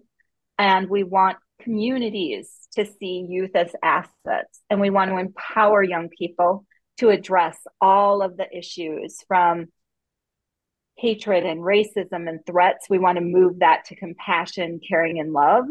and 0.59 0.89
we 0.89 1.03
want 1.03 1.37
communities 1.61 2.51
to 2.73 2.85
see 2.85 3.25
youth 3.29 3.55
as 3.55 3.71
assets. 3.81 4.59
And 4.69 4.81
we 4.81 4.89
want 4.89 5.09
to 5.11 5.17
empower 5.17 5.81
young 5.81 6.09
people 6.09 6.65
to 6.97 7.09
address 7.09 7.57
all 7.79 8.21
of 8.21 8.35
the 8.35 8.47
issues 8.55 9.17
from 9.27 9.67
hatred 10.97 11.45
and 11.45 11.61
racism 11.61 12.27
and 12.29 12.45
threats. 12.45 12.87
We 12.89 12.99
want 12.99 13.17
to 13.17 13.23
move 13.23 13.59
that 13.59 13.85
to 13.85 13.95
compassion, 13.95 14.79
caring, 14.87 15.19
and 15.19 15.31
love. 15.31 15.65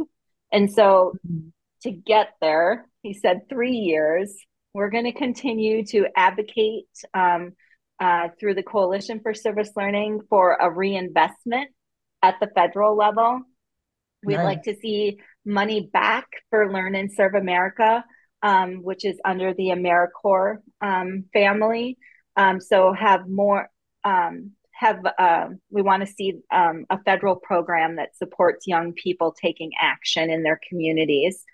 And 0.52 0.72
so 0.72 1.14
mm-hmm. 1.26 1.48
to 1.82 1.90
get 1.90 2.34
there, 2.40 2.86
he 3.02 3.14
said 3.14 3.48
three 3.48 3.76
years. 3.76 4.34
We're 4.74 4.90
going 4.90 5.04
to 5.04 5.12
continue 5.12 5.84
to 5.86 6.06
advocate 6.16 6.86
um, 7.12 7.52
uh, 8.00 8.28
through 8.38 8.54
the 8.54 8.62
Coalition 8.62 9.20
for 9.20 9.34
Service 9.34 9.70
Learning 9.76 10.20
for 10.28 10.54
a 10.54 10.70
reinvestment 10.70 11.70
at 12.22 12.36
the 12.40 12.48
federal 12.54 12.96
level 12.96 13.42
We'd 14.24 14.36
right. 14.36 14.44
like 14.44 14.62
to 14.64 14.76
see 14.76 15.18
money 15.44 15.88
back 15.92 16.26
for 16.50 16.72
Learn 16.72 16.94
and 16.94 17.12
Serve 17.12 17.34
America, 17.34 18.04
um, 18.42 18.82
which 18.82 19.04
is 19.04 19.18
under 19.24 19.52
the 19.54 19.70
AmeriCorps 19.70 20.58
um, 20.80 21.24
family. 21.32 21.98
Um, 22.36 22.60
so 22.60 22.92
have 22.92 23.28
more, 23.28 23.68
um, 24.04 24.52
have 24.74 25.04
uh, 25.18 25.48
we 25.70 25.82
want 25.82 26.06
to 26.06 26.12
see 26.12 26.40
um, 26.50 26.86
a 26.90 27.02
federal 27.02 27.36
program 27.36 27.96
that 27.96 28.16
supports 28.16 28.66
young 28.66 28.92
people 28.92 29.34
taking 29.40 29.70
action 29.80 30.30
in 30.30 30.42
their 30.42 30.60
communities. 30.68 31.44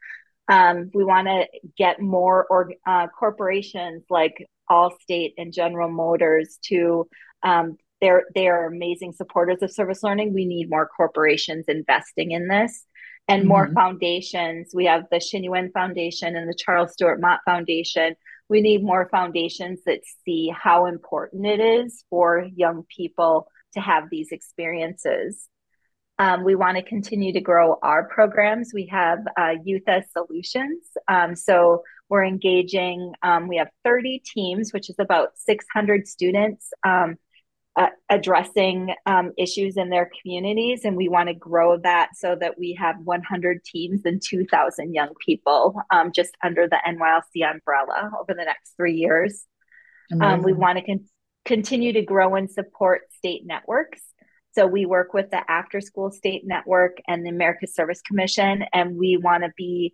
Um, 0.49 0.91
we 0.95 1.05
want 1.05 1.29
to 1.29 1.47
get 1.77 2.01
more 2.01 2.47
or, 2.49 2.73
uh, 2.87 3.09
corporations 3.09 4.05
like 4.09 4.47
Allstate 4.71 5.35
and 5.37 5.53
General 5.53 5.91
Motors 5.91 6.59
to 6.67 7.09
they're 8.01 8.25
they 8.35 8.49
are 8.49 8.67
amazing 8.67 9.13
supporters 9.13 9.63
of 9.63 9.73
service 9.73 10.03
learning. 10.03 10.35
We 10.35 10.47
need 10.47 10.71
more 10.71 10.89
corporations 10.89 11.67
investing 11.69 12.33
in 12.33 12.49
this 12.49 12.85
and 13.27 13.41
mm-hmm. 13.41 13.49
more 13.49 13.73
foundations. 13.73 14.71
We 14.75 14.87
have 14.87 15.05
the 15.11 15.19
Shinwen 15.19 15.73
Foundation 15.73 16.37
and 16.37 16.49
the 16.49 16.55
Charles 16.57 16.93
Stewart 16.93 17.21
Mott 17.21 17.41
Foundation. 17.45 18.15
We 18.49 18.61
need 18.61 18.83
more 18.83 19.09
foundations 19.11 19.81
that 19.87 20.01
see 20.25 20.53
how 20.55 20.87
important 20.87 21.47
it 21.47 21.61
is 21.61 22.05
for 22.11 22.49
young 22.55 22.85
people 22.95 23.49
to 23.75 23.81
have 23.81 24.05
these 24.11 24.33
experiences. 24.33 25.49
Um, 26.19 26.45
we 26.45 26.57
want 26.57 26.77
to 26.77 26.83
continue 26.83 27.33
to 27.33 27.41
grow 27.41 27.79
our 27.83 28.09
programs. 28.09 28.73
We 28.75 28.87
have 28.87 29.21
uh, 29.39 29.55
Youth 29.65 29.85
as 29.87 30.05
Solutions. 30.13 30.85
Um, 31.07 31.37
so 31.37 31.85
we're 32.09 32.25
engaging, 32.25 33.13
um, 33.23 33.47
we 33.47 33.59
have 33.59 33.69
30 33.85 34.23
teams, 34.25 34.73
which 34.73 34.91
is 34.91 34.97
about 34.99 35.31
600 35.37 36.09
students 36.09 36.71
um, 36.85 37.17
uh, 37.79 37.87
addressing 38.11 38.93
um, 39.07 39.33
issues 39.39 39.77
in 39.77 39.89
their 39.89 40.11
communities. 40.21 40.81
And 40.85 40.97
we 40.97 41.09
want 41.09 41.29
to 41.29 41.35
grow 41.35 41.79
that 41.79 42.11
so 42.17 42.37
that 42.41 42.59
we 42.59 42.75
have 42.75 42.97
100 43.05 43.65
teams 43.65 44.01
and 44.05 44.21
2,000 44.21 44.93
young 44.93 45.11
people 45.25 45.81
um, 45.93 46.11
just 46.13 46.37
under 46.43 46.67
the 46.67 46.79
NYLC 46.85 47.49
umbrella 47.49 48.11
over 48.21 48.35
the 48.35 48.45
next 48.45 48.75
three 48.77 48.95
years. 48.95 49.45
Um, 50.21 50.43
we 50.43 50.55
want 50.55 50.79
to 50.79 50.85
con- 50.85 51.05
continue 51.45 51.93
to 51.93 52.03
grow 52.03 52.35
and 52.35 52.51
support 52.51 53.03
state 53.17 53.43
networks. 53.47 54.03
So 54.53 54.67
we 54.67 54.85
work 54.87 55.15
with 55.15 55.31
the 55.31 55.49
After 55.49 55.81
School 55.81 56.11
State 56.11 56.43
Network 56.45 56.99
and 57.07 57.25
the 57.25 57.31
America 57.31 57.69
Service 57.69 58.01
Commission, 58.01 58.65
and 58.73 58.97
we 58.97 59.19
want 59.19 59.45
to 59.45 59.51
be 59.57 59.93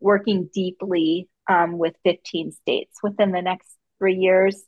working 0.00 0.48
deeply 0.54 1.28
um, 1.46 1.76
with 1.76 1.94
15 2.04 2.52
states 2.52 2.98
within 3.02 3.32
the 3.32 3.42
next 3.42 3.68
three 3.98 4.14
years. 4.14 4.62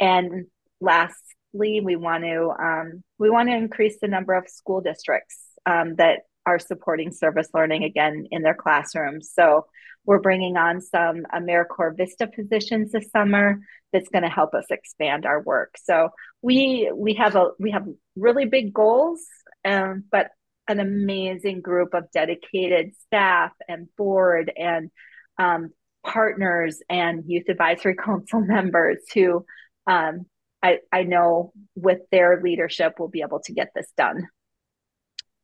And 0.00 0.46
last 0.80 1.20
we 1.54 1.96
want 1.96 2.24
to 2.24 2.50
um, 2.50 3.02
we 3.18 3.30
want 3.30 3.48
to 3.48 3.54
increase 3.54 3.98
the 4.00 4.08
number 4.08 4.34
of 4.34 4.48
school 4.48 4.80
districts 4.80 5.38
um, 5.66 5.96
that 5.96 6.20
are 6.46 6.58
supporting 6.58 7.10
service 7.10 7.48
learning 7.54 7.84
again 7.84 8.26
in 8.30 8.42
their 8.42 8.54
classrooms. 8.54 9.30
So 9.32 9.66
we're 10.04 10.20
bringing 10.20 10.56
on 10.56 10.80
some 10.80 11.24
AmeriCorps 11.34 11.96
Vista 11.96 12.26
positions 12.26 12.92
this 12.92 13.10
summer 13.10 13.60
that's 13.92 14.08
going 14.08 14.24
to 14.24 14.28
help 14.28 14.52
us 14.52 14.66
expand 14.70 15.24
our 15.24 15.40
work. 15.40 15.76
So 15.82 16.10
we 16.42 16.90
we 16.94 17.14
have 17.14 17.36
a 17.36 17.50
we 17.58 17.70
have 17.70 17.86
really 18.16 18.44
big 18.44 18.74
goals, 18.74 19.20
um, 19.64 20.04
but 20.10 20.28
an 20.68 20.80
amazing 20.80 21.60
group 21.60 21.94
of 21.94 22.10
dedicated 22.12 22.92
staff 23.06 23.52
and 23.68 23.88
board 23.96 24.52
and 24.56 24.90
um, 25.38 25.70
partners 26.04 26.80
and 26.88 27.24
youth 27.26 27.48
advisory 27.48 27.96
council 28.04 28.40
members 28.40 28.98
who 29.12 29.44
um, 29.86 30.26
I, 30.64 30.78
I 30.90 31.02
know 31.02 31.52
with 31.76 32.00
their 32.10 32.40
leadership, 32.42 32.94
we'll 32.98 33.08
be 33.08 33.20
able 33.20 33.40
to 33.40 33.52
get 33.52 33.72
this 33.74 33.92
done. 33.98 34.26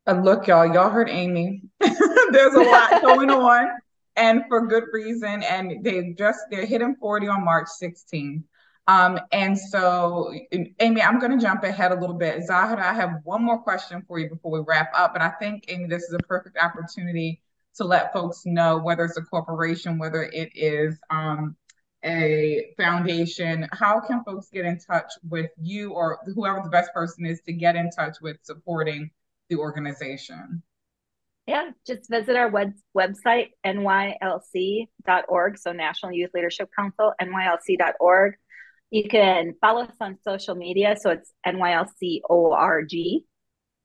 Uh, 0.07 0.15
look, 0.15 0.47
y'all, 0.47 0.65
y'all 0.65 0.89
heard 0.89 1.11
Amy. 1.11 1.61
There's 1.81 2.55
a 2.55 2.61
lot 2.61 3.03
going 3.03 3.31
on 3.31 3.69
and 4.17 4.45
for 4.49 4.67
good 4.67 4.85
reason. 4.95 5.43
And 5.43 5.85
they 5.85 6.15
just, 6.17 6.41
they're 6.51 6.65
hitting 6.65 6.97
40 6.99 7.29
on 7.29 7.45
March 7.45 7.69
16th. 7.83 8.43
Um, 8.89 9.21
and 9.31 9.59
so, 9.59 10.33
Amy, 10.81 11.03
I'm 11.03 11.19
going 11.19 11.39
to 11.39 11.45
jump 11.45 11.65
ahead 11.65 11.93
a 11.93 12.01
little 12.01 12.17
bit. 12.17 12.43
Zahra, 12.47 12.83
I 12.83 12.95
have 12.95 13.21
one 13.25 13.45
more 13.45 13.59
question 13.59 14.03
for 14.09 14.19
you 14.19 14.31
before 14.31 14.53
we 14.53 14.65
wrap 14.67 14.91
up. 14.97 15.13
But 15.13 15.21
I 15.21 15.29
think, 15.33 15.67
Amy, 15.69 15.87
this 15.87 16.05
is 16.05 16.15
a 16.15 16.19
perfect 16.21 16.57
opportunity 16.57 17.43
to 17.77 17.85
let 17.85 18.15
folks 18.15 18.47
know 18.47 18.79
whether 18.79 19.05
it's 19.05 19.19
a 19.19 19.23
corporation, 19.23 19.99
whether 19.99 20.23
it 20.23 20.51
is 20.55 20.99
um, 21.11 21.57
a 22.05 22.73
foundation, 22.77 23.69
how 23.73 24.01
can 24.01 24.25
folks 24.25 24.49
get 24.53 24.65
in 24.65 24.79
touch 24.79 25.13
with 25.29 25.51
you 25.61 25.93
or 25.93 26.19
whoever 26.35 26.61
the 26.63 26.71
best 26.71 26.93
person 26.95 27.27
is 27.27 27.41
to 27.43 27.53
get 27.53 27.77
in 27.77 27.91
touch 27.91 28.17
with 28.21 28.37
supporting 28.43 29.11
the 29.49 29.57
organization? 29.57 30.63
Yeah, 31.47 31.71
just 31.87 32.09
visit 32.09 32.37
our 32.37 32.49
web- 32.49 32.75
website, 32.97 33.49
nylc.org. 33.67 35.59
So, 35.59 35.73
National 35.73 36.13
Youth 36.13 36.31
Leadership 36.35 36.71
Council, 36.79 37.13
nylc.org. 37.21 38.35
You 38.91 39.09
can 39.09 39.55
follow 39.61 39.83
us 39.83 39.97
on 40.01 40.19
social 40.23 40.55
media. 40.55 40.97
So, 41.01 41.11
it's 41.11 41.33
NYLCORG. 41.47 43.25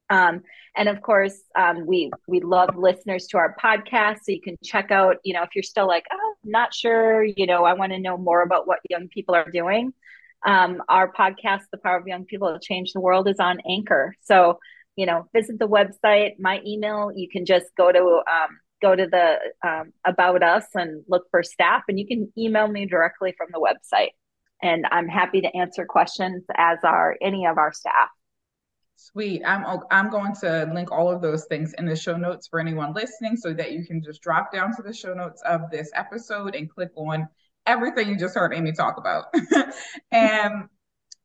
Um, 0.10 0.42
and 0.76 0.90
of 0.90 1.02
course, 1.02 1.40
um, 1.58 1.86
we 1.86 2.12
we 2.28 2.42
love 2.42 2.76
listeners 2.76 3.28
to 3.28 3.38
our 3.38 3.56
podcast. 3.62 4.18
So 4.24 4.32
you 4.32 4.42
can 4.42 4.58
check 4.64 4.92
out, 4.92 5.18
you 5.24 5.34
know, 5.34 5.44
if 5.44 5.50
you're 5.56 5.64
still 5.64 5.88
like, 5.88 6.06
oh, 6.12 6.25
not 6.46 6.74
sure, 6.74 7.24
you 7.24 7.46
know, 7.46 7.66
I 7.66 7.74
want 7.74 7.92
to 7.92 8.00
know 8.00 8.18
more 8.18 8.42
about 8.42 8.68
what 8.68 8.80
young 8.90 9.08
people 9.08 9.36
are 9.36 9.50
doing. 9.50 9.94
Um, 10.46 10.84
our 10.88 11.12
podcast, 11.12 11.64
The 11.72 11.78
Power 11.78 11.98
of 11.98 12.08
Young 12.08 12.26
People 12.26 12.54
to 12.54 12.60
Change 12.60 12.94
the 12.94 13.02
World, 13.02 13.28
is 13.28 13.40
on 13.40 13.60
Anchor. 13.68 14.16
So, 14.24 14.60
you 14.96 15.06
know, 15.06 15.28
visit 15.34 15.60
the 15.60 15.68
website. 15.68 16.40
My 16.40 16.62
email, 16.66 17.12
you 17.14 17.28
can 17.30 17.46
just 17.46 17.66
go 17.78 17.92
to 17.92 18.00
um, 18.00 18.60
go 18.82 18.96
to 18.96 19.08
the 19.08 19.38
um, 19.68 19.94
about 20.06 20.44
us 20.44 20.66
and 20.76 21.04
look 21.08 21.24
for 21.32 21.42
staff, 21.44 21.84
and 21.88 22.00
you 22.00 22.08
can 22.08 22.32
email 22.38 22.68
me 22.68 22.86
directly 22.86 23.34
from 23.38 23.48
the 23.52 23.60
website. 23.60 24.12
And 24.62 24.86
I'm 24.92 25.08
happy 25.08 25.42
to 25.42 25.56
answer 25.56 25.86
questions 25.86 26.44
as 26.56 26.78
are 26.84 27.16
any 27.22 27.46
of 27.46 27.58
our 27.58 27.74
staff. 27.74 28.10
Sweet. 28.98 29.44
I'm 29.46 29.82
I'm 29.92 30.10
going 30.10 30.34
to 30.42 30.72
link 30.74 30.92
all 30.92 31.12
of 31.12 31.22
those 31.22 31.46
things 31.46 31.74
in 31.78 31.86
the 31.86 31.96
show 31.96 32.16
notes 32.16 32.48
for 32.48 32.60
anyone 32.60 32.94
listening 32.94 33.36
so 33.36 33.54
that 33.54 33.74
you 33.74 33.86
can 33.86 34.02
just 34.02 34.22
drop 34.22 34.54
down 34.54 34.76
to 34.76 34.82
the 34.82 34.94
show 34.94 35.14
notes 35.14 35.42
of 35.46 35.70
this 35.70 35.92
episode 35.94 36.56
and 36.56 36.70
click 36.70 36.92
on 36.96 37.28
everything 37.66 38.08
you 38.08 38.18
just 38.18 38.36
heard 38.36 38.54
Amy 38.54 38.72
talk 38.72 38.98
about. 38.98 39.26
and 40.12 40.70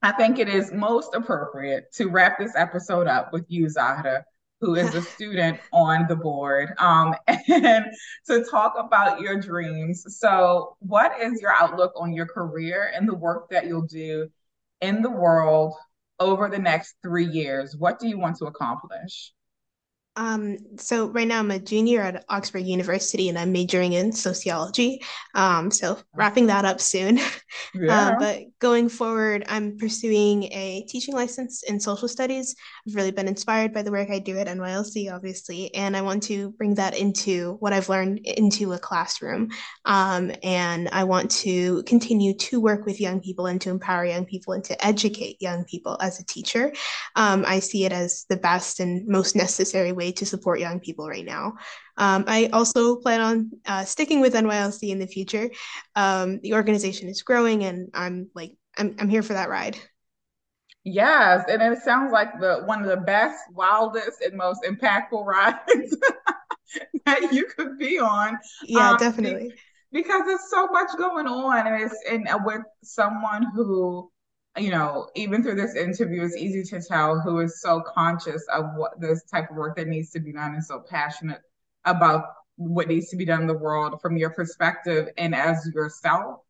I 0.03 0.13
think 0.13 0.39
it 0.39 0.49
is 0.49 0.73
most 0.73 1.15
appropriate 1.15 1.93
to 1.95 2.09
wrap 2.09 2.39
this 2.39 2.53
episode 2.57 3.07
up 3.07 3.33
with 3.33 3.45
you, 3.49 3.69
Zahra, 3.69 4.25
who 4.61 4.75
is 4.75 4.95
a 4.95 5.03
student 5.15 5.61
on 5.73 6.07
the 6.09 6.17
board, 6.17 6.73
um, 6.79 7.15
and 7.29 7.85
to 8.27 8.45
talk 8.51 8.75
about 8.79 9.21
your 9.21 9.41
dreams. 9.41 10.05
So, 10.19 10.77
what 10.81 11.21
is 11.21 11.41
your 11.41 11.53
outlook 11.53 11.93
on 11.97 12.13
your 12.13 12.27
career 12.27 12.91
and 12.95 13.09
the 13.09 13.15
work 13.15 13.51
that 13.51 13.67
you'll 13.67 13.83
do 13.83 14.29
in 14.81 15.03
the 15.03 15.11
world 15.11 15.75
over 16.21 16.49
the 16.49 16.59
next 16.59 16.95
three 17.03 17.27
years? 17.27 17.77
What 17.77 17.99
do 17.99 18.07
you 18.09 18.19
want 18.19 18.37
to 18.37 18.47
accomplish? 18.47 19.33
Um, 20.17 20.59
so 20.77 21.09
right 21.09 21.27
now 21.27 21.39
I'm 21.39 21.51
a 21.51 21.59
junior 21.59 22.03
at 22.03 22.25
Oxford 22.29 22.61
University 22.61 23.29
and 23.29 23.39
I'm 23.39 23.53
majoring 23.53 23.95
in 23.95 24.13
sociology. 24.13 25.01
Um, 25.35 25.71
so 25.71 25.99
wrapping 26.15 26.49
that 26.49 26.65
up 26.65 26.81
soon. 26.81 27.19
Yeah. 27.75 28.09
Uh, 28.09 28.19
but 28.19 28.39
going 28.61 28.91
forward, 28.91 29.43
I'm 29.49 29.77
pursuing 29.79 30.45
a 30.45 30.85
teaching 30.87 31.15
license 31.15 31.63
in 31.63 31.81
social 31.81 32.07
studies. 32.07 32.55
I've 32.87 32.95
really 32.95 33.11
been 33.11 33.27
inspired 33.27 33.73
by 33.73 33.83
the 33.83 33.91
work 33.91 34.11
I 34.11 34.19
do 34.19 34.39
at 34.39 34.47
NYLC, 34.47 35.13
obviously, 35.13 35.75
and 35.75 35.97
I 35.97 36.03
want 36.03 36.23
to 36.25 36.51
bring 36.53 36.75
that 36.75 36.97
into 36.97 37.57
what 37.61 37.73
I've 37.73 37.89
learned 37.89 38.19
into 38.19 38.75
a 38.75 38.79
classroom. 38.79 39.51
Um, 39.87 40.31
and 40.43 40.91
I 40.93 41.05
want 41.05 41.31
to 41.43 41.83
continue 41.85 42.35
to 42.35 42.61
work 42.61 42.85
with 42.85 43.01
young 43.01 43.21
people 43.21 43.47
and 43.47 43.61
to 43.63 43.71
empower 43.71 44.05
young 44.05 44.27
people 44.27 44.53
and 44.53 44.63
to 44.65 44.87
educate 44.87 45.41
young 45.41 45.65
people 45.65 45.97
as 46.01 46.21
a 46.21 46.27
teacher. 46.27 46.73
Um, 47.17 47.45
I 47.47 47.61
see 47.61 47.87
it 47.87 47.93
as 47.93 48.27
the 48.29 48.37
best 48.37 48.79
and 48.79 49.09
most 49.09 49.35
necessary 49.35 49.93
way 49.93 50.13
to 50.13 50.27
support 50.27 50.61
young 50.61 50.81
people 50.81 51.09
right 51.09 51.25
now. 51.25 51.55
Um, 52.01 52.25
I 52.27 52.47
also 52.47 52.97
plan 52.97 53.21
on 53.21 53.51
uh, 53.67 53.85
sticking 53.85 54.21
with 54.21 54.33
NYLC 54.33 54.89
in 54.89 54.99
the 54.99 55.07
future. 55.07 55.51
Um, 55.95 56.41
the 56.41 56.55
organization 56.55 57.09
is 57.09 57.23
growing, 57.23 57.63
and 57.65 57.91
I'm 57.93 58.31
like, 58.35 58.53
I'm, 58.79 58.97
I'm 58.99 59.09
here 59.11 59.23
for 59.23 59.35
that 59.35 59.51
ride. 59.51 59.77
Yes, 60.83 61.45
and 61.47 61.61
it 61.61 61.83
sounds 61.83 62.11
like 62.11 62.41
the 62.41 62.63
one 62.65 62.81
of 62.81 62.89
the 62.89 62.97
best, 62.97 63.39
wildest, 63.53 64.23
and 64.23 64.35
most 64.35 64.63
impactful 64.65 65.27
rides 65.27 65.95
that 67.05 67.33
you 67.33 67.47
could 67.55 67.79
be 67.79 67.99
on. 67.99 68.39
Yeah, 68.65 68.93
um, 68.93 68.97
definitely. 68.97 69.53
Because 69.93 70.23
there's 70.25 70.49
so 70.49 70.69
much 70.69 70.89
going 70.97 71.27
on, 71.27 71.67
and 71.67 71.83
it's 71.83 71.97
and 72.11 72.27
with 72.47 72.63
someone 72.83 73.47
who 73.55 74.11
you 74.59 74.71
know, 74.71 75.09
even 75.15 75.43
through 75.43 75.55
this 75.55 75.77
interview, 75.77 76.25
it's 76.25 76.37
easy 76.37 76.65
to 76.65 76.83
tell 76.83 77.21
who 77.21 77.39
is 77.41 77.61
so 77.61 77.83
conscious 77.95 78.45
of 78.53 78.65
what 78.75 78.99
this 79.01 79.23
type 79.25 79.51
of 79.51 79.57
work 79.57 79.77
that 79.77 79.87
needs 79.87 80.11
to 80.11 80.19
be 80.19 80.33
done 80.33 80.55
and 80.55 80.65
so 80.65 80.83
passionate 80.89 81.41
about 81.85 82.25
what 82.57 82.89
needs 82.89 83.09
to 83.09 83.17
be 83.17 83.25
done 83.25 83.43
in 83.43 83.47
the 83.47 83.55
world 83.55 84.01
from 84.03 84.17
your 84.17 84.31
perspective 84.31 85.09
and 85.17 85.35
as 85.35 85.69
yourself. 85.75 86.41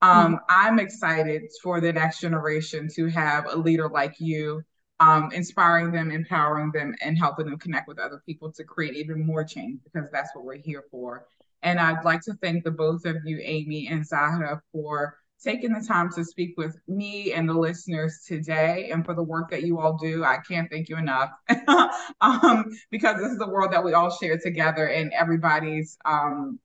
Um, 0.00 0.34
mm-hmm. 0.34 0.34
I'm 0.48 0.78
excited 0.78 1.42
for 1.62 1.80
the 1.80 1.92
next 1.92 2.20
generation 2.20 2.88
to 2.94 3.08
have 3.08 3.46
a 3.46 3.56
leader 3.56 3.88
like 3.88 4.14
you, 4.18 4.62
um, 5.00 5.30
inspiring 5.32 5.92
them, 5.92 6.10
empowering 6.10 6.70
them, 6.72 6.94
and 7.02 7.18
helping 7.18 7.46
them 7.46 7.58
connect 7.58 7.88
with 7.88 7.98
other 7.98 8.22
people 8.24 8.50
to 8.52 8.64
create 8.64 8.96
even 8.96 9.26
more 9.26 9.44
change 9.44 9.80
because 9.84 10.08
that's 10.12 10.34
what 10.34 10.44
we're 10.44 10.56
here 10.56 10.84
for. 10.90 11.26
And 11.62 11.80
I'd 11.80 12.04
like 12.04 12.22
to 12.22 12.34
thank 12.34 12.64
the 12.64 12.70
both 12.70 13.04
of 13.04 13.16
you, 13.24 13.40
Amy 13.42 13.88
and 13.88 14.06
Zahra, 14.06 14.62
for 14.72 15.18
taking 15.42 15.72
the 15.72 15.84
time 15.86 16.10
to 16.12 16.24
speak 16.24 16.54
with 16.56 16.76
me 16.88 17.32
and 17.32 17.48
the 17.48 17.54
listeners 17.54 18.24
today 18.26 18.90
and 18.92 19.04
for 19.04 19.14
the 19.14 19.22
work 19.22 19.50
that 19.50 19.62
you 19.62 19.78
all 19.78 19.96
do. 19.96 20.24
I 20.24 20.38
can't 20.38 20.70
thank 20.70 20.88
you 20.88 20.96
enough 20.96 21.30
um, 22.20 22.64
because 22.90 23.16
this 23.20 23.32
is 23.32 23.40
a 23.40 23.48
world 23.48 23.72
that 23.72 23.84
we 23.84 23.92
all 23.92 24.10
share 24.10 24.38
together 24.38 24.86
and 24.86 25.12
everybody's 25.12 25.96
um, 26.04 26.58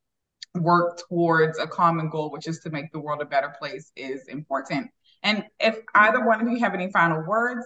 work 0.56 1.02
towards 1.08 1.60
a 1.60 1.68
common 1.68 2.10
goal, 2.10 2.32
which 2.32 2.48
is 2.48 2.60
to 2.60 2.70
make 2.70 2.92
the 2.92 3.00
world 3.00 3.22
a 3.22 3.26
better 3.26 3.54
place, 3.60 3.92
is 3.96 4.28
important. 4.28 4.90
And 5.22 5.46
if 5.60 5.78
either 5.96 6.26
one 6.26 6.42
of 6.42 6.48
you 6.48 6.60
have 6.60 6.74
any 6.74 6.92
final 6.92 7.24
words, 7.26 7.66